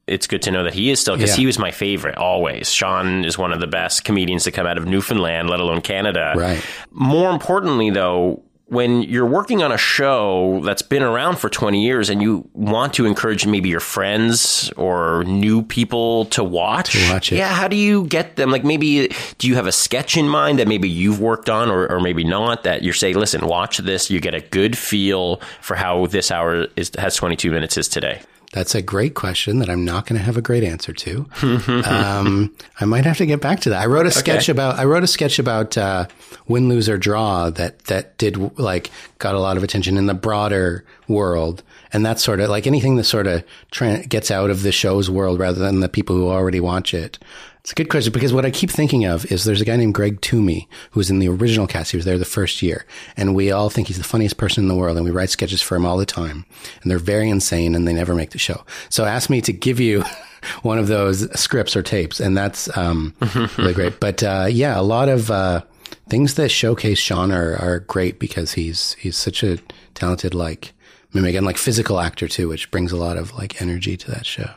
it's 0.06 0.26
good 0.26 0.42
to 0.42 0.50
know 0.50 0.64
that 0.64 0.74
he 0.74 0.90
is 0.90 0.98
still 1.00 1.14
because 1.16 1.30
Yeah. 1.30 1.36
he 1.36 1.46
was 1.46 1.58
my 1.58 1.70
favorite 1.70 2.16
always. 2.16 2.70
Shaun 2.70 3.24
is 3.24 3.38
one 3.38 3.52
of 3.52 3.60
the 3.60 3.66
best 3.68 4.04
comedians 4.04 4.44
to 4.44 4.50
come 4.50 4.66
out 4.66 4.78
of 4.78 4.86
Newfoundland, 4.86 5.48
let 5.48 5.60
alone 5.60 5.80
Canada. 5.80 6.32
Right. 6.36 6.62
More 6.90 7.30
importantly, 7.30 7.90
though. 7.90 8.42
When 8.72 9.02
you're 9.02 9.26
working 9.26 9.62
on 9.62 9.70
a 9.70 9.76
show 9.76 10.60
that's 10.64 10.80
been 10.80 11.02
around 11.02 11.36
for 11.38 11.50
20 11.50 11.84
years 11.84 12.08
and 12.08 12.22
you 12.22 12.48
want 12.54 12.94
to 12.94 13.04
encourage 13.04 13.46
maybe 13.46 13.68
your 13.68 13.80
friends 13.80 14.72
or 14.78 15.24
new 15.24 15.62
people 15.62 16.24
to 16.26 16.42
watch, 16.42 16.92
To 16.92 17.12
watch 17.12 17.30
it. 17.32 17.36
yeah, 17.36 17.52
how 17.52 17.68
do 17.68 17.76
you 17.76 18.06
get 18.06 18.36
them? 18.36 18.50
Like 18.50 18.64
maybe 18.64 19.12
do 19.36 19.46
you 19.46 19.56
have 19.56 19.66
a 19.66 19.72
sketch 19.72 20.16
in 20.16 20.26
mind 20.26 20.58
that 20.58 20.66
maybe 20.68 20.88
you've 20.88 21.20
worked 21.20 21.50
on 21.50 21.68
or, 21.70 21.86
or 21.90 22.00
maybe 22.00 22.24
not 22.24 22.62
that 22.64 22.82
you're 22.82 22.94
saying, 22.94 23.16
listen, 23.16 23.46
watch 23.46 23.76
this, 23.76 24.10
you 24.10 24.20
get 24.20 24.34
a 24.34 24.40
good 24.40 24.76
feel 24.78 25.36
for 25.60 25.74
how 25.76 26.06
this 26.06 26.30
hour 26.30 26.66
is 26.76 26.90
has 26.98 27.14
22 27.16 27.50
minutes 27.50 27.76
is 27.76 27.88
today. 27.88 28.22
That's 28.52 28.74
a 28.74 28.82
great 28.82 29.14
question 29.14 29.60
that 29.60 29.70
I'm 29.70 29.84
not 29.84 30.06
going 30.06 30.18
to 30.18 30.24
have 30.24 30.36
a 30.36 30.42
great 30.42 30.62
answer 30.62 30.92
to. 30.92 31.26
um, 31.42 32.54
I 32.78 32.84
might 32.84 33.06
have 33.06 33.16
to 33.16 33.26
get 33.26 33.40
back 33.40 33.60
to 33.60 33.70
that. 33.70 33.80
I 33.80 33.86
wrote 33.86 34.04
a 34.04 34.10
sketch 34.10 34.50
about. 34.50 34.78
I 34.78 34.84
wrote 34.84 35.02
a 35.02 35.06
sketch 35.06 35.38
about 35.38 35.78
uh, 35.78 36.06
win, 36.46 36.68
lose, 36.68 36.86
or 36.86 36.98
draw 36.98 37.48
that 37.48 37.84
that 37.86 38.18
did 38.18 38.58
like 38.58 38.90
got 39.18 39.34
a 39.34 39.40
lot 39.40 39.56
of 39.56 39.62
attention 39.62 39.96
in 39.96 40.04
the 40.04 40.14
broader 40.14 40.84
world, 41.08 41.62
and 41.94 42.04
that's 42.04 42.22
sort 42.22 42.40
of 42.40 42.50
like 42.50 42.66
anything 42.66 42.96
that 42.96 43.04
sort 43.04 43.26
of 43.26 43.42
tra- 43.70 44.06
gets 44.06 44.30
out 44.30 44.50
of 44.50 44.62
the 44.62 44.72
show's 44.72 45.08
world 45.08 45.38
rather 45.38 45.58
than 45.58 45.80
the 45.80 45.88
people 45.88 46.14
who 46.14 46.28
already 46.28 46.60
watch 46.60 46.92
it. 46.92 47.18
It's 47.62 47.70
a 47.70 47.76
good 47.76 47.90
question 47.90 48.12
because 48.12 48.32
what 48.32 48.44
I 48.44 48.50
keep 48.50 48.70
thinking 48.70 49.04
of 49.04 49.30
is 49.30 49.44
there's 49.44 49.60
a 49.60 49.64
guy 49.64 49.76
named 49.76 49.94
Greg 49.94 50.20
Thomey 50.20 50.66
who 50.90 50.98
was 50.98 51.10
in 51.10 51.20
the 51.20 51.28
original 51.28 51.68
cast. 51.68 51.92
He 51.92 51.96
was 51.96 52.04
there 52.04 52.18
the 52.18 52.24
first 52.24 52.60
year, 52.60 52.84
and 53.16 53.36
we 53.36 53.52
all 53.52 53.70
think 53.70 53.86
he's 53.86 53.98
the 53.98 54.04
funniest 54.04 54.36
person 54.36 54.64
in 54.64 54.68
the 54.68 54.74
world, 54.74 54.96
and 54.96 55.06
we 55.06 55.12
write 55.12 55.30
sketches 55.30 55.62
for 55.62 55.76
him 55.76 55.86
all 55.86 55.96
the 55.96 56.04
time. 56.04 56.44
And 56.82 56.90
they're 56.90 56.98
very 56.98 57.30
insane, 57.30 57.76
and 57.76 57.86
they 57.86 57.92
never 57.92 58.16
make 58.16 58.30
the 58.30 58.38
show. 58.38 58.64
So 58.88 59.04
ask 59.04 59.30
me 59.30 59.40
to 59.42 59.52
give 59.52 59.78
you 59.78 60.02
one 60.62 60.80
of 60.80 60.88
those 60.88 61.30
scripts 61.38 61.76
or 61.76 61.84
tapes, 61.84 62.18
and 62.18 62.36
that's 62.36 62.76
um, 62.76 63.14
really 63.56 63.74
great. 63.74 64.00
But 64.00 64.24
uh, 64.24 64.48
yeah, 64.50 64.78
a 64.78 64.82
lot 64.82 65.08
of 65.08 65.30
uh, 65.30 65.62
things 66.08 66.34
that 66.34 66.48
showcase 66.48 66.98
Shaun 66.98 67.30
are, 67.30 67.54
are 67.54 67.78
great 67.78 68.18
because 68.18 68.54
he's 68.54 68.94
he's 68.94 69.16
such 69.16 69.44
a 69.44 69.58
talented 69.94 70.34
like 70.34 70.72
mimic 71.14 71.34
and 71.34 71.44
like 71.46 71.56
physical 71.58 72.00
actor 72.00 72.28
too, 72.28 72.48
which 72.48 72.70
brings 72.70 72.92
a 72.92 72.96
lot 72.96 73.16
of 73.16 73.34
like 73.34 73.60
energy 73.62 73.96
to 73.96 74.10
that 74.10 74.26
show. 74.26 74.48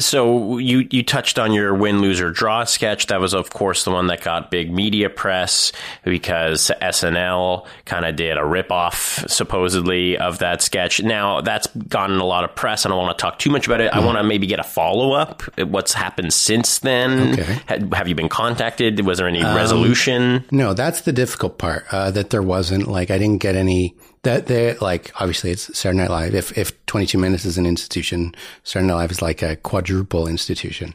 So 0.00 0.58
you 0.58 0.88
you 0.90 1.04
touched 1.04 1.38
on 1.38 1.52
your 1.52 1.72
win, 1.72 2.00
lose, 2.00 2.20
or 2.20 2.32
draw 2.32 2.64
sketch. 2.64 3.06
That 3.06 3.20
was, 3.20 3.34
of 3.34 3.50
course, 3.50 3.84
the 3.84 3.92
one 3.92 4.08
that 4.08 4.20
got 4.20 4.50
big 4.50 4.72
media 4.72 5.08
press 5.08 5.70
because 6.04 6.72
SNL 6.82 7.66
kind 7.84 8.04
of 8.04 8.16
did 8.16 8.36
a 8.36 8.40
ripoff, 8.40 9.30
supposedly, 9.30 10.18
of 10.18 10.38
that 10.38 10.60
sketch. 10.62 11.00
Now 11.02 11.40
that's 11.40 11.68
gotten 11.68 12.18
a 12.18 12.24
lot 12.24 12.42
of 12.42 12.56
press. 12.56 12.84
I 12.84 12.88
don't 12.88 12.98
want 12.98 13.16
to 13.16 13.22
talk 13.22 13.38
too 13.38 13.50
much 13.50 13.66
about 13.68 13.80
it. 13.80 13.92
I 13.92 14.04
want 14.04 14.18
to 14.18 14.24
maybe 14.24 14.48
get 14.48 14.58
a 14.58 14.64
follow 14.64 15.12
up. 15.12 15.42
What's 15.58 15.92
happened 15.92 16.32
since 16.32 16.80
then? 16.80 17.34
Okay. 17.34 17.58
Had- 17.66 17.94
have 17.94 18.08
you 18.08 18.16
been 18.16 18.28
contacted? 18.28 19.06
Was 19.06 19.18
there 19.18 19.28
any 19.28 19.42
resolution? 19.42 20.44
No, 20.50 20.74
that's 20.74 21.02
the 21.02 21.12
difficult 21.12 21.58
part. 21.58 21.84
Uh, 21.92 22.10
that 22.10 22.30
there 22.30 22.42
wasn't 22.42 22.88
like 22.88 23.10
I 23.12 23.18
didn't 23.18 23.38
get 23.40 23.54
any 23.54 23.94
that 24.26 24.46
they're 24.46 24.74
like 24.80 25.10
obviously 25.20 25.50
it's 25.50 25.76
Saturday 25.76 25.98
Night 26.02 26.10
Live. 26.10 26.34
If 26.34 26.56
if 26.58 26.84
22 26.86 27.16
Minutes 27.18 27.44
is 27.44 27.56
an 27.58 27.64
institution, 27.66 28.34
Saturday 28.64 28.88
Night 28.88 28.94
Live 28.96 29.10
is 29.12 29.22
like 29.22 29.40
a 29.42 29.56
quadruple 29.56 30.26
institution. 30.28 30.94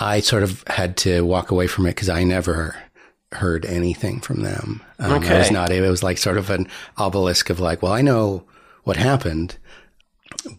I 0.00 0.20
sort 0.20 0.42
of 0.42 0.64
had 0.66 0.96
to 0.98 1.24
walk 1.24 1.50
away 1.50 1.66
from 1.66 1.86
it 1.86 1.90
because 1.94 2.08
I 2.08 2.24
never 2.24 2.76
heard 3.32 3.64
anything 3.64 4.20
from 4.20 4.40
them. 4.42 4.82
Um, 4.98 5.12
I 5.12 5.18
was 5.18 5.26
Okay. 5.46 5.50
not. 5.54 5.70
It 5.70 5.80
was 5.88 6.02
like 6.02 6.18
sort 6.18 6.38
of 6.38 6.50
an 6.50 6.66
obelisk 6.98 7.50
of 7.50 7.60
like, 7.60 7.82
well, 7.82 7.92
I 7.92 8.02
know 8.02 8.44
what 8.84 8.96
happened, 8.96 9.56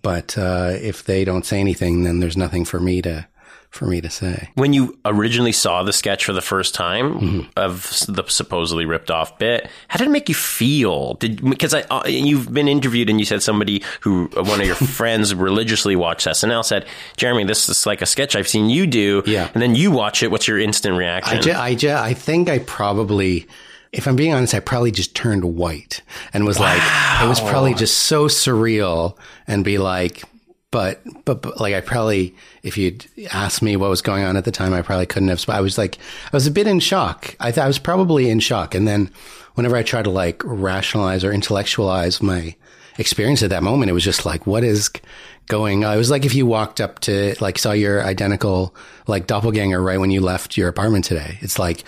but 0.01 0.37
uh, 0.37 0.71
if 0.81 1.03
they 1.05 1.25
don't 1.25 1.45
say 1.45 1.59
anything, 1.59 2.03
then 2.03 2.19
there's 2.19 2.37
nothing 2.37 2.63
for 2.65 2.79
me 2.79 3.01
to 3.01 3.27
for 3.73 3.85
me 3.87 3.99
to 4.01 4.09
say. 4.09 4.49
When 4.53 4.71
you 4.71 4.97
originally 5.03 5.51
saw 5.51 5.81
the 5.81 5.91
sketch 5.91 6.25
for 6.25 6.31
the 6.33 6.41
first 6.41 6.75
time 6.75 7.13
Mm-hmm. 7.19 7.39
of 7.57 7.81
the 8.07 8.23
supposedly 8.27 8.85
ripped 8.85 9.09
off 9.09 9.37
bit, 9.39 9.67
how 9.87 9.97
did 9.97 10.07
it 10.07 10.11
make 10.11 10.29
you 10.29 10.35
feel? 10.35 11.15
Did 11.15 11.43
because 11.43 11.73
I 11.73 11.81
uh, 11.89 12.03
you've 12.07 12.53
been 12.53 12.67
interviewed 12.67 13.09
and 13.09 13.19
you 13.19 13.25
said 13.25 13.41
somebody 13.41 13.83
who 14.01 14.29
uh, 14.37 14.43
one 14.43 14.61
of 14.61 14.67
your 14.67 14.75
friends 14.99 15.33
religiously 15.33 15.95
watched 15.95 16.27
SNL 16.27 16.63
said, 16.63 16.85
"Jeremy, 17.17 17.45
this 17.45 17.67
is 17.67 17.85
like 17.87 18.01
a 18.01 18.05
sketch 18.05 18.35
I've 18.35 18.47
seen 18.47 18.69
you 18.69 18.85
do." 18.85 19.23
Yeah. 19.25 19.49
and 19.53 19.61
then 19.61 19.73
you 19.75 19.89
watch 19.91 20.21
it. 20.23 20.29
What's 20.29 20.47
your 20.47 20.59
instant 20.59 20.95
reaction? 20.95 21.37
I, 21.37 21.41
ju- 21.41 21.51
I, 21.53 21.75
ju- 21.75 21.89
I 21.91 22.13
think 22.13 22.49
I 22.49 22.59
probably, 22.59 23.47
if 23.91 24.07
I'm 24.07 24.15
being 24.15 24.33
honest, 24.33 24.53
I 24.53 24.59
probably 24.59 24.91
just 24.91 25.15
turned 25.15 25.43
white 25.45 26.01
and 26.31 26.45
was 26.45 26.59
like, 26.59 26.81
it 27.23 27.27
was 27.27 27.39
probably 27.41 27.73
just 27.73 27.97
so 27.97 28.27
surreal 28.27 29.17
and 29.47 29.63
be 29.65 29.77
like, 29.79 30.23
but, 30.73 31.01
but, 31.23 31.43
but 31.43 31.61
like 31.61 31.75
I 31.75 31.81
probably, 31.81 32.35
if 32.63 32.79
you'd 32.79 33.05
asked 33.31 33.61
me 33.61 33.75
what 33.75 33.91
was 33.91 34.01
going 34.01 34.23
on 34.23 34.35
at 34.35 34.43
the 34.43 34.51
time, 34.51 34.73
I 34.73 34.81
probably 34.81 35.05
couldn't 35.05 35.29
have. 35.29 35.45
But 35.45 35.55
I 35.55 35.61
was 35.61 35.77
like, 35.77 35.99
I 36.25 36.35
was 36.35 36.47
a 36.47 36.51
bit 36.51 36.65
in 36.65 36.79
shock. 36.79 37.35
I, 37.39 37.51
th- 37.51 37.63
I 37.63 37.67
was 37.67 37.77
probably 37.77 38.27
in 38.27 38.39
shock. 38.39 38.73
And 38.73 38.87
then 38.87 39.11
whenever 39.53 39.75
I 39.75 39.83
tried 39.83 40.05
to 40.05 40.09
like 40.09 40.41
rationalize 40.43 41.23
or 41.23 41.31
intellectualize 41.31 42.23
my 42.23 42.55
experience 42.97 43.43
at 43.43 43.51
that 43.51 43.61
moment, 43.61 43.91
it 43.91 43.93
was 43.93 44.03
just 44.03 44.25
like, 44.25 44.47
what 44.47 44.63
is 44.63 44.89
going 45.45 45.85
on? 45.85 45.93
It 45.93 45.97
was 45.97 46.09
like 46.09 46.25
if 46.25 46.33
you 46.33 46.47
walked 46.47 46.81
up 46.81 46.99
to, 47.01 47.35
like, 47.39 47.59
saw 47.59 47.71
your 47.71 48.03
identical, 48.03 48.75
like, 49.05 49.27
doppelganger 49.27 49.79
right 49.79 49.99
when 49.99 50.09
you 50.09 50.21
left 50.21 50.57
your 50.57 50.69
apartment 50.69 51.05
today. 51.05 51.37
It's 51.41 51.59
like, 51.59 51.83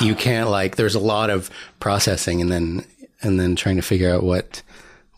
you 0.00 0.14
can't, 0.14 0.50
like, 0.50 0.76
there's 0.76 0.94
a 0.94 1.00
lot 1.00 1.30
of 1.30 1.50
processing 1.80 2.40
and 2.40 2.52
then, 2.52 2.84
and 3.22 3.40
then 3.40 3.56
trying 3.56 3.76
to 3.76 3.82
figure 3.82 4.14
out 4.14 4.22
what, 4.22 4.62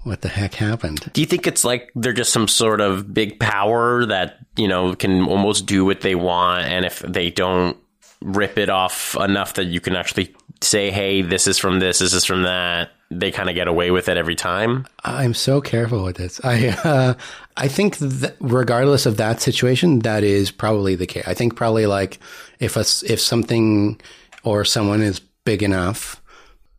what 0.04 0.20
the 0.22 0.28
heck 0.28 0.54
happened. 0.54 1.10
Do 1.12 1.20
you 1.20 1.26
think 1.26 1.46
it's 1.46 1.64
like 1.64 1.90
they're 1.94 2.12
just 2.12 2.32
some 2.32 2.48
sort 2.48 2.80
of 2.80 3.12
big 3.12 3.38
power 3.38 4.04
that, 4.06 4.38
you 4.56 4.68
know, 4.68 4.94
can 4.94 5.22
almost 5.22 5.66
do 5.66 5.84
what 5.84 6.00
they 6.00 6.14
want 6.14 6.66
and 6.66 6.84
if 6.84 7.00
they 7.00 7.30
don't 7.30 7.76
rip 8.20 8.58
it 8.58 8.68
off 8.68 9.16
enough 9.16 9.54
that 9.54 9.64
you 9.64 9.80
can 9.80 9.96
actually 9.96 10.34
say, 10.60 10.90
"Hey, 10.90 11.22
this 11.22 11.46
is 11.46 11.58
from 11.58 11.80
this, 11.80 11.98
this 11.98 12.14
is 12.14 12.24
from 12.24 12.42
that." 12.42 12.90
They 13.10 13.30
kind 13.30 13.50
of 13.50 13.54
get 13.54 13.68
away 13.68 13.90
with 13.90 14.08
it 14.08 14.16
every 14.16 14.34
time. 14.34 14.86
I'm 15.04 15.34
so 15.34 15.60
careful 15.60 16.02
with 16.02 16.16
this. 16.16 16.40
I 16.42 16.68
uh, 16.84 17.14
I 17.56 17.68
think 17.68 17.98
that 17.98 18.36
regardless 18.40 19.06
of 19.06 19.18
that 19.18 19.40
situation, 19.40 20.00
that 20.00 20.24
is 20.24 20.50
probably 20.50 20.94
the 20.94 21.06
case. 21.06 21.24
I 21.26 21.34
think 21.34 21.56
probably 21.56 21.86
like 21.86 22.18
if 22.58 22.76
a, 22.76 22.80
if 22.80 23.20
something 23.20 24.00
or 24.44 24.64
someone 24.64 25.02
is 25.02 25.20
big 25.44 25.62
enough. 25.62 26.21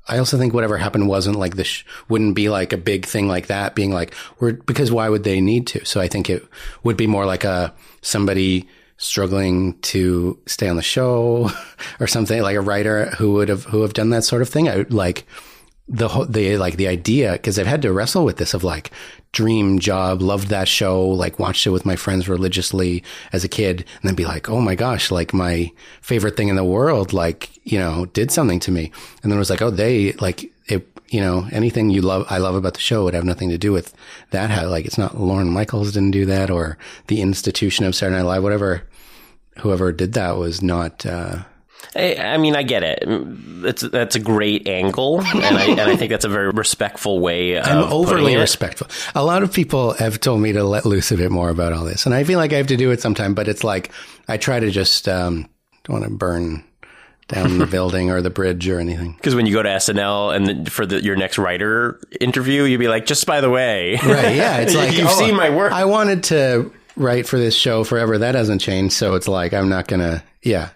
I 0.07 0.17
also 0.17 0.37
think 0.37 0.53
whatever 0.53 0.77
happened 0.77 1.07
wasn't 1.07 1.39
like 1.39 1.55
this, 1.55 1.67
sh- 1.67 1.83
wouldn't 2.09 2.35
be 2.35 2.49
like 2.49 2.73
a 2.73 2.77
big 2.77 3.05
thing 3.05 3.27
like 3.27 3.47
that 3.47 3.73
being 3.73 3.91
like, 3.91 4.13
we're, 4.39 4.53
because 4.53 4.91
why 4.91 5.07
would 5.07 5.23
they 5.23 5.39
need 5.39 5.67
to? 5.67 5.85
So 5.85 6.01
I 6.01 6.07
think 6.07 6.29
it 6.29 6.45
would 6.83 6.97
be 6.97 7.07
more 7.07 7.25
like 7.25 7.43
a, 7.43 7.73
somebody 8.01 8.67
struggling 8.97 9.79
to 9.79 10.37
stay 10.45 10.67
on 10.67 10.75
the 10.75 10.81
show 10.81 11.49
or 11.99 12.07
something 12.07 12.41
like 12.41 12.57
a 12.57 12.61
writer 12.61 13.11
who 13.17 13.33
would 13.33 13.49
have, 13.49 13.63
who 13.65 13.81
have 13.81 13.93
done 13.93 14.09
that 14.09 14.23
sort 14.23 14.41
of 14.41 14.49
thing. 14.49 14.67
I 14.67 14.85
like, 14.89 15.25
the 15.87 16.07
whole, 16.07 16.25
the 16.25 16.57
like 16.57 16.77
the 16.77 16.87
idea 16.87 17.33
because 17.33 17.59
I've 17.59 17.67
had 17.67 17.81
to 17.81 17.91
wrestle 17.91 18.23
with 18.23 18.37
this 18.37 18.53
of 18.53 18.63
like 18.63 18.91
dream 19.33 19.79
job, 19.79 20.21
loved 20.21 20.47
that 20.47 20.67
show, 20.67 21.05
like 21.05 21.39
watched 21.39 21.67
it 21.67 21.71
with 21.71 21.85
my 21.85 21.95
friends 21.97 22.29
religiously 22.29 23.03
as 23.33 23.43
a 23.43 23.49
kid, 23.49 23.81
and 23.81 24.07
then 24.07 24.15
be 24.15 24.25
like, 24.25 24.47
oh 24.47 24.61
my 24.61 24.75
gosh, 24.75 25.11
like 25.11 25.33
my 25.33 25.69
favorite 26.01 26.37
thing 26.37 26.47
in 26.47 26.55
the 26.55 26.63
world, 26.63 27.11
like 27.11 27.49
you 27.65 27.77
know, 27.77 28.05
did 28.07 28.31
something 28.31 28.59
to 28.61 28.71
me, 28.71 28.91
and 29.21 29.31
then 29.31 29.37
it 29.37 29.39
was 29.39 29.49
like, 29.49 29.61
oh, 29.61 29.71
they 29.71 30.13
like 30.13 30.49
it, 30.67 30.87
you 31.09 31.19
know, 31.19 31.47
anything 31.51 31.89
you 31.89 32.01
love, 32.01 32.25
I 32.29 32.37
love 32.37 32.55
about 32.55 32.75
the 32.75 32.79
show 32.79 33.03
would 33.03 33.13
have 33.13 33.25
nothing 33.25 33.49
to 33.49 33.57
do 33.57 33.73
with 33.73 33.93
that. 34.31 34.69
Like 34.69 34.85
it's 34.85 34.97
not 34.97 35.19
Lorne 35.19 35.49
Michaels 35.49 35.91
didn't 35.91 36.11
do 36.11 36.25
that, 36.27 36.49
or 36.49 36.77
the 37.07 37.21
institution 37.21 37.85
of 37.85 37.95
Saturday 37.95 38.17
Night 38.17 38.27
Live, 38.27 38.43
whatever. 38.43 38.83
Whoever 39.59 39.91
did 39.91 40.13
that 40.13 40.37
was 40.37 40.61
not. 40.61 41.05
uh 41.05 41.43
I, 41.95 42.15
I 42.15 42.37
mean, 42.37 42.55
I 42.55 42.63
get 42.63 42.83
it. 42.83 43.03
It's 43.65 43.81
that's 43.81 44.15
a 44.15 44.19
great 44.19 44.67
angle, 44.67 45.21
and 45.21 45.57
I 45.57 45.65
and 45.65 45.81
I 45.81 45.95
think 45.95 46.09
that's 46.09 46.25
a 46.25 46.29
very 46.29 46.49
respectful 46.49 47.19
way. 47.19 47.55
Of 47.55 47.67
I'm 47.67 47.91
overly 47.91 48.35
respectful. 48.35 48.87
A 49.15 49.23
lot 49.23 49.43
of 49.43 49.53
people 49.53 49.93
have 49.93 50.19
told 50.19 50.41
me 50.41 50.53
to 50.53 50.63
let 50.63 50.85
loose 50.85 51.11
a 51.11 51.17
bit 51.17 51.31
more 51.31 51.49
about 51.49 51.73
all 51.73 51.85
this, 51.85 52.05
and 52.05 52.15
I 52.15 52.23
feel 52.23 52.39
like 52.39 52.53
I 52.53 52.57
have 52.57 52.67
to 52.67 52.77
do 52.77 52.91
it 52.91 53.01
sometime. 53.01 53.33
But 53.33 53.47
it's 53.47 53.63
like 53.63 53.91
I 54.27 54.37
try 54.37 54.59
to 54.59 54.71
just 54.71 55.07
um, 55.07 55.47
don't 55.83 55.99
want 55.99 56.05
to 56.05 56.17
burn 56.17 56.63
down 57.27 57.57
the 57.57 57.65
building 57.71 58.09
or 58.09 58.21
the 58.21 58.29
bridge 58.29 58.67
or 58.67 58.79
anything. 58.79 59.13
Because 59.13 59.35
when 59.35 59.45
you 59.45 59.53
go 59.53 59.63
to 59.63 59.69
SNL 59.69 60.35
and 60.35 60.65
the, 60.65 60.71
for 60.71 60.85
the, 60.85 61.03
your 61.03 61.15
next 61.15 61.37
writer 61.37 61.99
interview, 62.19 62.63
you'd 62.63 62.79
be 62.79 62.87
like, 62.87 63.05
just 63.05 63.25
by 63.25 63.41
the 63.41 63.49
way, 63.49 63.95
Right? 63.95 64.35
Yeah, 64.35 64.57
it's 64.57 64.75
like 64.75 64.93
you've 64.93 65.07
oh, 65.07 65.19
seen 65.19 65.35
my 65.35 65.49
work. 65.49 65.71
I 65.71 65.85
wanted 65.85 66.23
to 66.25 66.71
write 66.95 67.27
for 67.27 67.37
this 67.37 67.55
show 67.55 67.83
forever. 67.83 68.17
That 68.17 68.35
hasn't 68.35 68.61
changed, 68.61 68.93
so 68.93 69.15
it's 69.15 69.27
like 69.27 69.53
I'm 69.53 69.69
not 69.69 69.87
gonna. 69.87 70.23
Yeah, 70.41 70.69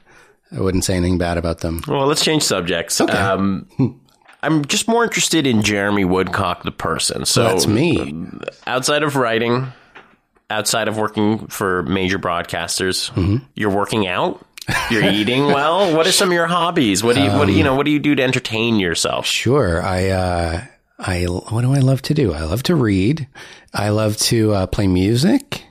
I 0.55 0.61
wouldn't 0.61 0.85
say 0.85 0.95
anything 0.95 1.17
bad 1.17 1.37
about 1.37 1.59
them. 1.59 1.81
well, 1.87 2.05
let's 2.07 2.23
change 2.23 2.43
subjects. 2.43 3.01
Okay. 3.01 3.11
Um, 3.13 3.67
I'm 4.43 4.63
just 4.65 4.87
more 4.87 5.03
interested 5.03 5.45
in 5.47 5.63
Jeremy 5.63 6.05
Woodcock, 6.05 6.63
the 6.63 6.71
person. 6.71 7.25
So 7.25 7.43
That's 7.43 7.67
me. 7.67 8.23
outside 8.67 9.03
of 9.03 9.15
writing, 9.15 9.67
outside 10.49 10.87
of 10.87 10.97
working 10.97 11.47
for 11.47 11.83
major 11.83 12.19
broadcasters, 12.19 13.11
Mm-hmm. 13.11 13.37
you're 13.55 13.71
working 13.71 14.07
out. 14.07 14.43
You're 14.91 15.05
eating 15.09 15.45
well. 15.45 15.95
What 15.95 16.07
are 16.07 16.11
some 16.11 16.27
of 16.29 16.33
your 16.33 16.45
hobbies? 16.47 17.01
What 17.03 17.15
do 17.15 17.23
you, 17.23 17.29
what 17.31 17.45
do 17.47 17.53
you 17.53 17.63
know? 17.63 17.75
What 17.75 17.85
do 17.85 17.91
you 17.91 17.99
do 17.99 18.15
to 18.15 18.21
entertain 18.23 18.79
yourself? 18.79 19.25
Sure. 19.25 19.81
I, 19.81 20.09
uh, 20.09 20.65
I, 20.99 21.23
what 21.23 21.61
do 21.61 21.73
I 21.73 21.79
love 21.79 22.01
to 22.03 22.13
do? 22.13 22.33
I 22.33 22.43
love 22.43 22.63
to 22.63 22.75
read. 22.75 23.27
I 23.73 23.89
love 23.89 24.17
to 24.17 24.53
uh, 24.53 24.67
play 24.67 24.87
music. 24.87 25.63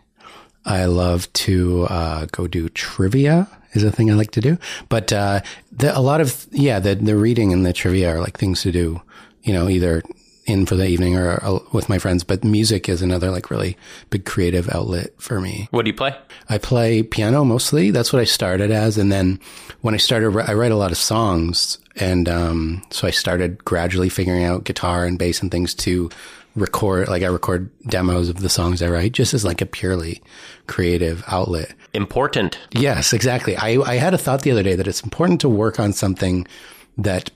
I 0.64 0.86
love 0.86 1.30
to 1.34 1.86
uh, 1.90 2.26
go 2.32 2.46
do 2.46 2.68
trivia 2.70 3.48
is 3.76 3.84
a 3.84 3.92
thing 3.92 4.10
I 4.10 4.14
like 4.14 4.32
to 4.32 4.40
do. 4.40 4.58
But 4.88 5.12
uh, 5.12 5.40
the, 5.72 5.96
a 5.96 6.00
lot 6.00 6.20
of 6.20 6.46
yeah, 6.50 6.80
the 6.80 6.94
the 6.94 7.16
reading 7.16 7.52
and 7.52 7.64
the 7.64 7.72
trivia 7.72 8.16
are 8.16 8.20
like 8.20 8.38
things 8.38 8.62
to 8.62 8.72
do. 8.72 9.00
You 9.42 9.52
know, 9.52 9.68
either 9.68 10.02
in 10.46 10.64
for 10.64 10.76
the 10.76 10.86
evening 10.86 11.16
or, 11.16 11.44
or 11.44 11.62
with 11.72 11.88
my 11.88 11.98
friends. 11.98 12.24
But 12.24 12.44
music 12.44 12.88
is 12.88 13.02
another 13.02 13.30
like 13.30 13.50
really 13.50 13.76
big 14.10 14.24
creative 14.24 14.68
outlet 14.70 15.10
for 15.18 15.40
me. 15.40 15.68
What 15.72 15.84
do 15.84 15.90
you 15.90 15.96
play? 15.96 16.16
I 16.48 16.58
play 16.58 17.02
piano 17.02 17.44
mostly. 17.44 17.90
That's 17.90 18.12
what 18.12 18.22
I 18.22 18.24
started 18.24 18.70
as. 18.70 18.96
And 18.96 19.10
then 19.10 19.40
when 19.80 19.94
I 19.94 19.98
started, 19.98 20.36
I 20.48 20.54
write 20.54 20.72
a 20.72 20.76
lot 20.76 20.92
of 20.92 20.96
songs. 20.96 21.78
And, 21.96 22.28
um, 22.28 22.82
so 22.90 23.08
I 23.08 23.10
started 23.10 23.64
gradually 23.64 24.08
figuring 24.08 24.44
out 24.44 24.64
guitar 24.64 25.04
and 25.04 25.18
bass 25.18 25.42
and 25.42 25.50
things 25.50 25.74
to 25.74 26.10
record, 26.56 27.08
like 27.08 27.22
I 27.22 27.26
record 27.26 27.70
demos 27.86 28.28
of 28.28 28.40
the 28.40 28.48
songs 28.48 28.82
I 28.82 28.88
write 28.88 29.12
just 29.12 29.34
as 29.34 29.44
like 29.44 29.60
a 29.60 29.66
purely 29.66 30.22
creative 30.66 31.22
outlet. 31.28 31.74
Important. 31.92 32.58
Yes, 32.72 33.12
exactly. 33.12 33.56
I, 33.56 33.80
I 33.80 33.96
had 33.96 34.14
a 34.14 34.18
thought 34.18 34.42
the 34.42 34.50
other 34.50 34.62
day 34.62 34.74
that 34.74 34.88
it's 34.88 35.02
important 35.02 35.40
to 35.42 35.48
work 35.48 35.78
on 35.78 35.92
something 35.92 36.46
that 36.98 37.30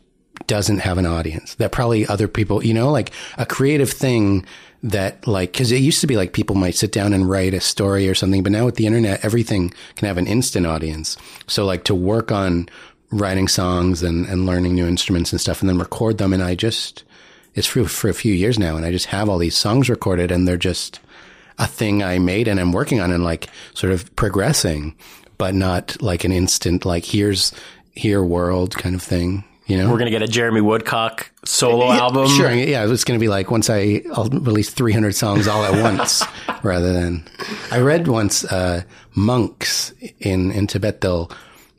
doesn't 0.47 0.79
have 0.79 0.99
an 0.99 1.07
audience 1.07 1.55
that 1.57 1.71
probably 1.71 2.07
other 2.07 2.27
people, 2.27 2.65
you 2.65 2.75
know, 2.75 2.91
like 2.91 3.13
a 3.37 3.45
creative 3.45 3.91
thing 3.91 4.45
that 4.83 5.27
like, 5.27 5.53
cause 5.53 5.71
it 5.71 5.83
used 5.83 6.01
to 6.01 6.07
be 6.07 6.17
like 6.17 6.33
people 6.33 6.57
might 6.57 6.75
sit 6.75 6.91
down 6.91 7.13
and 7.13 7.29
write 7.29 7.53
a 7.53 7.61
story 7.61 8.09
or 8.09 8.15
something, 8.15 8.43
but 8.43 8.51
now 8.51 8.65
with 8.65 8.77
the 8.77 8.87
internet, 8.87 9.23
everything 9.23 9.73
can 9.97 10.09
have 10.09 10.17
an 10.17 10.27
instant 10.27 10.67
audience. 10.67 11.19
So 11.47 11.67
like 11.67 11.85
to 11.85 11.95
work 11.95 12.33
on 12.33 12.69
writing 13.11 13.49
songs 13.49 14.03
and, 14.03 14.25
and 14.27 14.47
learning 14.47 14.75
new 14.75 14.87
instruments 14.87 15.31
and 15.31 15.41
stuff 15.41 15.61
and 15.61 15.69
then 15.69 15.79
record 15.79 16.17
them. 16.17 16.33
And 16.33 16.43
I 16.43 16.55
just, 16.55 17.05
it's 17.55 17.67
for, 17.67 17.85
for 17.85 18.09
a 18.09 18.15
few 18.15 18.33
years 18.33 18.59
now 18.59 18.77
and 18.77 18.85
I 18.85 18.93
just 18.93 19.07
have 19.07 19.29
all 19.29 19.39
these 19.39 19.57
songs 19.57 19.89
recorded 19.89 20.31
and 20.31 20.47
they're 20.47 20.57
just 20.57 21.01
a 21.59 21.67
thing 21.67 22.03
I 22.03 22.19
made 22.19 22.49
and 22.49 22.59
I'm 22.59 22.73
working 22.73 23.01
on 23.01 23.13
and 23.13 23.23
like 23.23 23.49
sort 23.75 23.93
of 23.93 24.15
progressing, 24.17 24.97
but 25.39 25.55
not 25.55 26.01
like 26.03 26.25
an 26.25 26.33
instant, 26.33 26.85
like 26.85 27.05
here's, 27.05 27.53
here 27.93 28.23
world 28.23 28.77
kind 28.77 28.95
of 28.95 29.03
thing. 29.03 29.45
You 29.67 29.77
know, 29.77 29.85
We're 29.85 29.99
going 29.99 30.07
to 30.07 30.11
get 30.11 30.23
a 30.23 30.27
Jeremy 30.27 30.63
Woodcock 30.63 31.31
solo 31.45 31.93
album. 31.93 32.29
Sure. 32.29 32.51
Yeah. 32.51 32.91
It's 32.91 33.05
going 33.05 33.21
to 33.21 33.23
be 33.23 33.29
like 33.29 33.53
once 33.53 33.71
I, 33.71 34.03
I'll 34.15 34.29
release 34.29 34.71
300 34.71 35.15
songs 35.15 35.47
all 35.47 35.63
at 35.63 35.81
once 35.81 36.25
rather 36.65 36.93
than, 36.93 37.29
I 37.71 37.79
read 37.79 38.09
once, 38.09 38.45
uh, 38.45 38.83
monks 39.15 39.93
in, 40.19 40.51
in 40.51 40.67
Tibet, 40.67 41.03
they'll, 41.03 41.31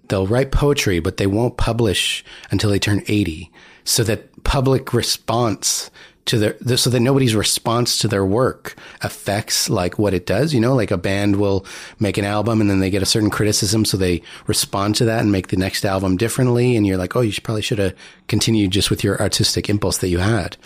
they'll 0.07 0.27
write 0.27 0.51
poetry, 0.51 0.99
but 0.99 1.17
they 1.17 1.27
won't 1.27 1.57
publish 1.57 2.23
until 2.49 2.69
they 2.69 2.79
turn 2.79 3.03
80 3.07 3.51
so 3.84 4.03
that 4.03 4.29
public 4.43 4.93
response 4.93 5.91
to 6.25 6.38
their, 6.38 6.77
so 6.77 6.89
that 6.89 6.99
nobody's 6.99 7.36
response 7.36 7.97
to 7.99 8.08
their 8.08 8.25
work 8.25 8.75
affects 9.01 9.69
like 9.69 9.97
what 9.97 10.13
it 10.13 10.25
does. 10.25 10.54
You 10.54 10.60
know, 10.60 10.75
like 10.75 10.91
a 10.91 10.97
band 10.97 11.38
will 11.38 11.65
make 11.99 12.17
an 12.17 12.25
album 12.25 12.62
and 12.62 12.69
then 12.69 12.80
they 12.80 12.89
get 12.89 13.01
a 13.01 13.08
certain 13.08 13.30
criticism. 13.30 13.86
So 13.86 13.97
they 13.97 14.21
respond 14.47 14.95
to 14.97 15.06
that 15.06 15.21
and 15.21 15.32
make 15.32 15.47
the 15.47 15.58
next 15.58 15.84
album 15.84 16.17
differently. 16.17 16.75
And 16.75 16.86
you're 16.86 16.97
like, 16.97 17.15
Oh, 17.15 17.21
you 17.21 17.32
should, 17.32 17.43
probably 17.43 17.63
should 17.63 17.80
have 17.80 17.95
continued 18.27 18.71
just 18.71 18.89
with 18.89 19.04
your 19.04 19.19
artistic 19.19 19.69
impulse 19.69 19.97
that 19.99 20.10
you 20.10 20.19
had. 20.19 20.58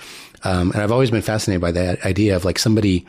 Um, 0.44 0.72
and 0.72 0.82
I've 0.82 0.92
always 0.92 1.12
been 1.12 1.22
fascinated 1.22 1.62
by 1.62 1.72
that 1.72 2.06
idea 2.06 2.36
of 2.36 2.46
like 2.46 2.60
somebody, 2.60 3.06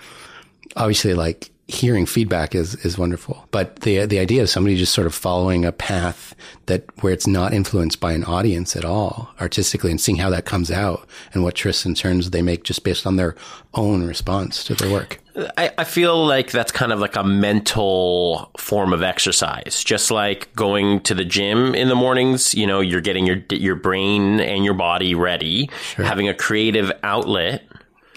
obviously 0.76 1.14
like 1.14 1.50
hearing 1.68 2.06
feedback 2.06 2.54
is, 2.54 2.74
is 2.84 2.96
wonderful. 2.96 3.46
But 3.50 3.80
the, 3.80 4.06
the 4.06 4.20
idea 4.20 4.42
of 4.42 4.48
somebody 4.48 4.76
just 4.76 4.94
sort 4.94 5.06
of 5.06 5.14
following 5.14 5.64
a 5.64 5.72
path 5.72 6.34
that 6.66 6.84
where 7.02 7.12
it's 7.12 7.26
not 7.26 7.52
influenced 7.52 7.98
by 7.98 8.12
an 8.12 8.24
audience 8.24 8.76
at 8.76 8.84
all 8.84 9.30
artistically 9.40 9.90
and 9.90 10.00
seeing 10.00 10.18
how 10.18 10.30
that 10.30 10.44
comes 10.44 10.70
out 10.70 11.08
and 11.34 11.42
what 11.42 11.56
twists 11.56 11.84
and 11.84 11.96
turns 11.96 12.30
they 12.30 12.42
make 12.42 12.62
just 12.62 12.84
based 12.84 13.06
on 13.06 13.16
their 13.16 13.34
own 13.74 14.06
response 14.06 14.62
to 14.64 14.74
their 14.74 14.92
work. 14.92 15.20
I, 15.58 15.70
I 15.76 15.84
feel 15.84 16.24
like 16.24 16.50
that's 16.50 16.72
kind 16.72 16.92
of 16.92 17.00
like 17.00 17.16
a 17.16 17.24
mental 17.24 18.50
form 18.58 18.92
of 18.94 19.02
exercise, 19.02 19.84
just 19.84 20.10
like 20.10 20.54
going 20.54 21.00
to 21.00 21.14
the 21.14 21.26
gym 21.26 21.74
in 21.74 21.88
the 21.88 21.94
mornings. 21.94 22.54
You 22.54 22.66
know, 22.66 22.80
you're 22.80 23.02
getting 23.02 23.26
your 23.26 23.42
your 23.50 23.74
brain 23.74 24.40
and 24.40 24.64
your 24.64 24.72
body 24.72 25.14
ready. 25.14 25.68
Having 25.96 26.30
a 26.30 26.34
creative 26.34 26.90
outlet 27.02 27.64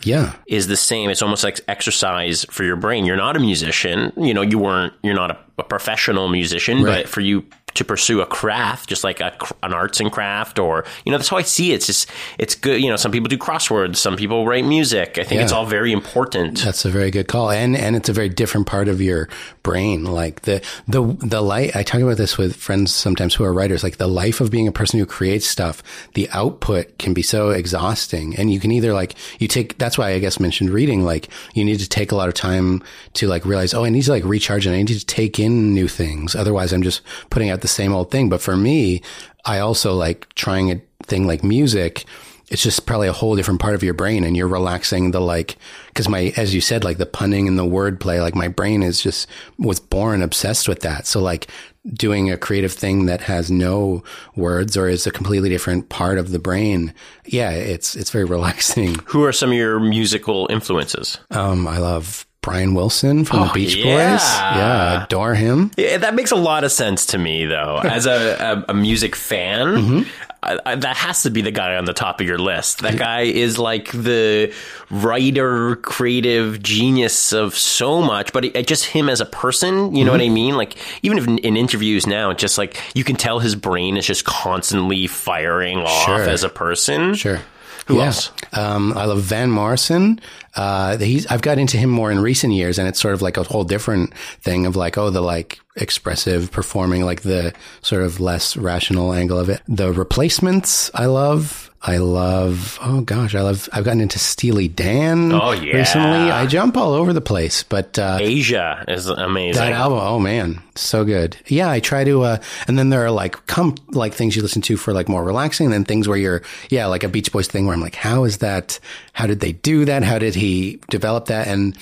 Yeah. 0.04 0.34
is 0.48 0.68
the 0.68 0.78
same. 0.78 1.10
It's 1.10 1.22
almost 1.22 1.44
like 1.44 1.60
exercise 1.68 2.46
for 2.52 2.64
your 2.64 2.76
brain. 2.76 3.06
You're 3.06 3.18
not 3.18 3.36
a 3.36 3.40
musician. 3.40 4.12
You 4.18 4.34
know, 4.34 4.42
you 4.42 4.58
weren't. 4.58 4.94
You're 5.04 5.16
not 5.16 5.32
a, 5.32 5.38
a 5.58 5.64
professional 5.64 6.28
musician, 6.30 6.84
Right. 6.84 7.04
but 7.04 7.10
for 7.10 7.22
you 7.22 7.46
to 7.80 7.86
pursue 7.86 8.22
a 8.22 8.26
craft, 8.26 8.90
just 8.90 9.04
like 9.04 9.20
a, 9.20 9.36
an 9.64 9.74
arts 9.74 10.00
and 10.00 10.12
craft, 10.12 10.60
or 10.60 10.86
you 11.06 11.12
know, 11.12 11.18
that's 11.18 11.30
how 11.30 11.38
I 11.38 11.42
see 11.42 11.72
it. 11.72 11.76
It's 11.76 11.88
just 11.88 12.10
it's 12.38 12.56
good. 12.56 12.82
You 12.82 12.90
know, 12.90 12.96
some 12.96 13.12
people 13.12 13.28
do 13.28 13.38
crosswords, 13.38 13.96
some 13.96 14.16
people 14.16 14.46
write 14.46 14.66
music. 14.66 15.18
I 15.18 15.24
think 15.24 15.42
it's 15.42 15.52
all 15.52 15.66
very 15.66 15.92
important. 15.92 16.64
That's 16.64 16.86
a 16.86 16.90
very 16.90 17.10
good 17.10 17.28
call, 17.28 17.50
and 17.50 17.76
and 17.76 17.96
it's 17.96 18.10
a 18.10 18.14
very 18.14 18.30
different 18.30 18.68
part 18.68 18.88
of 18.88 19.02
your 19.02 19.30
brain. 19.64 20.04
Like 20.04 20.42
the 20.42 20.62
the 20.88 21.02
the 21.20 21.42
light. 21.42 21.76
I 21.76 21.84
talk 21.84 22.02
about 22.02 22.18
this 22.18 22.38
with 22.38 22.56
friends 22.56 22.94
sometimes 22.94 23.34
who 23.34 23.44
are 23.44 23.54
writers. 23.54 23.84
Like 23.84 23.98
the 23.98 24.08
life 24.08 24.42
of 24.42 24.52
being 24.52 24.68
a 24.68 24.72
person 24.74 25.00
who 25.00 25.06
creates 25.06 25.48
stuff. 25.48 25.82
The 26.14 26.30
output 26.32 26.98
can 26.98 27.14
be 27.14 27.22
so 27.22 27.50
exhausting, 27.52 28.36
and 28.36 28.52
you 28.52 28.60
can 28.60 28.72
either 28.72 28.94
like 28.94 29.16
you 29.40 29.48
take. 29.48 29.78
That's 29.78 29.98
why 29.98 30.12
I 30.12 30.20
guess 30.20 30.40
mentioned 30.40 30.70
reading. 30.70 31.04
Like 31.04 31.30
you 31.54 31.64
need 31.64 31.80
to 31.80 31.88
take 31.88 32.12
a 32.12 32.16
lot 32.16 32.28
of 32.28 32.34
time 32.34 32.84
to 33.14 33.28
like 33.28 33.46
realize. 33.46 33.74
Oh, 33.74 33.86
I 33.86 33.90
need 33.90 34.04
to 34.04 34.12
like 34.12 34.26
recharge, 34.26 34.66
and 34.66 34.76
I 34.76 34.80
need 34.80 35.00
to 35.00 35.06
take 35.06 35.40
in 35.40 35.74
new 35.74 35.88
things. 35.88 36.36
Otherwise, 36.36 36.74
I'm 36.74 36.84
just 36.84 37.02
putting 37.30 37.50
out 37.50 37.62
the 37.62 37.69
same 37.70 37.94
old 37.94 38.12
thing. 38.12 38.30
But 38.30 38.42
for 38.42 38.58
me, 38.58 39.02
I 39.46 39.60
also 39.60 39.94
like 39.96 40.34
trying 40.36 40.72
a 40.72 40.82
thing 41.06 41.26
like 41.26 41.44
music 41.44 42.06
it's 42.50 42.64
just 42.64 42.86
probably 42.86 43.08
a 43.08 43.14
whole 43.14 43.36
different 43.36 43.60
part 43.60 43.76
of 43.76 43.84
your 43.84 43.94
brain 43.94 44.24
and 44.24 44.36
you're 44.36 44.48
relaxing 44.48 45.12
the 45.12 45.22
like 45.22 45.58
because 45.88 46.10
my 46.10 46.34
as 46.36 46.54
you 46.54 46.62
said 46.62 46.84
like 46.84 46.98
the 46.98 47.06
punning 47.06 47.48
and 47.48 47.58
the 47.58 47.64
wordplay 47.64 48.22
like 48.22 48.36
my 48.36 48.48
brain 48.48 48.84
is 48.84 49.02
just 49.02 49.28
was 49.58 49.80
born 49.80 50.22
obsessed 50.22 50.68
with 50.68 50.82
that 50.82 51.06
so 51.08 51.22
like 51.22 51.48
doing 51.94 52.30
a 52.30 52.38
creative 52.38 52.74
thing 52.74 53.06
that 53.06 53.22
has 53.22 53.50
no 53.50 54.04
words 54.36 54.76
or 54.76 54.88
is 54.90 55.08
a 55.08 55.12
completely 55.12 55.50
different 55.50 55.90
part 55.90 56.18
of 56.18 56.32
the 56.32 56.40
brain 56.40 56.94
yeah 57.26 57.52
it's 57.52 57.96
it's 57.96 58.12
very 58.12 58.26
relaxing 58.36 58.96
Who 59.06 59.24
are 59.24 59.32
some 59.34 59.50
of 59.52 59.56
your 59.56 59.80
musical 59.80 60.48
influences? 60.50 61.20
um 61.32 61.68
i 61.68 61.78
love 61.78 62.26
brian 62.42 62.74
wilson 62.74 63.26
from 63.26 63.42
the 63.42 63.50
Oh, 63.50 63.54
beach 63.54 63.76
yeah. 63.76 63.84
boys 63.84 64.22
yeah 64.58 65.04
adore 65.04 65.36
him 65.36 65.72
Yeah, 65.78 65.98
that 65.98 66.16
makes 66.16 66.32
a 66.32 66.36
lot 66.38 66.64
of 66.64 66.72
sense 66.72 67.08
to 67.08 67.18
me, 67.18 67.46
though. 67.46 67.78
As 67.84 68.06
a, 68.06 68.64
a, 68.68 68.72
a 68.72 68.74
music 68.74 69.16
fan, 69.16 69.68
Mm-hmm. 69.68 70.10
I, 70.42 70.58
I, 70.66 70.76
that 70.76 70.96
has 70.96 71.24
to 71.24 71.30
be 71.32 71.42
the 71.42 71.52
guy 71.52 71.76
on 71.76 71.84
the 71.84 71.92
top 71.92 72.22
of 72.22 72.28
your 72.28 72.38
list. 72.38 72.80
That 72.82 72.98
guy 72.98 73.24
is 73.24 73.60
like 73.60 73.92
the 73.92 74.54
writer, 74.90 75.76
creative 75.76 76.64
genius 76.64 77.34
of 77.34 77.56
so 77.56 78.02
much, 78.02 78.32
but 78.32 78.46
it, 78.46 78.66
just 78.66 78.86
him 78.86 79.10
as 79.10 79.20
a 79.20 79.26
person, 79.26 79.94
you 79.96 80.06
know 80.06 80.12
Mm-hmm. 80.12 80.20
what 80.20 80.22
I 80.22 80.30
mean? 80.30 80.56
Like, 80.56 80.78
even 81.04 81.18
if 81.18 81.28
in, 81.28 81.40
in 81.40 81.58
interviews 81.58 82.08
now, 82.08 82.30
it's 82.30 82.40
just 82.40 82.58
like 82.58 82.80
you 82.96 83.04
can 83.04 83.18
tell 83.18 83.40
his 83.40 83.56
brain 83.56 83.98
is 83.98 84.06
just 84.08 84.24
constantly 84.24 85.08
firing 85.08 85.80
off 85.80 86.06
Sure. 86.06 86.22
as 86.22 86.46
a 86.46 86.50
person. 86.50 87.16
Sure. 87.16 87.42
Who 87.90 87.98
Yeah. 87.98 88.06
else? 88.06 88.32
Um, 88.54 88.98
I 88.98 89.06
love 89.06 89.20
Van 89.22 89.52
Morrison. 89.52 90.22
Uh, 90.56 90.98
he's, 90.98 91.26
I've 91.28 91.42
got 91.42 91.58
into 91.58 91.76
him 91.78 91.90
more 91.90 92.12
in 92.12 92.20
recent 92.20 92.54
years 92.54 92.80
and 92.80 92.88
it's 92.88 93.00
sort 93.02 93.14
of 93.14 93.22
like 93.22 93.36
a 93.36 93.44
whole 93.44 93.64
different 93.66 94.14
thing 94.42 94.66
of 94.66 94.76
like, 94.76 94.98
oh, 94.98 95.10
the 95.10 95.22
like 95.22 95.60
expressive 95.76 96.52
performing, 96.52 97.04
like 97.04 97.22
the 97.22 97.54
sort 97.82 98.04
of 98.04 98.20
less 98.20 98.56
rational 98.56 99.12
angle 99.14 99.38
of 99.40 99.50
it. 99.50 99.62
The 99.68 99.92
replacements 99.92 100.90
I 100.94 101.06
love. 101.08 101.69
I 101.82 101.98
love, 101.98 102.78
oh 102.82 103.00
gosh, 103.02 103.36
I 103.36 103.42
love, 103.42 103.70
I've 103.72 103.86
gotten 103.86 104.02
into 104.02 104.20
Steely 104.20 104.68
Dan. 104.68 105.32
Oh, 105.32 105.52
yeah. 105.52 105.78
Recently. 105.78 106.30
I 106.30 106.46
jump 106.46 106.76
all 106.76 106.92
over 106.92 107.14
the 107.14 107.22
place, 107.22 107.64
but, 107.64 107.98
uh, 107.98 108.20
Aja 108.22 108.84
is 108.90 109.08
amazing. 109.08 109.62
that 109.62 109.72
album, 109.72 110.00
oh 110.02 110.20
man, 110.20 110.62
so 110.76 111.06
good. 111.06 111.38
Yeah, 111.48 111.70
I 111.70 111.80
try 111.80 112.04
to, 112.04 112.24
uh, 112.24 112.38
and 112.68 112.78
then 112.78 112.90
there 112.90 113.06
are 113.06 113.12
like, 113.12 113.46
come, 113.46 113.76
like 113.92 114.14
things 114.14 114.36
you 114.36 114.42
listen 114.42 114.62
to 114.64 114.76
for 114.76 114.92
like 114.92 115.08
more 115.08 115.24
relaxing, 115.24 115.68
and 115.68 115.74
then 115.74 115.86
things 115.86 116.06
where 116.06 116.18
you're, 116.18 116.42
yeah, 116.70 116.86
like 116.88 117.06
a 117.06 117.10
Beach 117.10 117.32
Boys 117.32 117.48
thing 117.48 117.66
where 117.66 117.74
I'm 117.74 117.82
like, 117.82 117.96
how 117.96 118.26
is 118.26 118.40
that? 118.40 118.78
How 119.14 119.26
did 119.26 119.40
they 119.40 119.54
do 119.54 119.86
that? 119.86 120.04
How 120.04 120.20
did 120.20 120.36
he 120.36 120.82
develop 120.90 121.28
that? 121.28 121.48
And, 121.48 121.78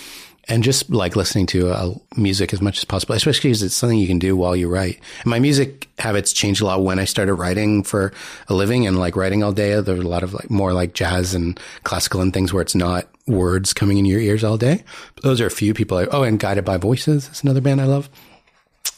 and 0.47 0.63
just 0.63 0.89
like 0.89 1.15
listening 1.15 1.45
to 1.47 1.69
uh, 1.69 1.93
music 2.15 2.53
as 2.53 2.61
much 2.61 2.77
as 2.77 2.85
possible, 2.85 3.15
especially 3.15 3.49
because 3.49 3.63
it's 3.63 3.75
something 3.75 3.97
you 3.97 4.07
can 4.07 4.19
do 4.19 4.35
while 4.37 4.55
you 4.55 4.69
write. 4.69 4.99
And 5.23 5.27
my 5.27 5.39
music 5.39 5.87
habits 5.99 6.31
changed 6.31 6.61
a 6.61 6.65
lot 6.65 6.83
when 6.83 6.99
I 6.99 7.05
started 7.05 7.33
writing 7.35 7.83
for 7.83 8.13
a 8.47 8.53
living 8.53 8.87
and 8.87 8.97
like 8.97 9.15
writing 9.15 9.43
all 9.43 9.51
day. 9.51 9.79
There 9.81 9.95
was 9.95 10.05
a 10.05 10.09
lot 10.09 10.23
of 10.23 10.33
like 10.33 10.49
more 10.49 10.73
like 10.73 10.93
jazz 10.93 11.33
and 11.33 11.59
classical 11.83 12.21
and 12.21 12.33
things 12.33 12.53
where 12.53 12.61
it's 12.61 12.75
not 12.75 13.07
words 13.25 13.73
coming 13.73 13.97
in 13.97 14.05
your 14.05 14.21
ears 14.21 14.43
all 14.43 14.57
day. 14.57 14.83
Those 15.21 15.41
are 15.41 15.47
a 15.47 15.51
few 15.51 15.73
people. 15.73 15.97
I, 15.97 16.05
oh, 16.05 16.23
and 16.23 16.39
Guided 16.39 16.63
by 16.65 16.77
Voices 16.77 17.29
is 17.29 17.43
another 17.43 17.61
band 17.61 17.81
I 17.81 17.85
love. 17.85 18.09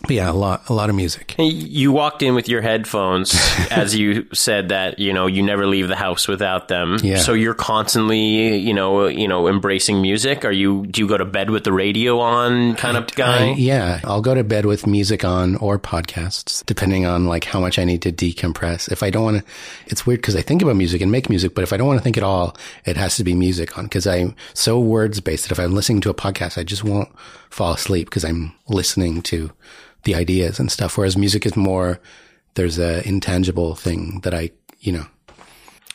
But 0.01 0.11
yeah, 0.11 0.31
a 0.31 0.33
lot, 0.33 0.69
a 0.69 0.73
lot 0.73 0.89
of 0.89 0.95
music. 0.95 1.35
You 1.37 1.91
walked 1.91 2.23
in 2.23 2.33
with 2.33 2.47
your 2.47 2.61
headphones, 2.61 3.35
as 3.69 3.93
you 3.95 4.27
said 4.33 4.69
that 4.69 4.97
you 4.97 5.11
know 5.11 5.27
you 5.27 5.43
never 5.43 5.67
leave 5.67 5.89
the 5.89 5.95
house 5.95 6.25
without 6.25 6.69
them. 6.69 6.97
Yeah. 7.03 7.17
So 7.17 7.33
you're 7.33 7.53
constantly, 7.53 8.55
you 8.57 8.73
know, 8.73 9.07
you 9.07 9.27
know, 9.27 9.49
embracing 9.49 10.01
music. 10.01 10.45
Are 10.45 10.51
you? 10.53 10.85
Do 10.87 11.01
you 11.01 11.07
go 11.07 11.17
to 11.17 11.25
bed 11.25 11.49
with 11.49 11.65
the 11.65 11.73
radio 11.73 12.19
on, 12.19 12.75
kind 12.75 12.95
of 12.95 13.07
guy? 13.13 13.49
I- 13.49 13.53
yeah, 13.55 13.99
I'll 14.05 14.21
go 14.21 14.33
to 14.33 14.43
bed 14.43 14.65
with 14.65 14.87
music 14.87 15.25
on 15.25 15.57
or 15.57 15.77
podcasts, 15.77 16.65
depending 16.65 17.05
on 17.05 17.25
like 17.25 17.43
how 17.43 17.59
much 17.59 17.77
I 17.77 17.83
need 17.83 18.01
to 18.03 18.11
decompress. 18.11 18.89
If 18.91 19.03
I 19.03 19.09
don't 19.09 19.23
want 19.23 19.37
to, 19.39 19.43
it's 19.87 20.05
weird 20.07 20.21
because 20.21 20.35
I 20.37 20.41
think 20.41 20.61
about 20.61 20.77
music 20.77 21.01
and 21.01 21.11
make 21.11 21.29
music, 21.29 21.53
but 21.53 21.63
if 21.63 21.73
I 21.73 21.77
don't 21.77 21.87
want 21.87 21.99
to 21.99 22.03
think 22.03 22.15
at 22.17 22.23
all, 22.23 22.55
it 22.85 22.95
has 22.95 23.17
to 23.17 23.25
be 23.25 23.35
music 23.35 23.77
on 23.77 23.83
because 23.83 24.07
I'm 24.07 24.33
so 24.53 24.79
words 24.79 25.19
based 25.19 25.43
that 25.43 25.51
if 25.51 25.59
I'm 25.59 25.73
listening 25.75 25.99
to 26.01 26.09
a 26.09 26.13
podcast, 26.13 26.57
I 26.57 26.63
just 26.63 26.85
won't 26.85 27.09
fall 27.49 27.73
asleep 27.73 28.07
because 28.09 28.23
I'm 28.23 28.53
listening 28.69 29.21
to 29.23 29.51
the 30.03 30.15
ideas 30.15 30.59
and 30.59 30.71
stuff. 30.71 30.97
Whereas 30.97 31.17
music 31.17 31.45
is 31.45 31.55
more, 31.55 31.99
there's 32.55 32.79
a 32.79 33.07
intangible 33.07 33.75
thing 33.75 34.21
that 34.21 34.33
I, 34.33 34.51
you 34.79 34.91
know, 34.91 35.05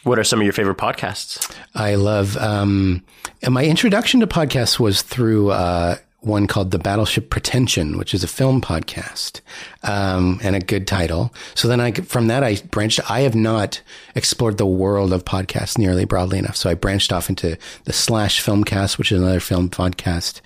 What 0.05 0.19
are 0.19 0.25
some 0.25 0.41
of 0.41 0.45
your 0.45 0.53
favorite 0.53 0.79
podcasts? 0.79 1.55
I 1.75 1.95
love. 1.95 2.37
Um, 2.37 3.03
and 3.43 3.55
my 3.55 3.65
introduction 3.65 4.21
to 4.21 4.27
podcasts 4.27 4.79
was 4.79 5.03
through 5.03 5.51
uh, 5.51 5.97
one 6.21 6.47
called 6.47 6.71
the 6.71 6.79
Battleship 6.79 7.29
Pretension, 7.29 7.99
which 7.99 8.15
is 8.15 8.25
a 8.25 8.27
film 8.27 8.61
podcast, 8.61 9.41
um, 9.83 10.41
and 10.43 10.57
a 10.57 10.61
good 10.61 10.87
title. 10.87 11.35
So 11.55 11.69
then 11.69 11.81
I, 11.81 11.93
from 11.93 12.29
that, 12.29 12.43
I 12.43 12.57
branched. 12.71 13.11
I 13.11 13.21
have 13.21 13.35
not 13.35 13.83
explored 14.15 14.57
the 14.57 14.67
world 14.67 15.13
of 15.13 15.25
podcasts 15.25 15.77
nearly 15.77 16.05
broadly 16.07 16.39
enough. 16.39 16.57
So 16.57 16.71
I 16.71 16.75
branched 16.75 17.13
off 17.13 17.29
into 17.29 17.59
the 17.85 17.93
Slash 17.93 18.43
Filmcast, 18.43 18.97
which 18.97 19.13
is 19.13 19.21
another 19.21 19.41
film 19.41 19.69
podcast. 19.69 20.41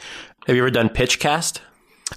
Have 0.47 0.57
you 0.57 0.63
ever 0.63 0.71
done 0.71 0.89
Pitchcast? 0.89 1.61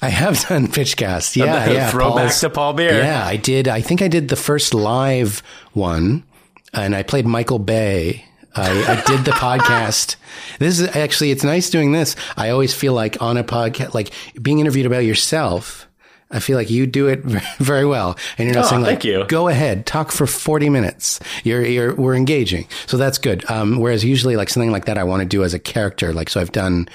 I 0.02 0.10
have 0.10 0.40
done 0.48 0.68
Pitchcast. 0.68 1.36
Yeah, 1.36 1.70
yeah. 1.70 1.90
Throwback 1.92 2.28
Paul's- 2.28 2.40
to 2.42 2.50
Paul 2.50 2.74
Bae. 2.74 2.84
Yeah, 2.84 3.26
I 3.26 3.36
did. 3.38 3.68
I 3.68 3.82
think 3.82 4.02
I 4.02 4.08
did 4.08 4.28
the 4.30 4.36
first 4.36 4.74
live 4.74 5.42
one, 5.74 6.24
and 6.74 6.96
I 6.96 7.04
played 7.04 7.26
Michael 7.26 7.60
Bay. 7.60 8.26
I, 8.56 8.70
I 8.70 9.02
did 9.08 9.24
the 9.26 9.32
podcast. 9.36 10.18
This 10.60 10.80
is 10.80 10.94
actually, 10.96 11.32
it's 11.32 11.44
nice 11.44 11.70
doing 11.70 11.92
this. 11.94 12.16
I 12.36 12.50
always 12.50 12.74
feel 12.74 12.94
like 12.94 13.22
on 13.22 13.38
a 13.38 13.44
podcast, 13.44 13.94
like 13.94 14.12
being 14.42 14.60
interviewed 14.60 14.86
about 14.86 15.06
yourself. 15.06 15.88
I 16.34 16.40
feel 16.40 16.56
like 16.58 16.70
you 16.70 16.88
do 16.88 17.08
it 17.08 17.20
very 17.60 17.86
well, 17.86 18.18
and 18.38 18.48
you're 18.48 18.56
not 18.56 18.66
Oh, 18.66 18.70
saying 18.70 18.84
like, 18.84 19.04
you. 19.04 19.26
"Go 19.26 19.50
ahead, 19.50 19.86
talk 19.86 20.14
for 20.14 20.26
40 20.26 20.70
minutes." 20.70 21.20
You're, 21.44 21.66
you're, 21.66 21.94
we're 21.96 22.16
engaging, 22.16 22.68
so 22.88 22.96
that's 22.96 23.18
good. 23.18 23.44
Um, 23.52 23.80
whereas 23.82 24.06
usually, 24.06 24.38
like 24.38 24.48
something 24.48 24.72
like 24.72 24.86
that, 24.86 24.98
I 24.98 25.04
want 25.04 25.22
to 25.24 25.28
do 25.28 25.44
as 25.44 25.54
a 25.54 25.60
character. 25.60 26.14
Like, 26.14 26.30
so 26.30 26.40
I've 26.40 26.54
done, 26.54 26.88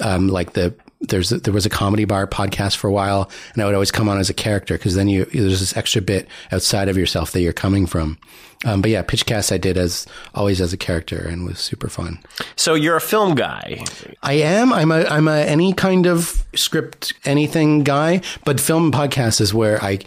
um, 0.00 0.26
like 0.26 0.54
the 0.54 0.74
there's 1.00 1.30
there 1.30 1.54
was 1.54 1.66
a 1.66 1.70
comedy 1.70 2.04
bar 2.04 2.26
podcast 2.26 2.76
for 2.76 2.88
a 2.88 2.92
while, 2.92 3.30
and 3.54 3.62
I 3.62 3.66
would 3.66 3.74
always 3.74 3.90
come 3.90 4.08
on 4.08 4.18
as 4.18 4.28
a 4.28 4.34
character 4.34 4.74
because 4.74 4.94
then 4.94 5.08
you 5.08 5.24
there's 5.24 5.60
this 5.60 5.76
extra 5.76 6.02
bit 6.02 6.28
outside 6.52 6.88
of 6.88 6.96
yourself 6.96 7.32
that 7.32 7.40
you're 7.40 7.52
coming 7.52 7.86
from. 7.86 8.18
Um, 8.66 8.82
but 8.82 8.90
yeah, 8.90 9.02
Pitchcast 9.02 9.52
I 9.52 9.58
did 9.58 9.78
as 9.78 10.06
always 10.34 10.60
as 10.60 10.74
a 10.74 10.76
character 10.76 11.26
and 11.26 11.46
was 11.46 11.58
super 11.58 11.88
fun. 11.88 12.18
So 12.56 12.74
you're 12.74 12.96
a 12.96 13.00
film 13.00 13.34
guy. 13.34 13.82
I 14.22 14.34
am. 14.34 14.72
I'm 14.72 14.92
a. 14.92 15.04
I'm 15.04 15.28
a 15.28 15.38
any 15.38 15.72
kind 15.72 16.06
of 16.06 16.44
script 16.54 17.14
anything 17.24 17.82
guy, 17.82 18.20
but 18.44 18.60
film 18.60 18.92
podcast 18.92 19.40
is 19.40 19.54
where 19.54 19.82
I. 19.82 20.00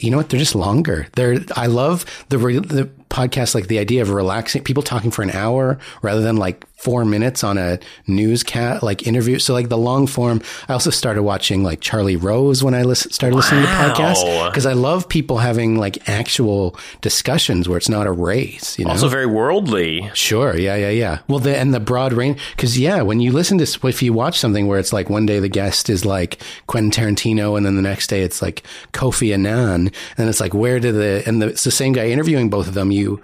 You 0.00 0.10
know 0.10 0.16
what? 0.18 0.28
They're 0.28 0.40
just 0.40 0.54
longer. 0.54 1.06
They're. 1.14 1.38
I 1.56 1.66
love 1.66 2.04
the 2.28 2.38
re, 2.38 2.58
the 2.58 2.90
podcast, 3.10 3.54
like 3.54 3.68
the 3.68 3.78
idea 3.78 4.02
of 4.02 4.10
relaxing 4.10 4.62
people 4.62 4.82
talking 4.82 5.10
for 5.10 5.22
an 5.22 5.30
hour 5.30 5.78
rather 6.02 6.20
than 6.20 6.36
like 6.36 6.64
four 6.76 7.04
minutes 7.06 7.42
on 7.42 7.56
a 7.56 7.78
newscast 8.06 8.82
like 8.82 9.06
interview. 9.06 9.38
So 9.38 9.54
like 9.54 9.68
the 9.70 9.78
long 9.78 10.06
form. 10.06 10.42
I 10.68 10.72
also 10.74 10.90
started 10.90 11.22
watching 11.22 11.62
like 11.62 11.80
Charlie 11.80 12.16
Rose 12.16 12.62
when 12.62 12.74
I 12.74 12.82
listen, 12.82 13.12
started 13.12 13.34
listening 13.36 13.62
to 13.62 13.66
Wow. 13.68 13.94
podcasts 13.94 14.50
because 14.50 14.66
I 14.66 14.74
love 14.74 15.08
people 15.08 15.38
having 15.38 15.76
like 15.78 16.08
actual 16.08 16.76
discussions 17.00 17.68
where 17.68 17.78
it's 17.78 17.88
not 17.88 18.06
a 18.06 18.12
race. 18.12 18.78
You 18.78 18.84
know, 18.84 18.90
Also 18.90 19.08
very 19.08 19.26
worldly. 19.26 20.10
Sure. 20.14 20.56
Yeah. 20.56 20.76
Yeah. 20.76 20.90
Yeah. 20.90 21.18
Well, 21.28 21.38
the, 21.38 21.56
and 21.56 21.72
the 21.72 21.80
broad 21.80 22.12
range, 22.12 22.40
because 22.54 22.78
yeah, 22.78 23.02
when 23.02 23.20
you 23.20 23.32
listen 23.32 23.58
to, 23.58 23.86
if 23.88 24.02
you 24.02 24.12
watch 24.12 24.38
something 24.38 24.66
where 24.66 24.78
it's 24.78 24.92
like 24.92 25.08
one 25.08 25.24
day 25.26 25.40
the 25.40 25.48
guest 25.48 25.88
is 25.88 26.04
like 26.04 26.40
Quentin 26.66 26.90
Tarantino 26.90 27.56
and 27.56 27.64
then 27.64 27.76
the 27.76 27.82
next 27.82 28.08
day 28.08 28.22
it's 28.22 28.42
like 28.42 28.62
Kofi 28.92 29.32
Annan, 29.32 29.90
and 30.18 30.28
it's 30.28 30.40
like, 30.40 30.52
where 30.54 30.78
did 30.80 30.94
the, 30.94 31.22
and 31.26 31.40
the, 31.40 31.48
it's 31.48 31.64
the 31.64 31.70
same 31.70 31.92
guy 31.92 32.08
interviewing 32.08 32.50
both 32.50 32.68
of 32.68 32.74
them, 32.74 32.90
you, 32.96 33.22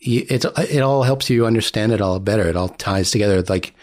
it's, 0.00 0.44
it 0.44 0.80
all 0.80 1.02
helps 1.02 1.30
you 1.30 1.46
understand 1.46 1.92
it 1.92 2.00
all 2.00 2.18
better. 2.20 2.48
It 2.48 2.56
all 2.56 2.68
ties 2.68 3.10
together 3.10 3.42
like 3.42 3.74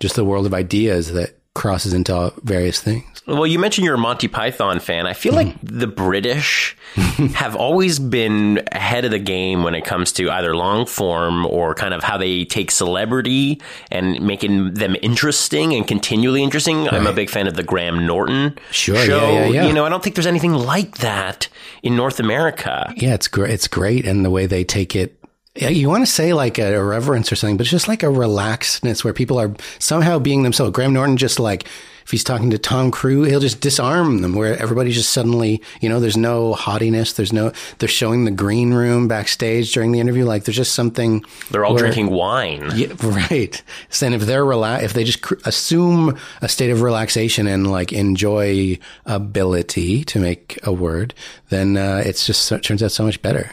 just 0.00 0.16
the 0.16 0.24
world 0.24 0.46
of 0.46 0.54
ideas 0.54 1.12
that 1.12 1.37
crosses 1.58 1.92
into 1.92 2.32
various 2.44 2.80
things. 2.80 3.04
Well, 3.26 3.46
you 3.46 3.58
mentioned 3.58 3.84
you're 3.84 3.96
a 3.96 3.98
Monty 3.98 4.28
Python 4.28 4.80
fan. 4.80 5.06
I 5.06 5.12
feel 5.12 5.34
like 5.34 5.48
mm-hmm. 5.48 5.78
the 5.80 5.86
British 5.86 6.76
have 7.34 7.56
always 7.56 7.98
been 7.98 8.62
ahead 8.72 9.04
of 9.04 9.10
the 9.10 9.18
game 9.18 9.64
when 9.64 9.74
it 9.74 9.84
comes 9.84 10.12
to 10.12 10.30
either 10.30 10.56
long 10.56 10.86
form 10.86 11.44
or 11.44 11.74
kind 11.74 11.92
of 11.92 12.02
how 12.02 12.16
they 12.16 12.46
take 12.46 12.70
celebrity 12.70 13.60
and 13.90 14.22
making 14.22 14.74
them 14.74 14.96
interesting 15.02 15.74
and 15.74 15.86
continually 15.86 16.42
interesting. 16.42 16.88
I'm 16.88 17.06
a 17.06 17.12
big 17.12 17.28
fan 17.28 17.46
of 17.46 17.54
the 17.54 17.62
Graham 17.62 18.06
Norton 18.06 18.56
Sure, 18.70 18.96
show. 18.96 19.20
yeah, 19.20 19.38
yeah, 19.38 19.46
yeah. 19.48 19.66
You 19.66 19.74
know, 19.74 19.84
I 19.84 19.90
don't 19.90 20.02
think 20.02 20.16
there's 20.16 20.26
anything 20.26 20.54
like 20.54 20.98
that 20.98 21.48
in 21.82 21.96
North 21.96 22.20
America. 22.20 22.94
Yeah, 22.96 23.12
it's 23.12 23.28
great. 23.28 23.50
It's 23.50 23.68
great, 23.68 24.06
and 24.06 24.24
the 24.24 24.30
way 24.30 24.46
they 24.46 24.64
take 24.64 24.96
it. 24.96 25.17
Yeah, 25.58 25.70
you 25.70 25.88
want 25.88 26.06
to 26.06 26.10
say 26.10 26.32
like 26.32 26.58
a 26.58 26.82
reverence 26.82 27.32
or 27.32 27.36
something, 27.36 27.56
but 27.56 27.62
it's 27.62 27.70
just 27.70 27.88
like 27.88 28.04
a 28.04 28.06
relaxedness 28.06 29.02
where 29.02 29.12
people 29.12 29.38
are 29.40 29.52
somehow 29.80 30.20
being 30.20 30.44
themselves. 30.44 30.72
Graham 30.72 30.92
Norton 30.92 31.16
just 31.16 31.40
like 31.40 31.64
if 32.04 32.12
he's 32.12 32.24
talking 32.24 32.48
to 32.50 32.58
Tom 32.58 32.90
Cruise, 32.90 33.28
he'll 33.28 33.40
just 33.40 33.60
disarm 33.60 34.22
them. 34.22 34.34
Where 34.34 34.56
everybody's 34.56 34.94
just 34.94 35.10
suddenly, 35.10 35.60
you 35.80 35.88
know, 35.90 36.00
there's 36.00 36.16
no 36.16 36.54
haughtiness. 36.54 37.12
There's 37.14 37.32
no. 37.32 37.52
They're 37.78 37.88
showing 37.88 38.24
the 38.24 38.30
green 38.30 38.72
room 38.72 39.08
backstage 39.08 39.74
during 39.74 39.92
the 39.92 40.00
interview. 40.00 40.24
Like 40.24 40.44
there's 40.44 40.56
just 40.56 40.74
something. 40.74 41.22
They're 41.50 41.64
all 41.66 41.74
where- 41.74 41.82
drinking 41.82 42.10
wine. 42.10 42.70
yeah, 42.76 42.94
right. 43.02 43.60
So 43.90 44.06
then 44.06 44.14
if 44.14 44.22
they're 44.22 44.44
rela- 44.44 44.82
if 44.82 44.92
they 44.94 45.02
just 45.04 45.22
cr- 45.22 45.34
assume 45.44 46.16
a 46.40 46.48
state 46.48 46.70
of 46.70 46.82
relaxation 46.82 47.46
and 47.48 47.70
like 47.70 47.92
enjoy 47.92 48.78
ability 49.04 50.04
to 50.04 50.18
make 50.20 50.58
a 50.62 50.72
word, 50.72 51.14
then 51.50 51.76
uh, 51.76 52.02
it's 52.06 52.24
just 52.26 52.42
so, 52.42 52.58
turns 52.58 52.82
out 52.82 52.92
so 52.92 53.04
much 53.04 53.20
better. 53.20 53.50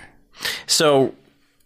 So 0.67 1.13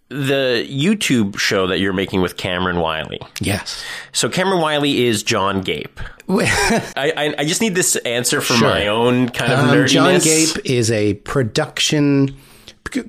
the 0.09 0.65
YouTube 0.69 1.37
show 1.37 1.67
that 1.67 1.79
you're 1.79 1.93
making 1.93 2.21
with 2.21 2.35
Cameron 2.37 2.79
Wiley. 2.79 3.19
Yes. 3.39 3.83
So 4.11 4.27
Cameron 4.29 4.59
Wiley 4.61 5.05
is 5.05 5.21
John 5.23 5.61
Gape. 5.61 5.99
I, 6.29 7.13
I, 7.15 7.35
I 7.39 7.45
just 7.45 7.61
need 7.61 7.75
this 7.75 7.95
answer 7.97 8.41
for 8.41 8.53
Sure. 8.53 8.69
my 8.69 8.87
own 8.87 9.29
kind 9.29 9.51
of 9.53 9.59
Um, 9.59 9.67
nerdiness. 9.69 9.89
John 9.89 10.19
Gape 10.19 10.65
is 10.65 10.91
a 10.91 11.13
production. 11.15 12.35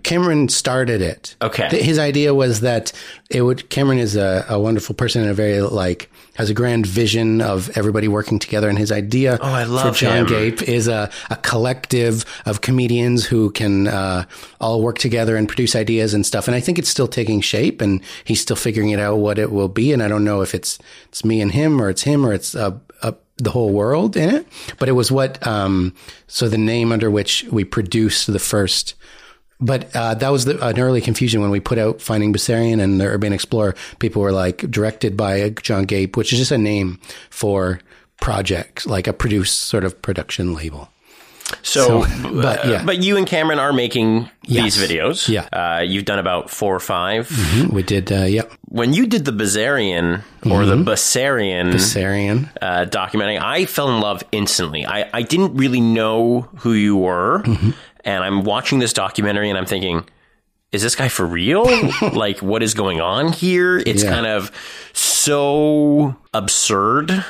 Cameron 0.02 0.48
started 0.48 1.00
it. 1.02 1.36
Okay. 1.42 1.82
His 1.82 1.98
idea 1.98 2.34
was 2.34 2.60
that 2.60 2.92
it 3.30 3.42
would. 3.42 3.68
Cameron 3.70 3.98
is 3.98 4.16
a, 4.16 4.44
a 4.48 4.58
wonderful 4.58 4.94
person 4.94 5.22
and 5.22 5.30
a 5.30 5.34
very 5.34 5.60
like 5.60 6.10
has 6.36 6.48
a 6.48 6.54
grand 6.54 6.86
vision 6.86 7.40
of 7.42 7.76
everybody 7.76 8.08
working 8.08 8.38
together. 8.38 8.68
And 8.68 8.78
his 8.78 8.90
idea 8.90 9.38
Oh, 9.40 9.44
I 9.44 9.64
love 9.64 9.96
for 9.96 10.04
John 10.04 10.18
him. 10.18 10.26
Gape 10.26 10.62
is 10.62 10.88
a, 10.88 11.10
a 11.28 11.36
collective 11.36 12.24
of 12.46 12.60
comedians 12.62 13.26
who 13.26 13.50
can 13.50 13.88
uh, 13.88 14.24
all 14.60 14.80
work 14.80 14.98
together 14.98 15.36
and 15.36 15.48
produce 15.48 15.76
ideas 15.76 16.14
and 16.14 16.24
stuff. 16.24 16.48
And 16.48 16.54
I 16.54 16.60
think 16.60 16.78
it's 16.78 16.88
still 16.88 17.08
taking 17.08 17.40
shape, 17.40 17.80
and 17.82 18.00
he's 18.24 18.40
still 18.40 18.56
figuring 18.56 18.90
it 18.90 19.00
out 19.00 19.16
what 19.16 19.38
it 19.38 19.50
will 19.50 19.68
be. 19.68 19.92
And 19.92 20.02
I 20.02 20.08
don't 20.08 20.24
know 20.24 20.40
if 20.40 20.54
it's 20.54 20.78
it's 21.08 21.24
me 21.24 21.40
and 21.40 21.52
him, 21.52 21.80
or 21.80 21.90
it's 21.90 22.02
him, 22.02 22.24
or 22.24 22.32
it's 22.32 22.54
uh, 22.54 22.78
uh, 23.02 23.12
the 23.36 23.50
whole 23.50 23.72
world 23.72 24.16
in 24.16 24.34
it. 24.34 24.46
But 24.78 24.88
it 24.88 24.92
was 24.92 25.12
what 25.12 25.44
um, 25.46 25.94
so 26.26 26.48
the 26.48 26.58
name 26.58 26.90
under 26.92 27.10
which 27.10 27.44
we 27.50 27.64
produced 27.64 28.32
the 28.32 28.38
first. 28.38 28.94
But 29.60 29.94
uh, 29.94 30.14
that 30.14 30.30
was 30.30 30.44
the, 30.46 30.64
an 30.66 30.78
early 30.78 31.00
confusion 31.00 31.40
when 31.40 31.50
we 31.50 31.60
put 31.60 31.78
out 31.78 32.00
Finding 32.00 32.32
Bessarion 32.32 32.80
and 32.80 33.00
the 33.00 33.06
Urban 33.06 33.32
Explorer. 33.32 33.74
People 33.98 34.22
were 34.22 34.32
like 34.32 34.58
directed 34.70 35.16
by 35.16 35.50
John 35.50 35.84
Gape, 35.84 36.16
which 36.16 36.32
is 36.32 36.38
just 36.38 36.50
a 36.50 36.58
name 36.58 36.98
for 37.28 37.80
projects, 38.20 38.86
like 38.86 39.06
a 39.06 39.12
produce 39.12 39.50
sort 39.52 39.84
of 39.84 40.00
production 40.02 40.54
label. 40.54 40.88
So, 41.62 42.04
So, 42.04 42.32
but, 42.32 42.64
yeah. 42.64 42.84
but 42.84 43.02
you 43.02 43.16
and 43.16 43.26
Cameron 43.26 43.58
are 43.58 43.72
making 43.72 44.30
Yes. 44.46 44.76
these 44.76 44.88
videos. 44.88 45.28
Yeah. 45.28 45.48
Uh, 45.52 45.80
you've 45.80 46.04
done 46.04 46.18
about 46.20 46.48
four 46.48 46.74
or 46.74 46.80
5 46.80 47.70
We 47.72 47.82
did, 47.82 48.12
uh, 48.12 48.22
yep, 48.22 48.52
When 48.68 48.92
you 48.94 49.06
did 49.06 49.24
the 49.24 49.32
Bazarian 49.32 50.22
or 50.48 50.64
the 50.64 50.76
Bessarian 50.76 51.72
Bessarion. 51.72 52.48
uh, 52.62 52.84
documentary, 52.84 53.38
I 53.38 53.64
fell 53.66 53.88
in 53.94 54.00
love 54.00 54.22
instantly. 54.32 54.86
I, 54.86 55.10
I 55.12 55.22
didn't 55.22 55.54
really 55.56 55.80
know 55.80 56.42
who 56.58 56.72
you 56.72 56.96
were. 56.96 57.42
And 58.04 58.22
I'm 58.24 58.44
watching 58.44 58.78
this 58.78 58.92
documentary 58.92 59.48
and 59.50 59.58
I'm 59.58 59.66
thinking, 59.66 60.04
is 60.72 60.82
this 60.82 60.94
guy 60.96 61.08
for 61.08 61.26
real? 61.26 61.64
like, 62.12 62.40
what 62.40 62.62
is 62.62 62.74
going 62.74 63.00
on 63.00 63.32
here? 63.32 63.78
It's 63.78 64.02
Yeah. 64.04 64.10
kind 64.10 64.26
of 64.26 64.50
so 64.92 66.16
absurd 66.34 67.24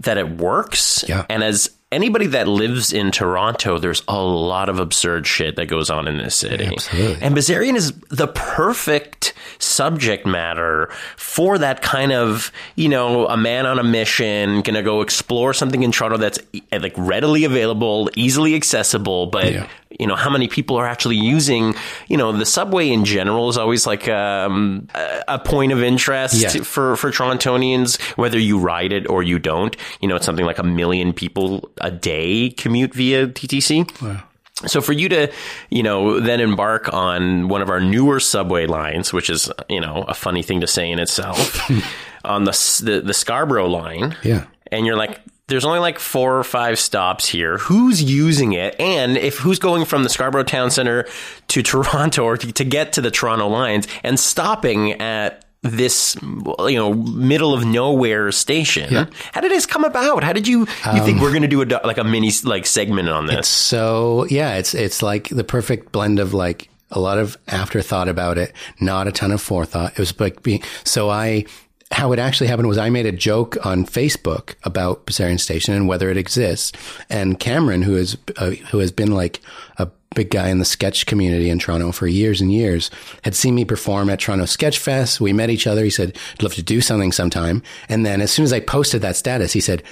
that 0.00 0.18
it 0.18 0.28
works. 0.36 1.04
Yeah. 1.08 1.24
And 1.28 1.42
as 1.42 1.70
anybody 1.92 2.26
that 2.28 2.48
lives 2.48 2.92
in 2.92 3.10
Toronto, 3.12 3.78
there's 3.78 4.02
a 4.08 4.20
lot 4.20 4.68
of 4.68 4.78
absurd 4.80 5.26
shit 5.26 5.56
that 5.56 5.66
goes 5.66 5.90
on 5.90 6.08
in 6.08 6.16
this 6.18 6.34
city. 6.34 6.64
Absolutely. 6.64 7.22
And 7.22 7.36
Bazarian 7.36 7.76
is 7.76 7.92
the 8.08 8.26
perfect 8.28 9.34
subject 9.58 10.26
matter 10.26 10.88
for 11.16 11.58
that 11.58 11.82
kind 11.82 12.10
of, 12.12 12.50
you 12.74 12.88
know, 12.88 13.26
a 13.28 13.36
man 13.36 13.66
on 13.66 13.78
a 13.78 13.84
mission, 13.84 14.62
gonna 14.62 14.82
go 14.82 15.02
explore 15.02 15.52
something 15.54 15.82
in 15.82 15.92
Toronto 15.92 16.16
that's 16.18 16.38
like 16.72 16.94
readily 16.96 17.44
available, 17.44 18.10
easily 18.16 18.54
accessible, 18.54 19.26
but 19.26 19.52
Yeah. 19.52 19.66
you 20.00 20.06
know, 20.06 20.16
how 20.16 20.30
many 20.30 20.48
people 20.48 20.76
are 20.76 20.86
actually 20.86 21.16
using, 21.16 21.74
you 22.08 22.16
know, 22.16 22.32
the 22.32 22.46
subway 22.46 22.88
in 22.90 23.04
general 23.04 23.48
is 23.50 23.58
always 23.58 23.86
like 23.86 24.08
um, 24.08 24.88
a, 24.94 25.24
a 25.28 25.38
point 25.38 25.70
of 25.72 25.82
interest 25.82 26.34
Yeah. 26.34 26.62
for, 26.62 26.96
for 26.96 27.10
Torontonians, 27.10 28.00
whether 28.16 28.38
you 28.38 28.58
ride 28.58 28.92
it 28.92 29.08
or 29.08 29.22
you 29.22 29.38
don't. 29.38 29.76
You 30.00 30.08
know, 30.08 30.16
it's 30.16 30.24
something 30.26 30.46
like 30.46 30.58
a 30.58 30.62
million 30.64 31.12
people 31.12 31.70
a 31.82 31.90
day 31.90 32.50
commute 32.50 32.94
via 32.94 33.26
TTC. 33.28 34.22
So 34.66 34.80
for 34.80 34.92
you 34.92 35.08
to, 35.08 35.32
you 35.70 35.82
know, 35.82 36.20
then 36.20 36.38
embark 36.40 36.92
on 36.92 37.48
one 37.48 37.62
of 37.62 37.70
our 37.70 37.80
newer 37.80 38.20
subway 38.20 38.66
lines, 38.66 39.12
which 39.12 39.28
is, 39.28 39.50
you 39.68 39.80
know, 39.80 40.04
a 40.06 40.14
funny 40.14 40.42
thing 40.42 40.60
to 40.60 40.66
say 40.66 40.90
in 40.90 40.98
itself, 41.00 41.68
on 42.24 42.44
the, 42.44 42.52
the 42.84 43.00
the 43.00 43.14
Scarborough 43.14 43.68
line, 43.68 44.16
Yeah. 44.22 44.44
and 44.70 44.86
you're 44.86 44.96
like, 44.96 45.20
there's 45.48 45.64
only 45.64 45.80
like 45.80 45.98
four 45.98 46.38
or 46.38 46.44
five 46.44 46.78
stops 46.78 47.26
here. 47.26 47.58
Who's 47.58 48.00
using 48.02 48.52
it? 48.52 48.78
And 48.78 49.16
if 49.16 49.38
who's 49.38 49.58
going 49.58 49.84
from 49.84 50.04
the 50.04 50.08
Scarborough 50.08 50.44
Town 50.44 50.70
Center 50.70 51.06
to 51.48 51.62
Toronto 51.64 52.24
or 52.24 52.36
to 52.36 52.64
get 52.64 52.92
to 52.92 53.00
the 53.00 53.10
Toronto 53.10 53.48
lines 53.48 53.88
and 54.04 54.18
stopping 54.20 54.92
at 55.00 55.44
this 55.62 56.16
you 56.22 56.76
know 56.76 56.92
middle 56.92 57.54
of 57.54 57.64
nowhere 57.64 58.32
station. 58.32 59.08
How 59.32 59.40
did 59.40 59.50
this 59.50 59.66
come 59.66 59.84
about? 59.84 60.24
How 60.24 60.32
did 60.32 60.46
you 60.46 60.60
you 60.60 61.04
think 61.04 61.18
um, 61.18 61.20
we're 61.20 61.30
going 61.30 61.42
to 61.42 61.48
do 61.48 61.62
a 61.62 61.66
like 61.86 61.98
a 61.98 62.04
mini 62.04 62.32
like 62.44 62.66
segment 62.66 63.08
on 63.08 63.26
this? 63.26 63.48
So 63.48 64.26
yeah, 64.28 64.56
it's 64.56 64.74
it's 64.74 65.02
like 65.02 65.28
the 65.28 65.44
perfect 65.44 65.92
blend 65.92 66.18
of 66.18 66.34
like 66.34 66.68
a 66.90 67.00
lot 67.00 67.18
of 67.18 67.38
afterthought 67.48 68.08
about 68.08 68.38
it, 68.38 68.52
not 68.80 69.08
a 69.08 69.12
ton 69.12 69.30
of 69.32 69.40
forethought. 69.40 69.92
It 69.92 69.98
was 69.98 70.18
like 70.20 70.42
being 70.42 70.62
so 70.84 71.08
I 71.08 71.46
how 71.92 72.12
it 72.12 72.18
actually 72.18 72.46
happened 72.46 72.68
was 72.68 72.78
I 72.78 72.90
made 72.90 73.06
a 73.06 73.12
joke 73.12 73.64
on 73.64 73.84
Facebook 73.84 74.54
about 74.64 75.06
Bessarion 75.06 75.38
Station 75.38 75.74
and 75.74 75.86
whether 75.86 76.10
it 76.10 76.16
exists, 76.16 76.72
and 77.08 77.38
Cameron, 77.38 77.82
who 77.82 77.96
is 77.96 78.16
uh, 78.36 78.50
who 78.70 78.78
has 78.78 78.90
been 78.90 79.12
like 79.12 79.40
a 79.78 79.88
big 80.14 80.30
guy 80.30 80.48
in 80.48 80.58
the 80.58 80.64
sketch 80.64 81.06
community 81.06 81.48
in 81.48 81.58
Toronto 81.58 81.92
for 81.92 82.06
years 82.06 82.40
and 82.40 82.52
years, 82.52 82.90
had 83.22 83.34
seen 83.34 83.54
me 83.54 83.64
perform 83.64 84.10
at 84.10 84.20
Toronto 84.20 84.46
Sketch 84.46 84.78
Fest. 84.78 85.20
We 85.20 85.32
met 85.32 85.50
each 85.50 85.66
other. 85.66 85.84
He 85.84 85.90
said, 85.90 86.18
"I'd 86.34 86.42
love 86.42 86.54
to 86.54 86.62
do 86.62 86.80
something 86.80 87.12
sometime." 87.12 87.62
And 87.88 88.04
then 88.04 88.20
as 88.20 88.32
soon 88.32 88.44
as 88.44 88.52
I 88.52 88.60
posted 88.60 89.02
that 89.02 89.16
status, 89.16 89.52
he 89.52 89.60
said, 89.60 89.82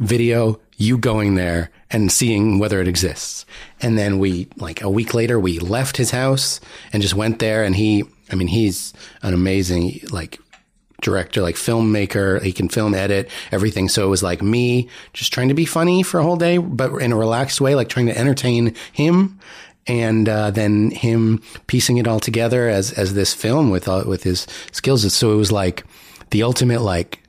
video 0.00 0.58
you 0.78 0.96
going 0.96 1.34
there 1.34 1.70
and 1.90 2.10
seeing 2.10 2.58
whether 2.58 2.80
it 2.80 2.88
exists. 2.88 3.44
And 3.82 3.98
then 3.98 4.18
we, 4.18 4.48
like 4.56 4.82
a 4.82 4.90
week 4.90 5.14
later, 5.14 5.38
we 5.38 5.58
left 5.58 5.98
his 5.98 6.10
house 6.10 6.58
and 6.92 7.02
just 7.02 7.14
went 7.14 7.38
there. 7.38 7.62
And 7.62 7.76
he, 7.76 8.04
I 8.32 8.34
mean, 8.34 8.48
he's 8.48 8.94
an 9.22 9.34
amazing, 9.34 10.00
like, 10.10 10.38
director, 11.00 11.42
like 11.42 11.56
filmmaker. 11.56 12.42
He 12.42 12.52
can 12.52 12.68
film, 12.68 12.94
edit, 12.94 13.28
everything. 13.52 13.88
So 13.88 14.06
it 14.06 14.10
was 14.10 14.22
like 14.22 14.42
me 14.42 14.88
just 15.12 15.32
trying 15.32 15.48
to 15.48 15.54
be 15.54 15.64
funny 15.64 16.02
for 16.02 16.20
a 16.20 16.22
whole 16.22 16.36
day, 16.36 16.58
but 16.58 16.92
in 17.02 17.12
a 17.12 17.16
relaxed 17.16 17.60
way, 17.60 17.74
like 17.74 17.88
trying 17.88 18.06
to 18.06 18.16
entertain 18.16 18.74
him. 18.92 19.38
And 19.86 20.28
uh, 20.28 20.50
then 20.50 20.90
him 20.90 21.42
piecing 21.66 21.96
it 21.96 22.06
all 22.06 22.20
together 22.20 22.68
as 22.68 22.92
as 22.92 23.14
this 23.14 23.34
film 23.34 23.70
with 23.70 23.88
uh, 23.88 24.04
with 24.06 24.22
his 24.22 24.46
skills. 24.72 25.12
So 25.12 25.32
it 25.32 25.36
was 25.36 25.50
like 25.50 25.84
the 26.30 26.42
ultimate 26.42 26.82
like 26.82 27.19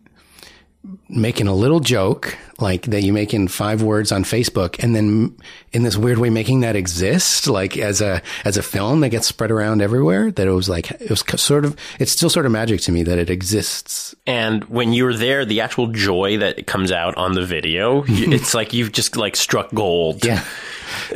making 1.09 1.47
a 1.47 1.53
little 1.53 1.79
joke 1.79 2.37
like 2.59 2.83
that 2.83 3.01
you 3.01 3.13
make 3.13 3.33
in 3.33 3.47
five 3.47 3.83
words 3.83 4.11
on 4.11 4.23
Facebook 4.23 4.81
and 4.83 4.95
then 4.95 5.35
in 5.73 5.83
this 5.83 5.95
weird 5.95 6.17
way 6.17 6.31
making 6.31 6.61
that 6.61 6.75
exist 6.75 7.45
like 7.47 7.77
as 7.77 8.01
a 8.01 8.21
as 8.45 8.57
a 8.57 8.63
film 8.63 9.01
that 9.01 9.09
gets 9.09 9.27
spread 9.27 9.51
around 9.51 9.81
everywhere 9.81 10.31
that 10.31 10.47
it 10.47 10.51
was 10.51 10.67
like 10.67 10.89
it 10.91 11.09
was 11.09 11.23
sort 11.39 11.65
of 11.65 11.75
it's 11.99 12.11
still 12.11 12.31
sort 12.31 12.47
of 12.47 12.51
magic 12.51 12.81
to 12.81 12.91
me 12.91 13.03
that 13.03 13.19
it 13.19 13.29
exists. 13.29 14.15
And 14.25 14.63
when 14.65 14.91
you're 14.91 15.13
there 15.13 15.45
the 15.45 15.61
actual 15.61 15.87
joy 15.87 16.37
that 16.37 16.65
comes 16.65 16.91
out 16.91 17.15
on 17.15 17.33
the 17.33 17.45
video 17.45 18.03
it's 18.07 18.55
like 18.55 18.73
you've 18.73 18.91
just 18.91 19.15
like 19.15 19.35
struck 19.35 19.71
gold. 19.73 20.25
Yeah. 20.25 20.43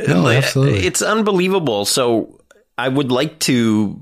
No 0.06 0.26
uh, 0.26 0.30
absolutely. 0.30 0.86
It's 0.86 1.02
unbelievable. 1.02 1.86
So 1.86 2.40
I 2.78 2.88
would 2.88 3.10
like 3.10 3.40
to 3.40 4.00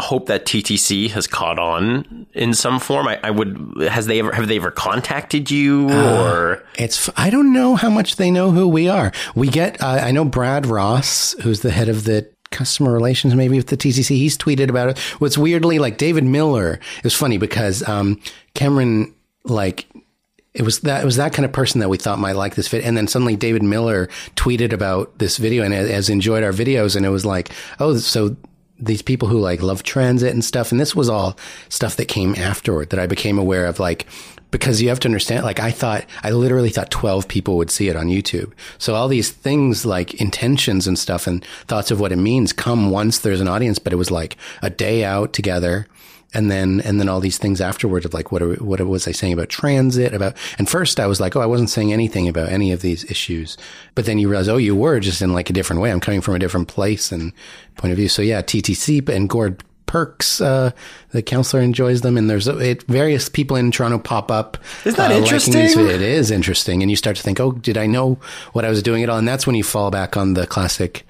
hope 0.00 0.26
that 0.26 0.44
TTC 0.44 1.10
has 1.10 1.26
caught 1.26 1.58
on 1.58 2.26
in 2.34 2.54
some 2.54 2.78
form. 2.80 3.08
I, 3.08 3.18
I 3.22 3.30
would. 3.30 3.74
Has 3.88 4.06
they 4.06 4.18
ever 4.18 4.32
have 4.32 4.48
they 4.48 4.56
ever 4.56 4.70
contacted 4.70 5.50
you 5.50 5.90
or? 5.90 6.64
It's, 6.78 7.10
I 7.16 7.30
don't 7.30 7.52
know 7.52 7.76
how 7.76 7.90
much 7.90 8.16
they 8.16 8.30
know 8.30 8.50
who 8.50 8.68
we 8.68 8.88
are. 8.88 9.12
We 9.34 9.48
get, 9.48 9.82
uh, 9.82 10.00
I 10.02 10.10
know 10.10 10.24
Brad 10.24 10.66
Ross, 10.66 11.34
who's 11.42 11.60
the 11.60 11.70
head 11.70 11.88
of 11.88 12.04
the 12.04 12.30
customer 12.50 12.92
relations 12.92 13.34
maybe 13.34 13.56
with 13.56 13.66
the 13.66 13.76
TTC. 13.76 14.16
He's 14.16 14.38
tweeted 14.38 14.70
about 14.70 14.90
it. 14.90 14.98
What's 15.20 15.36
weirdly 15.36 15.78
like 15.78 15.98
David 15.98 16.24
Miller. 16.24 16.80
It 16.98 17.04
was 17.04 17.14
funny 17.14 17.38
because, 17.38 17.86
um, 17.88 18.20
Cameron, 18.54 19.14
like, 19.44 19.86
it 20.54 20.62
was 20.62 20.80
that 20.80 21.02
it 21.02 21.04
was 21.04 21.16
that 21.16 21.32
kind 21.32 21.44
of 21.46 21.52
person 21.52 21.80
that 21.80 21.88
we 21.88 21.98
thought 21.98 22.18
might 22.18 22.32
like 22.32 22.54
this 22.54 22.66
fit, 22.66 22.84
and 22.84 22.96
then 22.96 23.06
suddenly 23.06 23.36
David 23.36 23.62
Miller 23.62 24.08
tweeted 24.34 24.72
about 24.72 25.18
this 25.18 25.36
video 25.36 25.62
and 25.62 25.72
has 25.72 26.08
enjoyed 26.08 26.42
our 26.42 26.52
videos, 26.52 26.96
and 26.96 27.06
it 27.06 27.10
was 27.10 27.24
like, 27.24 27.50
oh, 27.78 27.96
so 27.98 28.36
these 28.78 29.02
people 29.02 29.28
who 29.28 29.38
like 29.38 29.62
love 29.62 29.82
transit 29.82 30.32
and 30.32 30.44
stuff, 30.44 30.70
and 30.70 30.80
this 30.80 30.94
was 30.94 31.08
all 31.08 31.36
stuff 31.68 31.96
that 31.96 32.06
came 32.06 32.34
afterward 32.34 32.90
that 32.90 33.00
I 33.00 33.06
became 33.06 33.38
aware 33.38 33.66
of, 33.66 33.80
like 33.80 34.06
because 34.50 34.80
you 34.80 34.88
have 34.88 35.00
to 35.00 35.08
understand, 35.08 35.44
like 35.44 35.60
I 35.60 35.70
thought, 35.70 36.06
I 36.22 36.30
literally 36.30 36.70
thought 36.70 36.90
12 36.90 37.28
people 37.28 37.56
would 37.58 37.70
see 37.70 37.88
it 37.88 37.96
on 37.96 38.06
YouTube. 38.06 38.52
So 38.78 38.94
all 38.94 39.08
these 39.08 39.30
things 39.30 39.84
like 39.84 40.14
intentions 40.14 40.86
and 40.86 40.98
stuff 40.98 41.26
and 41.26 41.44
thoughts 41.66 41.90
of 41.90 42.00
what 42.00 42.12
it 42.12 42.16
means 42.16 42.52
come 42.52 42.90
once 42.90 43.18
there's 43.18 43.40
an 43.40 43.48
audience, 43.48 43.78
but 43.78 43.92
it 43.92 43.96
was 43.96 44.10
like 44.10 44.36
a 44.62 44.70
day 44.70 45.04
out 45.04 45.32
together. 45.32 45.86
And 46.34 46.50
then, 46.50 46.82
and 46.82 47.00
then 47.00 47.08
all 47.08 47.20
these 47.20 47.38
things 47.38 47.58
afterwards 47.58 48.04
of 48.04 48.12
like, 48.12 48.30
what, 48.30 48.42
are, 48.42 48.54
what 48.56 48.80
was 48.82 49.08
I 49.08 49.12
saying 49.12 49.32
about 49.32 49.48
transit 49.48 50.12
about? 50.12 50.36
And 50.58 50.68
first 50.68 51.00
I 51.00 51.06
was 51.06 51.20
like, 51.20 51.34
oh, 51.36 51.40
I 51.40 51.46
wasn't 51.46 51.70
saying 51.70 51.90
anything 51.90 52.28
about 52.28 52.50
any 52.50 52.70
of 52.70 52.82
these 52.82 53.04
issues. 53.10 53.56
But 53.94 54.04
then 54.04 54.18
you 54.18 54.28
realize, 54.28 54.48
oh, 54.48 54.58
you 54.58 54.76
were 54.76 55.00
just 55.00 55.22
in 55.22 55.32
like 55.32 55.48
a 55.48 55.54
different 55.54 55.80
way. 55.80 55.90
I'm 55.90 56.00
coming 56.00 56.20
from 56.20 56.34
a 56.34 56.38
different 56.38 56.68
place 56.68 57.10
and 57.12 57.32
point 57.76 57.92
of 57.92 57.96
view. 57.96 58.08
So 58.08 58.20
yeah, 58.20 58.42
TTC 58.42 59.08
and 59.08 59.26
Gord 59.28 59.64
Perks. 59.88 60.40
Uh, 60.40 60.70
the 61.10 61.22
counselor 61.22 61.62
enjoys 61.62 62.02
them, 62.02 62.16
and 62.16 62.30
there's 62.30 62.46
it, 62.46 62.84
various 62.84 63.28
people 63.28 63.56
in 63.56 63.72
Toronto 63.72 63.98
pop 63.98 64.30
up. 64.30 64.58
Isn't 64.84 64.96
that 64.98 65.10
uh, 65.10 65.14
interesting? 65.14 65.62
It 65.62 66.02
is 66.02 66.30
interesting, 66.30 66.82
and 66.82 66.90
you 66.90 66.96
start 66.96 67.16
to 67.16 67.22
think, 67.22 67.40
oh, 67.40 67.52
did 67.52 67.76
I 67.76 67.86
know 67.86 68.18
what 68.52 68.64
I 68.64 68.68
was 68.68 68.82
doing 68.82 69.02
at 69.02 69.08
all? 69.08 69.18
And 69.18 69.26
that's 69.26 69.46
when 69.46 69.56
you 69.56 69.64
fall 69.64 69.90
back 69.90 70.16
on 70.16 70.34
the 70.34 70.46
classic. 70.46 71.04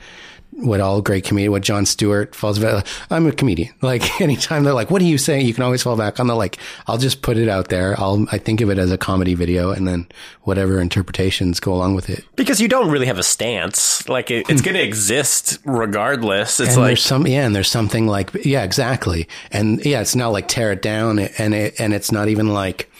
What 0.60 0.80
all 0.80 1.00
great 1.00 1.24
comedian, 1.24 1.52
what 1.52 1.62
Jon 1.62 1.86
Stewart 1.86 2.34
falls 2.34 2.58
back. 2.58 2.84
I'm 3.10 3.26
a 3.26 3.32
comedian. 3.32 3.72
Like 3.88 4.20
anytime 4.20 4.64
they're 4.64 4.74
like, 4.74 4.90
"What 4.90 5.00
are 5.00 5.06
you 5.06 5.16
saying?" 5.18 5.46
You 5.46 5.54
can 5.54 5.62
always 5.62 5.82
fall 5.82 5.96
back 5.96 6.20
on 6.20 6.26
the 6.26 6.34
like. 6.34 6.58
I'll 6.88 6.98
just 6.98 7.22
put 7.22 7.36
it 7.38 7.48
out 7.48 7.68
there. 7.68 7.98
I'll 7.98 8.26
I 8.32 8.38
think 8.38 8.60
of 8.60 8.70
it 8.70 8.76
as 8.78 8.90
a 8.92 8.98
comedy 8.98 9.34
video, 9.34 9.70
and 9.70 9.86
then 9.86 10.08
whatever 10.42 10.80
interpretations 10.80 11.60
go 11.60 11.72
along 11.72 11.94
with 11.94 12.10
it. 12.10 12.24
Because 12.36 12.60
you 12.60 12.68
don't 12.68 12.90
really 12.90 13.06
have 13.06 13.18
a 13.18 13.22
stance. 13.22 14.06
Like 14.08 14.30
it, 14.30 14.50
it's 14.50 14.60
going 14.60 14.74
to 14.74 14.82
exist 14.82 15.58
regardless. 15.64 16.60
It's 16.60 16.70
and 16.70 16.80
like 16.80 16.88
there's 16.90 17.02
some 17.02 17.26
yeah, 17.26 17.46
and 17.46 17.54
there's 17.54 17.70
something 17.70 18.06
like 18.06 18.34
yeah, 18.44 18.64
exactly, 18.64 19.28
and 19.52 19.82
yeah, 19.84 20.00
it's 20.00 20.16
not 20.16 20.28
like 20.32 20.48
tear 20.48 20.72
it 20.72 20.82
down, 20.82 21.18
and 21.18 21.54
it 21.54 21.74
and 21.78 21.94
it's 21.94 22.12
not 22.12 22.28
even 22.28 22.52
like. 22.52 22.90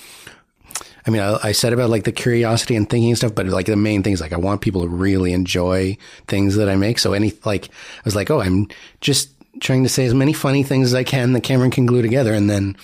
I 1.09 1.11
mean, 1.11 1.23
I, 1.23 1.39
I 1.43 1.53
said 1.53 1.73
about 1.73 1.89
like 1.89 2.05
the 2.05 2.13
curiosity 2.13 2.77
and 2.77 2.89
thinking 2.89 3.09
and 3.09 3.17
stuff, 3.17 3.35
but 3.35 3.47
like 3.47 3.65
the 3.65 3.77
main 3.77 4.03
thing 4.03 4.13
is 4.13 4.21
like 4.21 4.35
I 4.35 4.37
want 4.37 4.61
people 4.61 4.83
to 4.83 4.89
really 4.89 5.33
enjoy 5.33 5.97
things 6.27 6.57
that 6.57 6.69
I 6.69 6.77
make. 6.77 6.99
So 6.99 7.15
any 7.15 7.33
like 7.47 7.69
I 7.69 8.03
was 8.05 8.15
like, 8.15 8.31
oh, 8.31 8.43
I'm 8.43 8.69
just 9.01 9.31
trying 9.61 9.85
to 9.85 9.89
say 9.89 10.05
as 10.05 10.13
many 10.13 10.35
funny 10.35 10.63
things 10.63 10.89
as 10.89 10.95
I 10.95 11.05
can 11.05 11.33
that 11.33 11.41
Cameron 11.41 11.71
can 11.71 11.87
glue 11.87 12.03
together, 12.03 12.35
and 12.35 12.51
then 12.51 12.77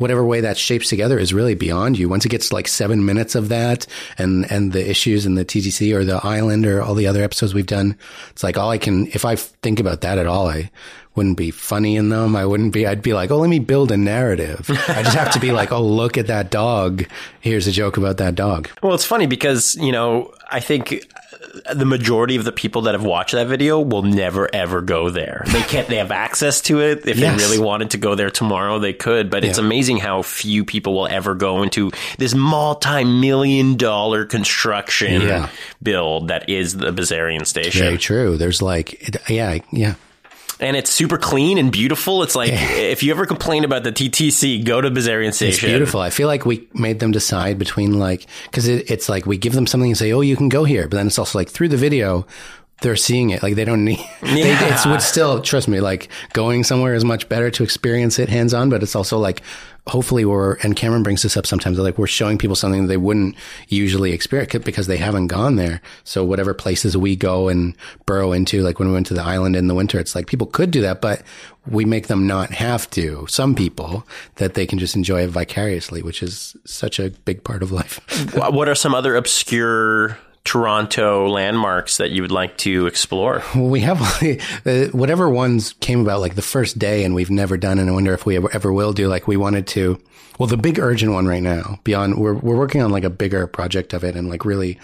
whatever 0.00 0.24
way 0.24 0.40
that 0.40 0.56
shapes 0.56 0.88
together 0.88 1.18
is 1.18 1.34
really 1.34 1.54
beyond 1.54 1.98
you. 1.98 2.08
Once 2.08 2.24
it 2.24 2.30
gets 2.30 2.52
like 2.52 2.66
seven 2.66 3.04
minutes 3.04 3.34
of 3.34 3.50
that 3.50 3.86
and, 4.16 4.50
and 4.50 4.72
the 4.72 4.88
issues 4.90 5.26
and 5.26 5.36
the 5.36 5.44
TTC 5.44 5.94
or 5.94 6.06
the 6.06 6.24
island 6.24 6.64
or 6.64 6.80
all 6.80 6.94
the 6.94 7.06
other 7.06 7.22
episodes 7.22 7.52
we've 7.52 7.66
done, 7.66 7.94
it's 8.30 8.42
like 8.42 8.56
all 8.56 8.70
I 8.70 8.78
can, 8.78 9.08
if 9.08 9.26
I 9.26 9.36
think 9.36 9.78
about 9.78 10.00
that 10.00 10.16
at 10.16 10.26
all, 10.26 10.48
I 10.48 10.70
wouldn't 11.14 11.36
be 11.36 11.50
funny 11.50 11.96
in 11.96 12.08
them. 12.08 12.34
I 12.34 12.46
wouldn't 12.46 12.72
be, 12.72 12.86
I'd 12.86 13.02
be 13.02 13.12
like, 13.12 13.30
oh, 13.30 13.36
let 13.36 13.50
me 13.50 13.58
build 13.58 13.92
a 13.92 13.96
narrative. 13.98 14.70
I 14.88 15.02
just 15.02 15.16
have 15.16 15.32
to 15.32 15.40
be 15.40 15.52
like, 15.52 15.70
oh, 15.70 15.84
look 15.84 16.16
at 16.16 16.28
that 16.28 16.50
dog. 16.50 17.04
Here's 17.40 17.66
a 17.66 17.72
joke 17.72 17.98
about 17.98 18.16
that 18.16 18.34
dog. 18.34 18.70
Well, 18.82 18.94
it's 18.94 19.04
funny 19.04 19.26
because, 19.26 19.76
you 19.76 19.92
know, 19.92 20.32
I 20.50 20.60
think 20.60 21.06
the 21.74 21.84
majority 21.86 22.36
of 22.36 22.44
the 22.44 22.52
people 22.52 22.82
that 22.82 22.94
have 22.94 23.02
watched 23.04 23.32
that 23.32 23.46
video 23.46 23.80
will 23.80 24.02
never 24.02 24.48
ever 24.54 24.80
go 24.82 25.10
there. 25.10 25.42
They 25.46 25.62
can't, 25.62 25.88
they 25.88 25.96
have 25.96 26.10
access 26.10 26.60
to 26.62 26.80
it. 26.80 27.06
If 27.06 27.16
Yes. 27.18 27.36
they 27.36 27.44
really 27.46 27.58
wanted 27.58 27.90
to 27.90 27.98
go 27.98 28.14
there 28.14 28.30
tomorrow, 28.30 28.78
they 28.78 28.92
could, 28.92 29.30
but 29.30 29.44
it's 29.44 29.58
amazing 29.58 29.98
how 29.98 30.22
few 30.22 30.64
people 30.64 30.94
will 30.94 31.06
ever 31.08 31.34
go 31.34 31.62
into 31.62 31.90
this 32.18 32.34
multi-million 32.34 33.76
dollar 33.76 34.24
construction 34.26 35.22
Yeah. 35.22 35.48
build 35.82 36.28
that 36.28 36.48
is 36.48 36.76
the 36.76 36.92
Bazarian 36.92 37.46
station. 37.46 37.82
Very 37.82 37.98
true. 37.98 38.36
There's 38.36 38.62
like, 38.62 39.18
yeah, 39.28 39.58
yeah. 39.72 39.94
And 40.60 40.76
it's 40.76 40.90
super 40.90 41.16
clean 41.16 41.56
and 41.56 41.72
beautiful. 41.72 42.22
It's 42.22 42.36
like, 42.36 42.50
if 42.52 43.02
you 43.02 43.12
ever 43.12 43.24
complain 43.24 43.64
about 43.64 43.82
the 43.82 43.92
TTC, 43.92 44.64
go 44.64 44.80
to 44.80 44.90
Bazarian 44.90 45.32
station. 45.32 45.48
It's 45.48 45.60
beautiful. 45.60 46.00
I 46.00 46.10
feel 46.10 46.28
like 46.28 46.44
we 46.44 46.68
made 46.74 47.00
them 47.00 47.12
decide 47.12 47.58
between 47.58 47.98
like 47.98 48.26
because 48.44 48.68
it, 48.68 48.90
it's 48.90 49.08
like 49.08 49.24
we 49.24 49.38
give 49.38 49.54
them 49.54 49.66
something 49.66 49.90
and 49.90 49.96
say, 49.98 50.12
"Oh, 50.12 50.20
you 50.20 50.36
can 50.36 50.50
go 50.50 50.64
here," 50.64 50.86
but 50.86 50.98
then 50.98 51.06
it's 51.06 51.18
also 51.18 51.38
like 51.38 51.48
through 51.48 51.68
the 51.68 51.78
video, 51.78 52.26
they're 52.82 52.96
seeing 52.96 53.30
it. 53.30 53.42
Like 53.42 53.54
they 53.56 53.64
don't 53.64 53.84
need. 53.84 53.98
They, 54.22 54.50
Yeah. 54.50 54.74
it's 54.74 54.86
would 54.86 55.02
still 55.02 55.40
trust 55.42 55.68
me. 55.68 55.80
Like 55.80 56.08
going 56.32 56.64
somewhere 56.64 56.94
is 56.94 57.04
much 57.04 57.28
better 57.28 57.50
to 57.50 57.62
experience 57.62 58.18
it 58.18 58.28
hands 58.28 58.54
on, 58.54 58.70
but 58.70 58.82
it's 58.82 58.94
also 58.96 59.18
like 59.18 59.42
hopefully 59.86 60.24
we're 60.24 60.54
and 60.62 60.76
Cameron 60.76 61.02
brings 61.02 61.22
this 61.22 61.36
up 61.36 61.46
sometimes. 61.46 61.78
Like 61.78 61.98
we're 61.98 62.06
showing 62.06 62.38
people 62.38 62.54
something 62.54 62.82
that 62.82 62.88
they 62.88 62.96
wouldn't 62.96 63.34
usually 63.68 64.12
experience 64.12 64.52
because 64.64 64.86
they 64.86 64.96
haven't 64.98 65.26
gone 65.28 65.56
there. 65.56 65.80
So 66.04 66.24
whatever 66.24 66.54
places 66.54 66.96
we 66.96 67.16
go 67.16 67.48
and 67.48 67.74
burrow 68.06 68.32
into, 68.32 68.62
like 68.62 68.78
when 68.78 68.88
we 68.88 68.94
went 68.94 69.06
to 69.08 69.14
the 69.14 69.22
island 69.22 69.56
in 69.56 69.66
the 69.66 69.74
winter, 69.74 69.98
it's 69.98 70.14
like 70.14 70.26
people 70.26 70.46
could 70.46 70.70
do 70.70 70.80
that, 70.82 71.00
but 71.00 71.22
we 71.66 71.84
make 71.84 72.06
them 72.06 72.26
not 72.26 72.50
have 72.52 72.88
to. 72.90 73.26
Some 73.28 73.54
people 73.54 74.06
that 74.36 74.54
they 74.54 74.66
can 74.66 74.78
just 74.78 74.94
enjoy 74.96 75.22
it 75.22 75.28
vicariously, 75.30 76.02
which 76.02 76.22
is 76.22 76.56
such 76.64 76.98
a 77.00 77.10
big 77.10 77.42
part 77.44 77.62
of 77.62 77.72
life. 77.72 78.00
What 78.34 78.68
are 78.68 78.74
some 78.74 78.94
other 78.94 79.16
obscure 79.16 80.16
Toronto 80.44 81.28
landmarks 81.28 81.98
that 81.98 82.10
you 82.10 82.22
would 82.22 82.32
like 82.32 82.56
to 82.58 82.86
explore? 82.86 83.42
Well, 83.54 83.68
we 83.68 83.80
have 83.80 84.00
uh, 84.66 84.86
whatever 84.92 85.28
ones 85.28 85.74
came 85.80 86.00
about 86.00 86.20
like 86.20 86.34
the 86.34 86.42
first 86.42 86.78
day 86.78 87.04
and 87.04 87.14
we've 87.14 87.30
never 87.30 87.56
done 87.56 87.78
and 87.78 87.88
I 87.88 87.92
wonder 87.92 88.14
if 88.14 88.24
we 88.26 88.36
ever, 88.36 88.50
ever 88.54 88.72
will 88.72 88.92
do 88.92 89.06
like 89.08 89.28
we 89.28 89.36
wanted 89.36 89.66
to 89.68 90.00
well 90.38 90.46
the 90.46 90.56
big 90.56 90.78
urgent 90.78 91.12
one 91.12 91.26
right 91.26 91.42
now 91.42 91.78
beyond 91.84 92.18
we're 92.18 92.34
we're 92.34 92.56
working 92.56 92.80
on 92.82 92.90
like 92.90 93.04
a 93.04 93.10
bigger 93.10 93.46
project 93.46 93.92
of 93.92 94.02
it 94.02 94.16
and 94.16 94.28
like 94.30 94.44
really 94.46 94.78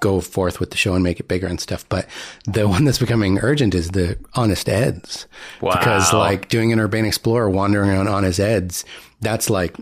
go 0.00 0.20
forth 0.20 0.58
with 0.60 0.70
the 0.70 0.76
show 0.76 0.94
and 0.94 1.02
make 1.04 1.20
it 1.20 1.28
bigger 1.28 1.46
and 1.46 1.60
stuff 1.60 1.84
but 1.88 2.06
the 2.46 2.66
one 2.66 2.84
that's 2.84 2.98
becoming 2.98 3.38
urgent 3.40 3.74
is 3.74 3.90
the 3.90 4.16
Honest 4.34 4.68
Ed's 4.68 5.26
Wow. 5.60 5.72
because 5.76 6.12
like 6.14 6.48
doing 6.48 6.72
an 6.72 6.80
urban 6.80 7.04
explorer 7.04 7.50
wandering 7.50 7.90
around 7.90 8.08
Honest 8.08 8.40
Ed's 8.40 8.84
that's 9.20 9.50
like 9.50 9.76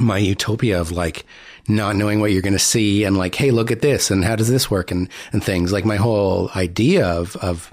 my 0.00 0.18
utopia 0.18 0.80
of 0.80 0.90
like 0.90 1.24
not 1.68 1.96
knowing 1.96 2.20
what 2.20 2.32
you're 2.32 2.42
going 2.42 2.52
to 2.52 2.58
see 2.58 3.04
and 3.04 3.16
like, 3.16 3.34
hey, 3.34 3.50
look 3.50 3.70
at 3.70 3.80
this 3.80 4.10
and 4.10 4.24
how 4.24 4.36
does 4.36 4.48
this 4.48 4.70
work 4.70 4.90
and, 4.90 5.08
and 5.32 5.42
things 5.44 5.72
like 5.72 5.84
my 5.84 5.96
whole 5.96 6.50
idea 6.56 7.06
of, 7.06 7.36
of 7.36 7.72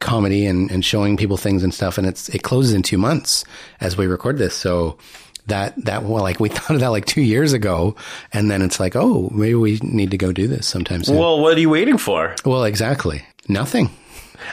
comedy 0.00 0.46
and, 0.46 0.70
and 0.70 0.84
showing 0.84 1.16
people 1.16 1.36
things 1.36 1.62
and 1.62 1.72
stuff. 1.72 1.98
And 1.98 2.06
it's, 2.06 2.28
it 2.30 2.42
closes 2.42 2.72
in 2.72 2.82
two 2.82 2.98
months 2.98 3.44
as 3.80 3.96
we 3.96 4.06
record 4.06 4.38
this. 4.38 4.54
So 4.54 4.98
that, 5.46 5.74
that, 5.84 6.02
well, 6.04 6.22
like 6.22 6.40
we 6.40 6.48
thought 6.50 6.74
of 6.74 6.80
that 6.80 6.88
like 6.88 7.04
two 7.06 7.22
years 7.22 7.52
ago. 7.52 7.96
And 8.32 8.50
then 8.50 8.62
it's 8.62 8.80
like, 8.80 8.96
oh, 8.96 9.30
maybe 9.32 9.54
we 9.54 9.78
need 9.82 10.10
to 10.10 10.18
go 10.18 10.32
do 10.32 10.46
this 10.48 10.66
sometime 10.66 11.04
soon. 11.04 11.16
Well, 11.16 11.36
Well, 11.36 11.42
what 11.42 11.56
are 11.56 11.60
you 11.60 11.70
waiting 11.70 11.98
for? 11.98 12.34
Well, 12.44 12.64
exactly. 12.64 13.24
Nothing. 13.48 13.90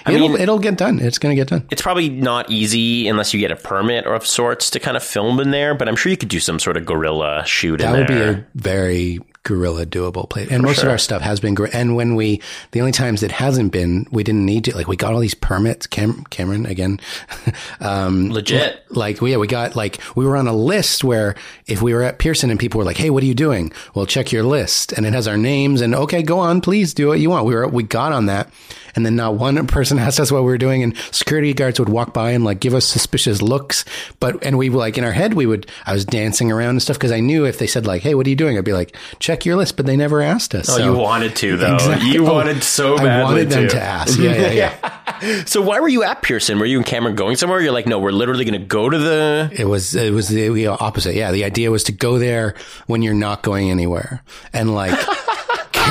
It'll, 0.08 0.30
mean- 0.30 0.42
it'll 0.42 0.60
get 0.60 0.78
done. 0.78 1.00
It's 1.00 1.18
going 1.18 1.36
to 1.36 1.40
get 1.40 1.50
done. 1.50 1.68
It's 1.72 1.82
probably 1.82 2.10
not 2.10 2.50
easy 2.50 3.08
unless 3.08 3.34
you 3.34 3.40
get 3.40 3.52
a 3.52 3.56
permit 3.56 4.06
or 4.06 4.14
of 4.16 4.26
sorts 4.26 4.70
to 4.72 4.80
kind 4.80 4.98
of 4.98 5.04
film 5.04 5.40
in 5.40 5.52
there, 5.52 5.74
but 5.76 5.88
I'm 5.88 5.96
sure 5.96 6.10
you 6.10 6.18
could 6.18 6.30
do 6.30 6.40
some 6.40 6.60
sort 6.60 6.78
of 6.78 6.86
guerrilla 6.86 7.44
shoot 7.46 7.78
That 7.78 7.98
would 7.98 8.08
be 8.08 8.14
a 8.14 8.46
very 8.56 9.20
guerrilla 9.44 9.86
doable 9.86 10.30
place. 10.30 10.50
And 10.52 10.62
most 10.62 10.84
of 10.84 10.90
our 10.90 10.98
stuff 10.98 11.22
has 11.22 11.40
been, 11.40 11.58
and 11.74 11.96
when 11.96 12.16
we, 12.16 12.42
the 12.72 12.80
only 12.80 12.92
times 12.92 13.24
it 13.24 13.32
hasn't 13.32 13.72
been, 13.72 14.06
we 14.12 14.24
didn't 14.24 14.46
need 14.46 14.66
to, 14.66 14.76
like 14.76 14.88
we 14.88 14.96
got 14.96 15.14
all 15.14 15.20
these 15.20 15.34
permits, 15.34 15.88
Cam- 15.88 16.24
Cameron 16.26 16.66
again. 16.66 17.00
um, 17.80 18.30
Legit. 18.30 18.84
like, 18.92 19.20
we, 19.20 19.32
yeah, 19.32 19.38
we 19.38 19.48
got 19.48 19.76
like, 19.76 20.00
we 20.16 20.26
were 20.26 20.38
on 20.38 20.48
a 20.48 20.54
list 20.54 21.04
where 21.04 21.36
if 21.66 21.82
we 21.82 21.94
were 21.94 22.04
at 22.04 22.20
Pearson 22.20 22.52
and 22.52 22.60
people 22.60 22.78
were 22.78 22.86
like, 22.86 22.98
Hey, 22.98 23.10
what 23.10 23.24
are 23.24 23.28
you 23.28 23.34
doing? 23.34 23.72
Well, 23.96 24.06
check 24.06 24.32
your 24.32 24.44
list. 24.44 24.92
And 24.94 25.06
it 25.06 25.14
has 25.14 25.28
our 25.28 25.38
names 25.38 25.82
and 25.82 25.96
okay, 25.96 26.22
go 26.22 26.38
on, 26.38 26.62
please 26.62 26.94
do 26.94 27.08
what 27.08 27.20
you 27.20 27.30
want. 27.30 27.46
We 27.46 27.56
were, 27.56 27.68
we 27.68 27.84
got 27.84 28.12
on 28.12 28.28
that. 28.28 28.52
And 28.96 29.06
then 29.06 29.16
not 29.16 29.36
one 29.36 29.66
person 29.68 30.00
asked 30.00 30.20
us 30.20 30.32
what 30.32 30.42
we 30.44 30.48
were 30.50 30.58
doing 30.58 30.84
and 30.84 30.96
security 31.12 31.54
guards 31.54 31.80
would 31.80 31.90
walk 31.90 32.14
by 32.14 32.32
and 32.32 32.44
like 32.44 32.60
give 32.60 32.74
us 32.74 32.86
suspicious 32.86 33.42
looks. 33.42 33.86
But, 34.20 34.44
and 34.46 34.58
we 34.58 34.70
like 34.70 34.98
in 34.98 35.04
our 35.04 35.12
head, 35.12 35.34
we 35.34 35.46
would, 35.46 35.68
I 35.86 35.94
was 35.94 36.06
dancing 36.06 36.52
around 36.52 36.72
and 36.72 36.82
stuff 36.82 36.98
because 36.98 37.12
I 37.12 37.20
knew 37.20 37.46
if 37.46 37.58
they 37.60 37.68
said 37.68 37.86
like, 37.86 38.02
Hey, 38.02 38.16
what 38.16 38.26
are 38.28 38.30
you 38.30 38.36
doing? 38.36 38.58
I'd 38.58 38.66
be 38.66 38.74
like, 38.74 38.96
check 39.20 39.46
your 39.46 39.56
list, 39.56 39.78
but 39.78 39.86
they 39.86 39.96
never 39.98 40.22
asked 40.22 40.54
us. 40.56 40.70
Oh, 40.70 40.78
so- 40.78 40.84
you 40.86 40.94
wanted 40.98 41.36
to 41.38 41.58
though. 41.58 41.76
Exactly. 41.76 42.10
You 42.12 42.28
Oh, 42.28 42.34
wanted 42.34 42.64
so 42.64 42.98
badly 42.98 43.10
I 43.10 43.24
wanted 43.24 43.50
them 43.50 43.64
to. 43.64 43.70
to 43.70 43.82
ask. 43.82 44.20
Yeah, 44.20 44.36
yeah, 44.36 44.52
yeah. 44.52 44.98
So 45.46 45.62
why 45.62 45.80
were 45.80 45.88
you 45.90 46.02
at 46.04 46.24
Pearson? 46.24 46.58
Were 46.58 46.66
you 46.66 46.78
and 46.78 46.86
Cameron 46.86 47.16
going 47.16 47.36
somewhere? 47.36 47.60
You're 47.62 47.72
like, 47.74 47.86
no, 47.86 48.00
we're 48.00 48.12
literally 48.12 48.44
going 48.44 48.60
to 48.60 48.66
go 48.66 48.90
to 48.90 48.98
the. 48.98 49.52
It 49.56 49.66
was 49.66 49.94
it 49.94 50.12
was 50.12 50.28
the 50.30 50.66
opposite. 50.68 51.14
Yeah, 51.14 51.32
the 51.32 51.44
idea 51.44 51.70
was 51.70 51.84
to 51.86 51.92
go 51.92 52.18
there 52.18 52.56
when 52.88 53.04
you're 53.04 53.14
not 53.14 53.44
going 53.44 53.70
anywhere, 53.70 54.24
and 54.52 54.74
like, 54.74 54.98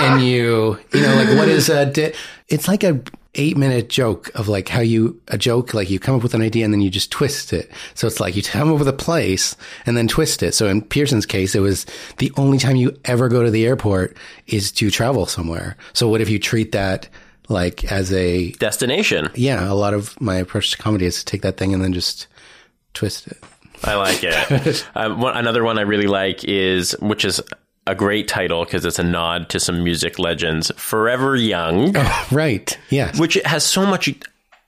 can 0.00 0.20
you, 0.20 0.78
you 0.92 1.00
know, 1.00 1.14
like 1.14 1.28
what 1.36 1.48
is 1.48 1.68
a? 1.68 1.86
Di- 1.86 2.12
it's 2.48 2.68
like 2.68 2.84
a 2.84 3.00
eight 3.36 3.56
minute 3.56 3.88
joke 3.88 4.30
of 4.34 4.48
like 4.48 4.68
how 4.68 4.80
you 4.80 5.20
a 5.28 5.38
joke 5.38 5.72
like 5.72 5.88
you 5.88 6.00
come 6.00 6.16
up 6.16 6.22
with 6.22 6.34
an 6.34 6.42
idea 6.42 6.64
and 6.64 6.74
then 6.74 6.80
you 6.80 6.90
just 6.90 7.12
twist 7.12 7.52
it. 7.52 7.70
So 7.94 8.06
it's 8.06 8.18
like 8.18 8.34
you 8.34 8.42
come 8.42 8.72
up 8.72 8.78
with 8.78 8.88
a 8.88 8.92
place 8.92 9.56
and 9.86 9.96
then 9.96 10.08
twist 10.08 10.42
it. 10.42 10.52
So 10.52 10.68
in 10.68 10.82
Pearson's 10.82 11.26
case, 11.26 11.54
it 11.54 11.60
was 11.60 11.86
the 12.18 12.32
only 12.36 12.58
time 12.58 12.76
you 12.76 12.96
ever 13.04 13.28
go 13.28 13.44
to 13.44 13.50
the 13.50 13.66
airport 13.66 14.16
is 14.48 14.72
to 14.72 14.90
travel 14.90 15.26
somewhere. 15.26 15.76
So 15.92 16.08
what 16.08 16.20
if 16.20 16.28
you 16.28 16.38
treat 16.38 16.72
that 16.72 17.08
like 17.48 17.90
as 17.90 18.12
a 18.12 18.52
Destination. 18.52 19.28
yeah? 19.34 19.70
A 19.70 19.74
lot 19.74 19.94
of 19.94 20.20
my 20.20 20.36
approach 20.36 20.72
to 20.72 20.78
comedy 20.78 21.06
is 21.06 21.20
to 21.20 21.24
take 21.24 21.42
that 21.42 21.56
thing 21.56 21.72
and 21.72 21.82
then 21.82 21.92
just 21.92 22.26
twist 22.94 23.28
it. 23.28 23.38
I 23.84 23.94
like 23.94 24.22
it. 24.22 24.86
um, 24.94 25.20
one, 25.20 25.36
another 25.36 25.64
one 25.64 25.78
I 25.78 25.82
really 25.82 26.06
like 26.06 26.44
is, 26.44 26.92
which 27.00 27.24
is 27.24 27.40
a 27.90 27.94
great 27.94 28.28
title 28.28 28.64
because 28.64 28.84
it's 28.84 28.98
a 28.98 29.02
nod 29.04 29.48
to 29.50 29.58
some 29.60 29.82
music 29.82 30.18
legends, 30.18 30.70
Forever 30.76 31.36
Young, 31.36 31.94
Right. 32.30 32.78
Yes. 32.90 33.18
which 33.18 33.34
has 33.44 33.64
so 33.64 33.84
much 33.86 34.08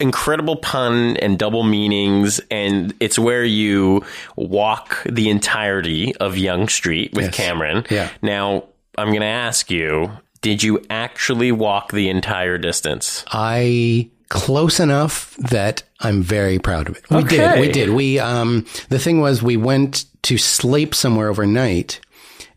incredible 0.00 0.56
pun 0.56 1.16
and 1.18 1.38
double 1.38 1.62
meanings. 1.62 2.40
And 2.50 2.92
it's 3.00 3.18
where 3.18 3.44
you 3.44 4.04
walk 4.36 5.02
the 5.06 5.30
entirety 5.30 6.14
of 6.16 6.36
Yonge 6.36 6.70
Street 6.70 7.12
with 7.14 7.26
Yes. 7.26 7.34
Cameron. 7.36 7.84
Yeah. 7.90 8.08
Now, 8.20 8.64
I'm 8.98 9.08
going 9.08 9.20
to 9.20 9.26
ask 9.26 9.70
you, 9.70 10.10
did 10.40 10.62
you 10.62 10.84
actually 10.90 11.52
walk 11.52 11.92
the 11.92 12.08
entire 12.08 12.58
distance? 12.58 13.24
I 13.28 14.10
close 14.28 14.80
enough 14.80 15.36
that 15.36 15.82
I'm 16.00 16.22
very 16.22 16.58
proud 16.58 16.88
of 16.88 16.96
it. 16.96 17.08
We 17.10 17.22
did. 17.22 17.60
We 17.60 17.70
did. 17.70 17.90
We 17.90 18.18
um 18.18 18.64
the 18.88 18.98
thing 18.98 19.20
was 19.20 19.42
we 19.42 19.56
went 19.58 20.06
to 20.22 20.38
sleep 20.38 20.94
somewhere 20.94 21.28
overnight 21.28 22.00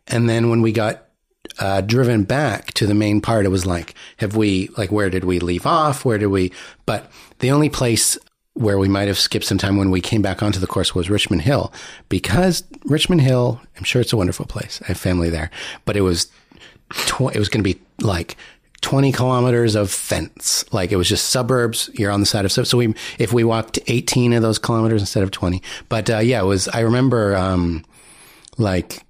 and 0.08 0.30
then 0.30 0.50
when 0.50 0.62
we 0.62 0.72
got 0.72 1.06
uh, 1.60 1.82
driven 1.82 2.24
back 2.24 2.74
to 2.74 2.88
the 2.88 2.94
main 2.94 3.22
part, 3.22 3.46
it 3.46 3.50
was 3.50 3.66
like, 3.66 3.94
have 4.18 4.36
we, 4.36 4.70
like, 4.78 4.92
where 4.92 5.10
did 5.10 5.24
we 5.24 5.40
leave 5.40 5.66
off? 5.66 6.06
Where 6.06 6.18
did 6.18 6.28
we, 6.28 6.52
but 6.86 7.12
the 7.40 7.52
only 7.52 7.70
place 7.70 8.18
where 8.54 8.78
we 8.78 8.88
might 8.88 9.08
have 9.08 9.20
skipped 9.20 9.46
some 9.46 9.58
time 9.58 9.76
when 9.76 9.92
we 9.92 10.00
came 10.00 10.22
back 10.22 10.42
onto 10.42 10.60
the 10.60 10.68
course 10.68 10.96
was 10.96 11.10
Richmond 11.10 11.42
Hill 11.42 11.74
because 12.08 12.64
Richmond 12.86 13.22
Hill, 13.22 13.60
I'm 13.78 13.84
sure 13.84 14.02
it's 14.02 14.14
a 14.14 14.18
wonderful 14.18 14.46
place. 14.46 14.82
I 14.84 14.88
have 14.88 14.98
family 14.98 15.30
there, 15.30 15.52
but 15.84 15.98
it 15.98 16.02
was, 16.02 16.28
tw- 16.92 17.34
it 17.34 17.40
was 17.40 17.50
going 17.50 17.64
to 17.64 17.74
be 17.74 17.82
like 18.00 18.38
20 18.80 19.12
kilometers 19.12 19.76
of 19.76 19.92
fence. 19.92 20.64
Like 20.72 20.94
it 20.94 20.96
was 20.96 21.10
just 21.10 21.30
suburbs. 21.30 21.90
You're 21.96 22.12
on 22.12 22.22
the 22.22 22.26
side 22.26 22.46
of 22.46 22.52
so, 22.52 22.64
so 22.64 22.78
we, 22.78 22.96
if 23.20 23.34
we 23.34 23.44
walked 23.44 23.78
18 23.88 24.32
of 24.32 24.42
those 24.42 24.58
kilometers 24.58 25.02
instead 25.02 25.24
of 25.24 25.32
20, 25.32 25.62
but, 25.90 26.10
uh, 26.10 26.20
yeah, 26.20 26.42
it 26.42 26.46
was, 26.46 26.70
I 26.70 26.80
remember, 26.80 27.36
um, 27.36 27.84
like, 28.58 29.06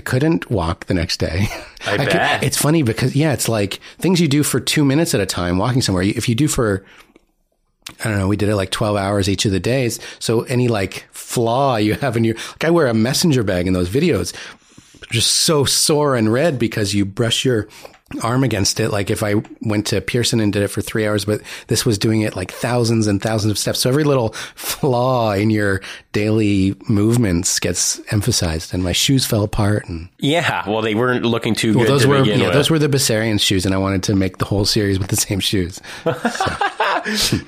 I 0.00 0.02
couldn't 0.02 0.50
walk 0.50 0.86
the 0.86 0.94
next 0.94 1.18
day. 1.18 1.46
I 1.86 1.98
could- 1.98 2.06
bet. 2.08 2.42
it's 2.42 2.56
funny 2.56 2.82
because 2.82 3.14
yeah, 3.14 3.34
it's 3.34 3.50
like 3.50 3.80
things 3.98 4.18
you 4.18 4.28
do 4.28 4.42
for 4.42 4.58
two 4.58 4.82
minutes 4.82 5.12
at 5.14 5.20
a 5.20 5.26
time, 5.26 5.58
walking 5.58 5.82
somewhere. 5.82 6.02
If 6.02 6.26
you 6.26 6.34
do 6.34 6.48
for, 6.48 6.86
I 8.02 8.08
don't 8.08 8.16
know, 8.16 8.26
we 8.26 8.38
did 8.38 8.48
it 8.48 8.56
like 8.56 8.70
12 8.70 8.96
hours 8.96 9.28
each 9.28 9.44
of 9.44 9.52
the 9.52 9.60
days. 9.60 10.00
So 10.18 10.44
any 10.44 10.68
like 10.68 11.06
flaw 11.12 11.76
you 11.76 11.96
have 11.96 12.16
in 12.16 12.24
your, 12.24 12.34
like 12.36 12.64
I 12.64 12.70
wear 12.70 12.86
a 12.86 12.94
messenger 12.94 13.42
bag 13.42 13.66
in 13.66 13.74
those 13.74 13.90
videos, 13.90 14.34
just 15.10 15.32
so 15.32 15.66
sore 15.66 16.16
and 16.16 16.32
red 16.32 16.58
because 16.58 16.94
you 16.94 17.04
brush 17.04 17.44
your 17.44 17.68
arm 18.22 18.42
against 18.44 18.80
it. 18.80 18.90
Like 18.90 19.10
if 19.10 19.22
I 19.22 19.34
went 19.60 19.86
to 19.88 20.00
Pearson 20.00 20.40
and 20.40 20.52
did 20.52 20.62
it 20.62 20.68
for 20.68 20.80
three 20.80 21.06
hours, 21.06 21.24
but 21.24 21.40
this 21.68 21.86
was 21.86 21.96
doing 21.98 22.22
it 22.22 22.34
like 22.36 22.50
thousands 22.50 23.06
and 23.06 23.22
thousands 23.22 23.50
of 23.52 23.58
steps. 23.58 23.80
So 23.80 23.88
every 23.88 24.04
little 24.04 24.30
flaw 24.54 25.32
in 25.32 25.50
your 25.50 25.80
daily 26.12 26.74
movements 26.88 27.60
gets 27.60 28.00
emphasized 28.12 28.74
and 28.74 28.82
my 28.82 28.92
shoes 28.92 29.24
fell 29.24 29.44
apart 29.44 29.88
and 29.88 30.08
Yeah. 30.18 30.68
Well, 30.68 30.82
they 30.82 30.94
weren't 30.94 31.24
looking 31.24 31.54
too 31.54 31.74
well, 31.74 31.84
good 31.84 31.92
those 31.92 32.02
to 32.02 32.08
were 32.08 32.24
yeah, 32.24 32.46
with. 32.46 32.52
those 32.52 32.70
were 32.70 32.78
the 32.78 32.88
Bessarion 32.88 33.40
shoes, 33.40 33.64
and 33.64 33.74
I 33.74 33.78
wanted 33.78 34.02
to 34.04 34.14
make 34.16 34.38
the 34.38 34.44
whole 34.44 34.64
series 34.64 34.98
with 34.98 35.08
the 35.08 35.16
same 35.16 35.40
shoes. 35.40 35.80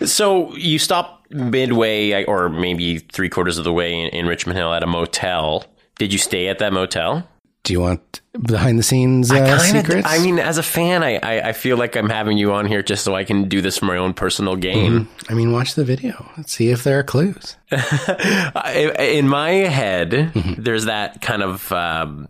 So 0.07 0.55
you 0.57 0.79
stop 0.79 1.27
midway, 1.29 2.25
or 2.25 2.49
maybe 2.49 2.99
three 2.99 3.29
quarters 3.29 3.59
of 3.59 3.65
the 3.65 3.73
way 3.73 3.93
in, 3.93 4.09
in 4.09 4.27
Richmond 4.27 4.59
Hill 4.59 4.73
at 4.73 4.83
a 4.83 4.87
motel. 4.87 5.67
Did 5.99 6.11
you 6.11 6.19
stay 6.19 6.49
at 6.49 6.59
that 6.61 6.73
motel? 6.73 7.29
Do 7.63 7.75
you 7.75 7.81
want 7.81 8.22
behind 8.41 8.79
the 8.79 8.83
scenes 8.83 9.31
uh, 9.31 9.35
Kinda- 9.37 9.61
secrets? 9.61 10.09
I 10.09 10.19
mean, 10.19 10.39
as 10.39 10.59
a 10.59 10.63
fan, 10.63 11.03
I, 11.03 11.17
I, 11.17 11.49
I 11.49 11.53
feel 11.53 11.77
like 11.77 11.97
I'm 11.97 12.09
having 12.09 12.39
you 12.39 12.53
on 12.53 12.67
here 12.67 12.83
just 12.83 13.05
so 13.05 13.15
I 13.15 13.25
can 13.25 13.49
do 13.49 13.61
this 13.61 13.79
for 13.79 13.85
my 13.87 13.97
own 13.97 14.15
personal 14.15 14.57
gain. 14.57 15.09
I 15.29 15.35
mean, 15.35 15.53
watch 15.53 15.75
the 15.75 15.85
video. 15.85 16.29
Let's 16.37 16.53
see 16.53 16.71
if 16.71 16.83
there 16.85 16.99
are 16.99 17.03
clues. 17.03 17.57
In 17.73 19.29
my 19.29 19.51
head, 19.51 20.11
Mm-hmm. 20.13 20.63
there's 20.63 20.85
that 20.87 21.21
kind 21.23 21.43
of 21.43 21.63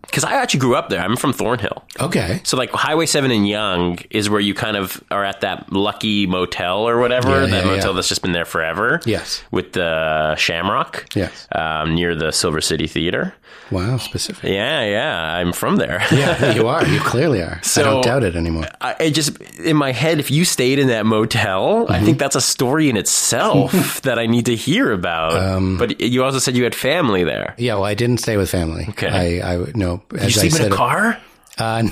because 0.01 0.23
I 0.23 0.33
actually 0.33 0.59
grew 0.61 0.75
up 0.75 0.89
there. 0.89 1.01
I'm 1.01 1.15
from 1.15 1.33
Thornhill. 1.33 1.83
Okay. 1.99 2.41
So 2.43 2.57
like 2.57 2.71
Highway 2.71 3.05
7 3.05 3.29
and 3.31 3.47
Yonge 3.47 4.05
is 4.09 4.29
where 4.29 4.39
you 4.39 4.53
kind 4.53 4.77
of 4.77 5.03
are 5.11 5.23
at 5.23 5.41
that 5.41 5.71
lucky 5.71 6.27
motel 6.27 6.87
or 6.87 6.99
whatever, 6.99 7.29
Yeah, 7.41 7.45
that 7.47 7.65
yeah, 7.65 7.71
motel 7.71 7.89
yeah. 7.91 7.95
that's 7.95 8.09
just 8.09 8.21
been 8.21 8.31
there 8.33 8.45
forever. 8.45 8.99
Yes. 9.05 9.43
With 9.51 9.73
the 9.73 10.35
Shamrock. 10.37 11.07
Yes. 11.15 11.47
Um, 11.51 11.95
near 11.95 12.15
the 12.15 12.31
Silver 12.31 12.61
City 12.61 12.87
Theater. 12.87 13.33
Wow, 13.71 13.97
specific. 13.97 14.43
Yeah, 14.49 14.83
yeah, 14.85 15.35
I'm 15.35 15.51
from 15.53 15.77
there. 15.77 15.92
Yeah, 16.11 16.53
you 16.53 16.67
are. 16.67 16.85
You 16.87 16.99
clearly 17.11 17.41
are. 17.41 17.59
I 17.77 17.81
don't 17.81 18.03
doubt 18.03 18.23
it 18.23 18.35
anymore. 18.35 18.65
I, 18.81 18.95
I 18.99 19.09
just 19.09 19.39
in 19.59 19.75
my 19.77 19.91
head, 19.91 20.19
if 20.19 20.31
you 20.31 20.45
stayed 20.45 20.79
in 20.79 20.87
that 20.87 21.05
motel, 21.05 21.85
I 21.89 21.95
Mm-hmm. 21.97 22.05
think 22.05 22.19
that's 22.19 22.35
a 22.35 22.41
story 22.41 22.89
in 22.89 22.97
itself 22.97 24.01
that 24.03 24.17
I 24.19 24.25
need 24.25 24.45
to 24.47 24.55
hear 24.55 24.91
about. 24.91 25.33
Um, 25.37 25.77
but 25.77 25.99
you 26.01 26.23
also 26.23 26.39
said 26.39 26.55
you 26.55 26.63
had 26.63 26.75
family 26.75 27.23
there. 27.23 27.55
Yeah, 27.57 27.75
well, 27.75 27.85
I 27.85 27.93
didn't 27.93 28.17
stay 28.19 28.37
with 28.37 28.49
family. 28.49 28.85
Okay. 28.89 29.41
I, 29.41 29.53
I 29.53 29.57
no. 29.75 30.01
Did 30.09 30.19
you 30.21 30.25
As 30.27 30.37
I 30.37 30.41
sleep 30.41 30.51
said, 30.53 30.65
in 30.67 30.73
a 30.73 30.75
car? 30.75 31.17
Uh, 31.57 31.83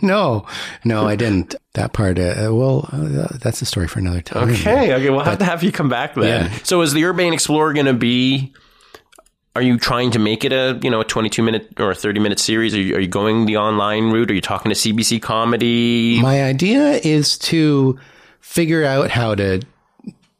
no, 0.00 0.46
no, 0.84 1.06
I 1.08 1.16
didn't. 1.16 1.54
That 1.74 1.92
part. 1.92 2.18
Uh, 2.18 2.50
well, 2.52 2.88
uh, 2.92 3.28
that's 3.40 3.62
a 3.62 3.66
story 3.66 3.88
for 3.88 3.98
another 3.98 4.20
time. 4.20 4.50
Okay, 4.50 4.94
okay, 4.94 5.10
we'll 5.10 5.20
have 5.20 5.38
to 5.38 5.44
have 5.44 5.62
you 5.64 5.72
come 5.72 5.88
back 5.88 6.14
then. 6.14 6.50
Yeah. 6.50 6.58
So 6.62 6.82
is 6.82 6.92
the 6.92 7.04
Urbane 7.04 7.32
Explorer 7.32 7.72
going 7.72 7.86
to 7.86 7.92
be 7.94 8.52
are 9.54 9.62
you 9.62 9.78
trying 9.78 10.10
to 10.12 10.18
make 10.18 10.44
it 10.44 10.52
a 10.52 10.78
you 10.82 10.90
know 10.90 11.00
a 11.00 11.04
22 11.04 11.42
minute 11.42 11.68
or 11.78 11.90
a 11.90 11.94
30 11.94 12.20
minute 12.20 12.38
series? 12.38 12.74
Are 12.74 12.80
you, 12.80 12.96
are 12.96 13.00
you 13.00 13.08
going 13.08 13.46
the 13.46 13.56
online 13.56 14.10
route? 14.10 14.30
Are 14.30 14.34
you 14.34 14.40
talking 14.40 14.72
to 14.72 14.76
CBC 14.76 15.20
Comedy? 15.20 16.20
My 16.22 16.42
idea 16.44 17.00
is 17.02 17.36
to 17.38 17.98
figure 18.40 18.84
out 18.84 19.10
how 19.10 19.34
to 19.34 19.62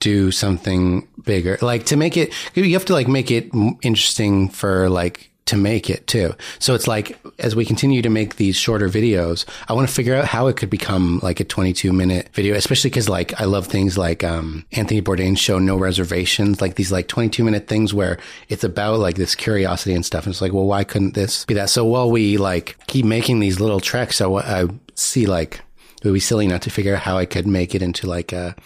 do 0.00 0.30
something 0.30 1.06
bigger, 1.24 1.58
like 1.62 1.86
to 1.86 1.96
make 1.96 2.16
it. 2.16 2.32
You 2.54 2.72
have 2.72 2.86
to 2.86 2.92
like 2.92 3.08
make 3.08 3.30
it 3.30 3.50
interesting 3.82 4.48
for 4.48 4.88
like 4.88 5.31
to 5.52 5.56
make 5.58 5.88
it 5.90 6.06
too. 6.06 6.34
So 6.58 6.74
it's 6.74 6.88
like 6.88 7.18
as 7.38 7.54
we 7.54 7.64
continue 7.64 8.02
to 8.02 8.08
make 8.08 8.36
these 8.36 8.56
shorter 8.56 8.88
videos, 8.88 9.44
I 9.68 9.74
want 9.74 9.86
to 9.88 9.94
figure 9.94 10.14
out 10.14 10.24
how 10.24 10.46
it 10.48 10.56
could 10.56 10.70
become 10.70 11.20
like 11.22 11.40
a 11.40 11.44
22 11.44 11.92
minute 11.92 12.30
video, 12.32 12.54
especially 12.54 12.90
because 12.90 13.08
like 13.08 13.38
I 13.40 13.44
love 13.44 13.66
things 13.66 13.96
like 13.98 14.24
um, 14.24 14.64
Anthony 14.72 15.02
Bourdain's 15.02 15.38
show 15.40 15.58
No 15.58 15.76
Reservations, 15.76 16.60
like 16.60 16.76
these 16.76 16.90
like 16.90 17.06
22 17.08 17.44
minute 17.44 17.68
things 17.68 17.92
where 17.92 18.18
it's 18.48 18.64
about 18.64 18.98
like 18.98 19.16
this 19.16 19.34
curiosity 19.34 19.94
and 19.94 20.04
stuff. 20.04 20.24
And 20.24 20.32
it's 20.32 20.40
like, 20.40 20.52
well, 20.52 20.66
why 20.66 20.84
couldn't 20.84 21.14
this 21.14 21.44
be 21.44 21.54
that? 21.54 21.70
So 21.70 21.84
while 21.84 22.10
we 22.10 22.38
like 22.38 22.76
keep 22.86 23.04
making 23.04 23.40
these 23.40 23.60
little 23.60 23.80
treks, 23.80 24.20
I, 24.20 24.26
I 24.28 24.68
see 24.94 25.26
like 25.26 25.60
it 26.02 26.06
would 26.06 26.14
be 26.14 26.20
silly 26.20 26.46
not 26.46 26.62
to 26.62 26.70
figure 26.70 26.94
out 26.96 27.02
how 27.02 27.18
I 27.18 27.26
could 27.26 27.46
make 27.46 27.74
it 27.74 27.82
into 27.82 28.06
like 28.06 28.32
a 28.32 28.56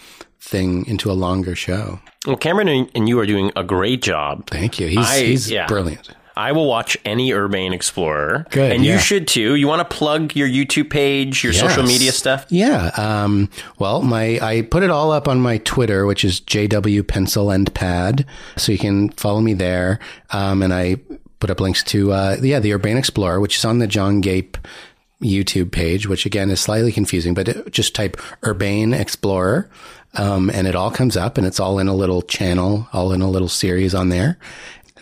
thing 0.40 0.86
into 0.86 1.10
a 1.10 1.14
longer 1.14 1.54
show. 1.56 2.00
Well, 2.26 2.36
Cameron 2.36 2.88
and- 2.94 3.08
you 3.08 3.18
are 3.18 3.26
doing 3.26 3.50
a 3.56 3.64
great 3.64 4.02
job. 4.02 4.48
Thank 4.48 4.78
you. 4.78 4.86
He's 4.88 4.98
I- 5.06 5.24
he's 5.24 5.50
yeah. 5.50 5.66
brilliant. 5.66 6.08
I 6.36 6.52
will 6.52 6.66
watch 6.66 6.98
any 7.04 7.32
Urbane 7.32 7.72
Explorer. 7.72 8.46
Good, 8.50 8.72
And 8.72 8.84
you 8.84 8.98
should 8.98 9.26
too. 9.26 9.54
You 9.54 9.66
want 9.66 9.88
to 9.88 9.96
plug 9.96 10.36
your 10.36 10.48
YouTube 10.48 10.90
page, 10.90 11.42
your 11.42 11.54
social 11.54 11.82
media 11.82 12.12
stuff? 12.12 12.44
Yeah. 12.50 12.90
Um, 12.96 13.48
well, 13.78 14.02
my 14.02 14.38
I 14.42 14.62
put 14.62 14.82
it 14.82 14.90
all 14.90 15.12
up 15.12 15.28
on 15.28 15.40
my 15.40 15.58
Twitter, 15.58 16.04
which 16.04 16.24
is 16.24 16.40
JW 16.42 17.06
Pencil 17.06 17.50
and 17.50 17.72
Pad, 17.72 18.26
so 18.56 18.70
you 18.70 18.78
can 18.78 19.08
follow 19.10 19.40
me 19.40 19.54
there. 19.54 19.98
Um, 20.30 20.62
and 20.62 20.74
I 20.74 20.96
put 21.40 21.50
up 21.50 21.60
links 21.60 21.82
to 21.84 22.12
uh, 22.12 22.36
yeah 22.42 22.60
the 22.60 22.74
Urbane 22.74 22.98
Explorer, 22.98 23.40
which 23.40 23.56
is 23.56 23.64
on 23.64 23.78
the 23.78 23.86
John 23.86 24.20
Gape 24.20 24.58
YouTube 25.22 25.72
page, 25.72 26.06
which 26.06 26.26
again 26.26 26.50
is 26.50 26.60
slightly 26.60 26.92
confusing, 26.92 27.32
but 27.32 27.70
just 27.72 27.94
type 27.94 28.20
Urbane 28.44 28.92
Explorer. 28.92 29.70
Um, 30.14 30.48
and 30.50 30.66
it 30.66 30.74
all 30.74 30.90
comes 30.90 31.16
up 31.16 31.36
and 31.36 31.46
it's 31.46 31.60
all 31.60 31.78
in 31.78 31.88
a 31.88 31.94
little 31.94 32.22
channel, 32.22 32.88
all 32.92 33.12
in 33.12 33.20
a 33.20 33.28
little 33.28 33.48
series 33.48 33.94
on 33.94 34.08
there. 34.08 34.38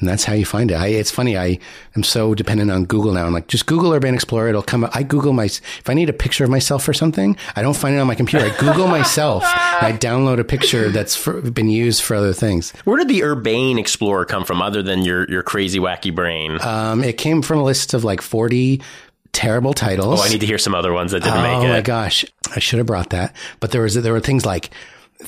And 0.01 0.09
that's 0.09 0.25
how 0.25 0.33
you 0.33 0.45
find 0.45 0.73
it. 0.73 0.75
I, 0.75 0.89
it's 0.89 1.11
funny. 1.13 1.39
I 1.39 1.59
am 1.95 2.03
so 2.03 2.35
dependent 2.35 2.71
on 2.73 2.85
Google 2.85 3.13
now. 3.13 3.27
I'm 3.27 3.33
like, 3.33 3.47
just 3.47 3.67
Google 3.67 3.93
Urbane 3.95 4.15
Explorer. 4.15 4.49
It'll 4.49 4.63
come 4.63 4.83
up. 4.85 4.91
I 4.95 5.05
Google 5.05 5.33
my, 5.33 5.45
if 5.45 5.89
I 5.89 5.95
need 5.95 6.09
a 6.09 6.13
picture 6.13 6.43
of 6.43 6.51
myself 6.51 6.83
for 6.83 6.93
something, 6.93 7.37
I 7.55 7.63
don't 7.63 7.77
find 7.77 7.95
it 7.95 7.99
on 8.01 8.07
my 8.09 8.17
computer. 8.17 8.47
I 8.47 8.57
Google 8.59 8.89
myself 8.89 9.45
and 9.45 9.87
I 9.87 9.93
download 9.97 10.41
a 10.41 10.45
picture 10.45 10.89
that's 10.91 11.15
for, 11.15 11.41
been 11.43 11.69
used 11.69 12.03
for 12.03 12.17
other 12.17 12.33
things. 12.33 12.73
Where 12.85 12.97
did 12.99 13.07
the 13.09 13.23
Urbane 13.23 13.79
Explorer 13.79 14.25
come 14.25 14.45
from 14.45 14.61
other 14.61 14.83
than 14.83 15.03
your, 15.03 15.31
your 15.31 15.45
crazy, 15.45 15.79
wacky 15.79 16.13
brain? 16.13 16.59
Um, 16.63 17.05
it 17.05 17.17
came 17.17 17.41
from 17.41 17.61
a 17.61 17.65
list 17.65 17.95
of 17.95 18.03
like 18.03 18.21
40 18.21 18.83
terrible 19.31 19.75
titles. 19.75 20.21
oh, 20.21 20.25
I 20.25 20.29
need 20.29 20.41
to 20.41 20.47
hear 20.47 20.59
some 20.59 20.75
other 20.75 20.93
ones 20.93 21.13
that 21.13 21.23
didn't 21.23 21.39
Oh 21.39 21.43
make 21.43 21.63
it. 21.65 21.67
Oh 21.67 21.73
my 21.73 21.81
gosh, 21.83 22.25
I 22.55 22.59
should 22.59 22.79
have 22.79 22.87
brought 22.87 23.11
that. 23.11 23.35
But 23.61 23.71
there 23.71 23.83
was 23.83 23.95
there 23.95 24.13
were 24.13 24.21
things 24.21 24.45
like 24.45 24.71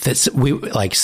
this. 0.02 0.28
We 0.32 0.52
like 0.52 0.94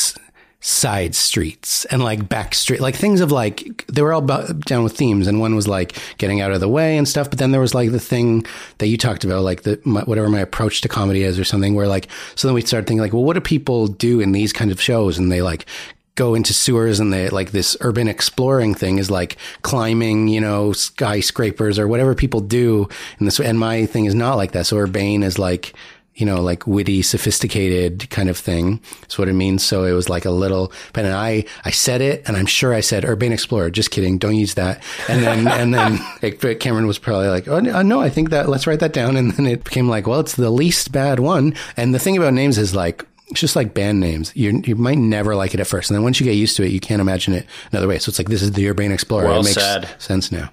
side 0.64 1.12
streets 1.12 1.84
and 1.86 2.04
like 2.04 2.28
back 2.28 2.54
street, 2.54 2.80
like 2.80 2.94
things 2.94 3.20
of 3.20 3.32
like 3.32 3.84
they 3.88 4.00
were 4.00 4.12
all 4.12 4.22
down 4.22 4.84
with 4.84 4.96
themes. 4.96 5.26
And 5.26 5.40
one 5.40 5.56
was 5.56 5.66
like 5.66 5.98
getting 6.18 6.40
out 6.40 6.52
of 6.52 6.60
the 6.60 6.68
way 6.68 6.96
and 6.96 7.06
stuff. 7.06 7.28
But 7.28 7.40
then 7.40 7.50
there 7.50 7.60
was 7.60 7.74
like 7.74 7.90
the 7.90 8.00
thing 8.00 8.46
that 8.78 8.86
you 8.86 8.96
talked 8.96 9.24
about, 9.24 9.42
like 9.42 9.62
the 9.62 9.80
my, 9.84 10.02
whatever 10.02 10.28
my 10.28 10.40
approach 10.40 10.80
to 10.82 10.88
comedy 10.88 11.24
is 11.24 11.38
or 11.38 11.44
something. 11.44 11.74
Where 11.74 11.88
like 11.88 12.08
so 12.36 12.48
then 12.48 12.54
we 12.54 12.62
started 12.62 12.86
thinking 12.86 13.02
like, 13.02 13.12
well, 13.12 13.24
what 13.24 13.34
do 13.34 13.40
people 13.40 13.88
do 13.88 14.20
in 14.20 14.32
these 14.32 14.52
kind 14.52 14.70
of 14.70 14.80
shows? 14.80 15.18
And 15.18 15.32
they 15.32 15.42
like 15.42 15.66
go 16.14 16.34
into 16.34 16.52
sewers 16.52 17.00
and 17.00 17.12
they 17.12 17.28
like 17.30 17.52
this 17.52 17.76
urban 17.80 18.06
exploring 18.06 18.74
thing 18.74 18.98
is 18.98 19.10
like 19.10 19.36
climbing, 19.62 20.28
you 20.28 20.40
know, 20.40 20.72
skyscrapers 20.72 21.78
or 21.78 21.88
whatever 21.88 22.14
people 22.14 22.40
do 22.40 22.88
in 23.18 23.24
this. 23.24 23.40
And 23.40 23.58
my 23.58 23.86
thing 23.86 24.04
is 24.04 24.14
not 24.14 24.36
like 24.36 24.52
that. 24.52 24.66
So 24.66 24.76
urbane 24.76 25.22
is 25.22 25.38
like, 25.38 25.74
you 26.14 26.26
know, 26.26 26.40
like 26.42 26.66
witty, 26.66 27.02
sophisticated 27.02 28.08
kind 28.10 28.28
of 28.28 28.36
thing. 28.36 28.80
That's 29.00 29.18
what 29.18 29.28
it 29.28 29.32
means. 29.32 29.64
So 29.64 29.84
it 29.84 29.92
was 29.92 30.08
like 30.08 30.24
a 30.24 30.30
little, 30.30 30.72
but 30.92 31.06
I, 31.06 31.44
I 31.64 31.70
said 31.70 32.00
it 32.00 32.22
and 32.26 32.36
I'm 32.36 32.46
sure 32.46 32.74
I 32.74 32.80
said 32.80 33.04
Urban 33.04 33.32
Explorer. 33.32 33.70
Just 33.70 33.90
kidding. 33.90 34.18
Don't 34.18 34.36
use 34.36 34.54
that. 34.54 34.82
And 35.08 35.22
then, 35.22 35.48
and 35.60 35.74
then 35.74 35.98
like, 36.22 36.60
Cameron 36.60 36.86
was 36.86 36.98
probably 36.98 37.28
like, 37.28 37.48
oh, 37.48 37.60
no, 37.60 37.76
uh, 37.76 37.82
no, 37.82 38.00
I 38.00 38.10
think 38.10 38.30
that 38.30 38.48
let's 38.48 38.66
write 38.66 38.80
that 38.80 38.92
down. 38.92 39.16
And 39.22 39.30
then 39.32 39.46
it 39.46 39.62
became 39.62 39.88
like, 39.88 40.06
well, 40.06 40.20
it's 40.20 40.34
the 40.34 40.50
least 40.50 40.90
bad 40.90 41.20
one. 41.20 41.54
And 41.76 41.94
the 41.94 41.98
thing 42.00 42.16
about 42.16 42.32
names 42.34 42.58
is 42.58 42.74
like, 42.74 43.06
it's 43.28 43.40
just 43.40 43.54
like 43.56 43.72
band 43.72 44.00
names. 44.00 44.32
You 44.34 44.62
you 44.64 44.74
might 44.74 44.98
never 44.98 45.34
like 45.34 45.54
it 45.54 45.60
at 45.60 45.66
first, 45.66 45.90
and 45.90 45.96
then 45.96 46.02
once 46.02 46.20
you 46.20 46.24
get 46.24 46.32
used 46.34 46.56
to 46.56 46.64
it, 46.64 46.70
you 46.70 46.80
can't 46.80 47.00
imagine 47.00 47.32
it 47.32 47.46
another 47.70 47.88
way. 47.88 47.98
So 47.98 48.10
it's 48.10 48.18
like 48.18 48.28
this 48.28 48.42
is 48.42 48.52
the 48.52 48.68
Urbane 48.68 48.92
Explorer. 48.92 49.26
Well 49.26 49.40
it 49.40 49.44
makes 49.44 49.54
said. 49.54 49.88
sense 49.98 50.30
now. 50.30 50.50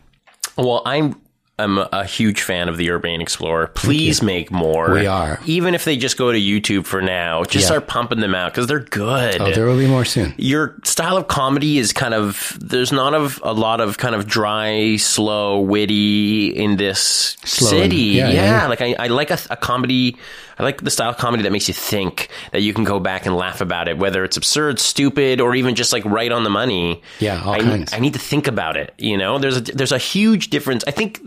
Well, 0.57 0.81
I'm 0.85 1.19
I'm 1.59 1.77
a 1.77 2.05
huge 2.05 2.41
fan 2.41 2.69
of 2.69 2.77
the 2.77 2.89
Urbane 2.91 3.21
Explorer. 3.21 3.67
Please 3.67 4.23
make 4.23 4.51
more. 4.51 4.91
We 4.91 5.05
are. 5.07 5.39
Even 5.45 5.75
if 5.75 5.85
they 5.85 5.97
just 5.97 6.17
go 6.17 6.31
to 6.31 6.37
YouTube 6.39 6.85
for 6.85 7.01
now, 7.01 7.43
just 7.43 7.63
Yeah. 7.63 7.67
start 7.67 7.87
pumping 7.87 8.19
them 8.19 8.33
out 8.33 8.51
because 8.53 8.67
they're 8.67 8.79
good. 8.79 9.41
Oh, 9.41 9.51
there 9.51 9.65
will 9.65 9.77
be 9.77 9.87
more 9.87 10.05
soon. 10.05 10.33
Your 10.37 10.75
style 10.83 11.17
of 11.17 11.27
comedy 11.27 11.77
is 11.77 11.93
kind 11.93 12.13
of 12.13 12.57
there's 12.61 12.91
not 12.91 13.13
of 13.13 13.39
a 13.43 13.53
lot 13.53 13.81
of 13.81 13.97
kind 13.97 14.15
of 14.15 14.27
dry, 14.27 14.95
slow, 14.97 15.59
witty 15.59 16.47
in 16.47 16.77
this 16.77 17.37
Slow 17.43 17.69
city. 17.69 17.95
Yeah, 17.97 18.29
yeah, 18.29 18.43
yeah. 18.61 18.67
like 18.67 18.81
I, 18.81 18.95
I 18.97 19.07
like 19.07 19.31
a, 19.31 19.37
a 19.49 19.57
comedy. 19.57 20.17
I 20.57 20.63
like 20.63 20.81
the 20.83 20.91
style 20.91 21.09
of 21.09 21.17
comedy 21.17 21.43
that 21.43 21.51
makes 21.53 21.69
you 21.69 21.73
think 21.73 22.27
that 22.51 22.61
you 22.61 22.73
can 22.73 22.83
go 22.83 22.99
back 22.99 23.25
and 23.25 23.33
laugh 23.33 23.61
about 23.61 23.87
it, 23.87 23.97
whether 23.97 24.25
it's 24.25 24.35
absurd, 24.35 24.77
stupid, 24.77 25.39
or 25.39 25.55
even 25.55 25.73
just 25.73 25.93
like 25.93 26.03
right 26.03 26.29
on 26.31 26.43
the 26.43 26.49
money. 26.49 27.01
Yeah, 27.19 27.41
all 27.43 27.53
I, 27.53 27.59
kinds. 27.59 27.93
I 27.93 27.99
need 27.99 28.11
to 28.13 28.19
think 28.19 28.47
about 28.47 28.75
it. 28.75 28.93
You 28.97 29.17
know, 29.17 29.39
there's 29.39 29.55
a 29.57 29.61
there's 29.61 29.93
a 29.93 29.97
huge 29.97 30.49
difference. 30.49 30.83
I 30.85 30.91
think 30.91 31.21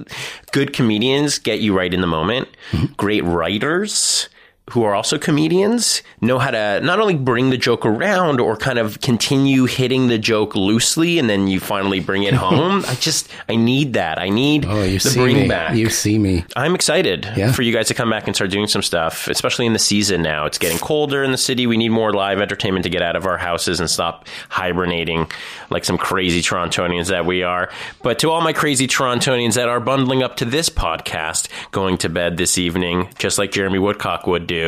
good 0.52 0.72
comedians 0.72 1.38
get 1.38 1.60
you 1.60 1.76
right 1.76 1.92
in 1.92 2.00
the 2.00 2.06
moment. 2.06 2.48
Mm-hmm. 2.70 2.94
Great 2.94 3.24
writers 3.24 4.28
who 4.72 4.82
are 4.84 4.94
also 4.94 5.18
comedians 5.18 6.02
know 6.20 6.38
how 6.38 6.50
to 6.50 6.80
not 6.82 6.98
only 7.00 7.14
bring 7.14 7.50
the 7.50 7.56
joke 7.56 7.84
around 7.84 8.40
or 8.40 8.56
kind 8.56 8.78
of 8.78 9.00
continue 9.00 9.64
hitting 9.66 10.08
the 10.08 10.18
joke 10.18 10.54
loosely 10.56 11.18
and 11.18 11.28
then 11.28 11.46
you 11.46 11.60
finally 11.60 12.00
bring 12.00 12.22
it 12.22 12.34
home. 12.44 12.82
I 12.86 12.94
just 12.94 13.28
I 13.48 13.56
need 13.56 13.94
that. 13.94 14.18
I 14.18 14.28
need 14.28 14.64
Oh, 14.66 14.82
you 14.82 14.98
the 14.98 15.10
see 15.10 15.20
bring 15.20 15.36
me. 15.36 15.48
back. 15.48 15.76
You 15.76 15.90
see 15.90 16.18
me. 16.18 16.44
I'm 16.56 16.74
excited 16.74 17.28
Yeah. 17.36 17.52
for 17.52 17.62
you 17.62 17.72
guys 17.72 17.88
to 17.88 17.94
come 17.94 18.08
back 18.10 18.26
and 18.26 18.34
start 18.34 18.50
doing 18.50 18.66
some 18.66 18.82
stuff, 18.82 19.28
especially 19.28 19.66
in 19.66 19.72
the 19.74 19.78
season 19.78 20.22
now. 20.22 20.46
It's 20.46 20.58
getting 20.58 20.78
colder 20.78 21.22
in 21.22 21.32
the 21.32 21.38
city. 21.38 21.66
We 21.66 21.76
need 21.76 21.90
more 21.90 22.12
live 22.12 22.40
entertainment 22.40 22.84
to 22.84 22.90
get 22.90 23.02
out 23.02 23.14
of 23.16 23.26
our 23.26 23.38
houses 23.38 23.78
and 23.80 23.90
stop 23.90 24.26
hibernating 24.48 25.30
like 25.70 25.84
some 25.84 25.98
crazy 25.98 26.40
Torontonians 26.40 27.08
that 27.08 27.26
we 27.26 27.42
are. 27.42 27.68
But 28.02 28.18
to 28.20 28.30
all 28.30 28.40
my 28.40 28.52
crazy 28.52 28.86
Torontonians 28.86 29.54
that 29.54 29.68
are 29.68 29.80
bundling 29.80 30.22
up 30.22 30.36
to 30.36 30.44
this 30.44 30.68
podcast, 30.70 31.48
going 31.72 31.98
to 31.98 32.08
bed 32.08 32.36
this 32.36 32.56
evening, 32.58 33.08
just 33.18 33.38
like 33.38 33.52
Jeremy 33.52 33.78
Woodcock 33.78 34.26
would 34.26 34.46
do. 34.46 34.61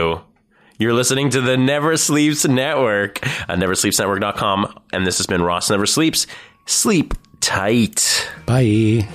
You're 0.78 0.92
listening 0.92 1.30
to 1.30 1.40
the 1.40 1.56
Never 1.56 1.96
Sleeps 1.96 2.44
Network 2.46 3.24
uh, 3.24 3.52
at 3.52 3.58
neversleepsnetwork.com. 3.58 4.80
And 4.92 5.06
this 5.06 5.18
has 5.18 5.26
been 5.26 5.42
Ross 5.42 5.70
Never 5.70 5.86
Sleeps. 5.86 6.26
Sleep 6.66 7.14
tight. 7.40 8.28
Bye. 8.44 9.08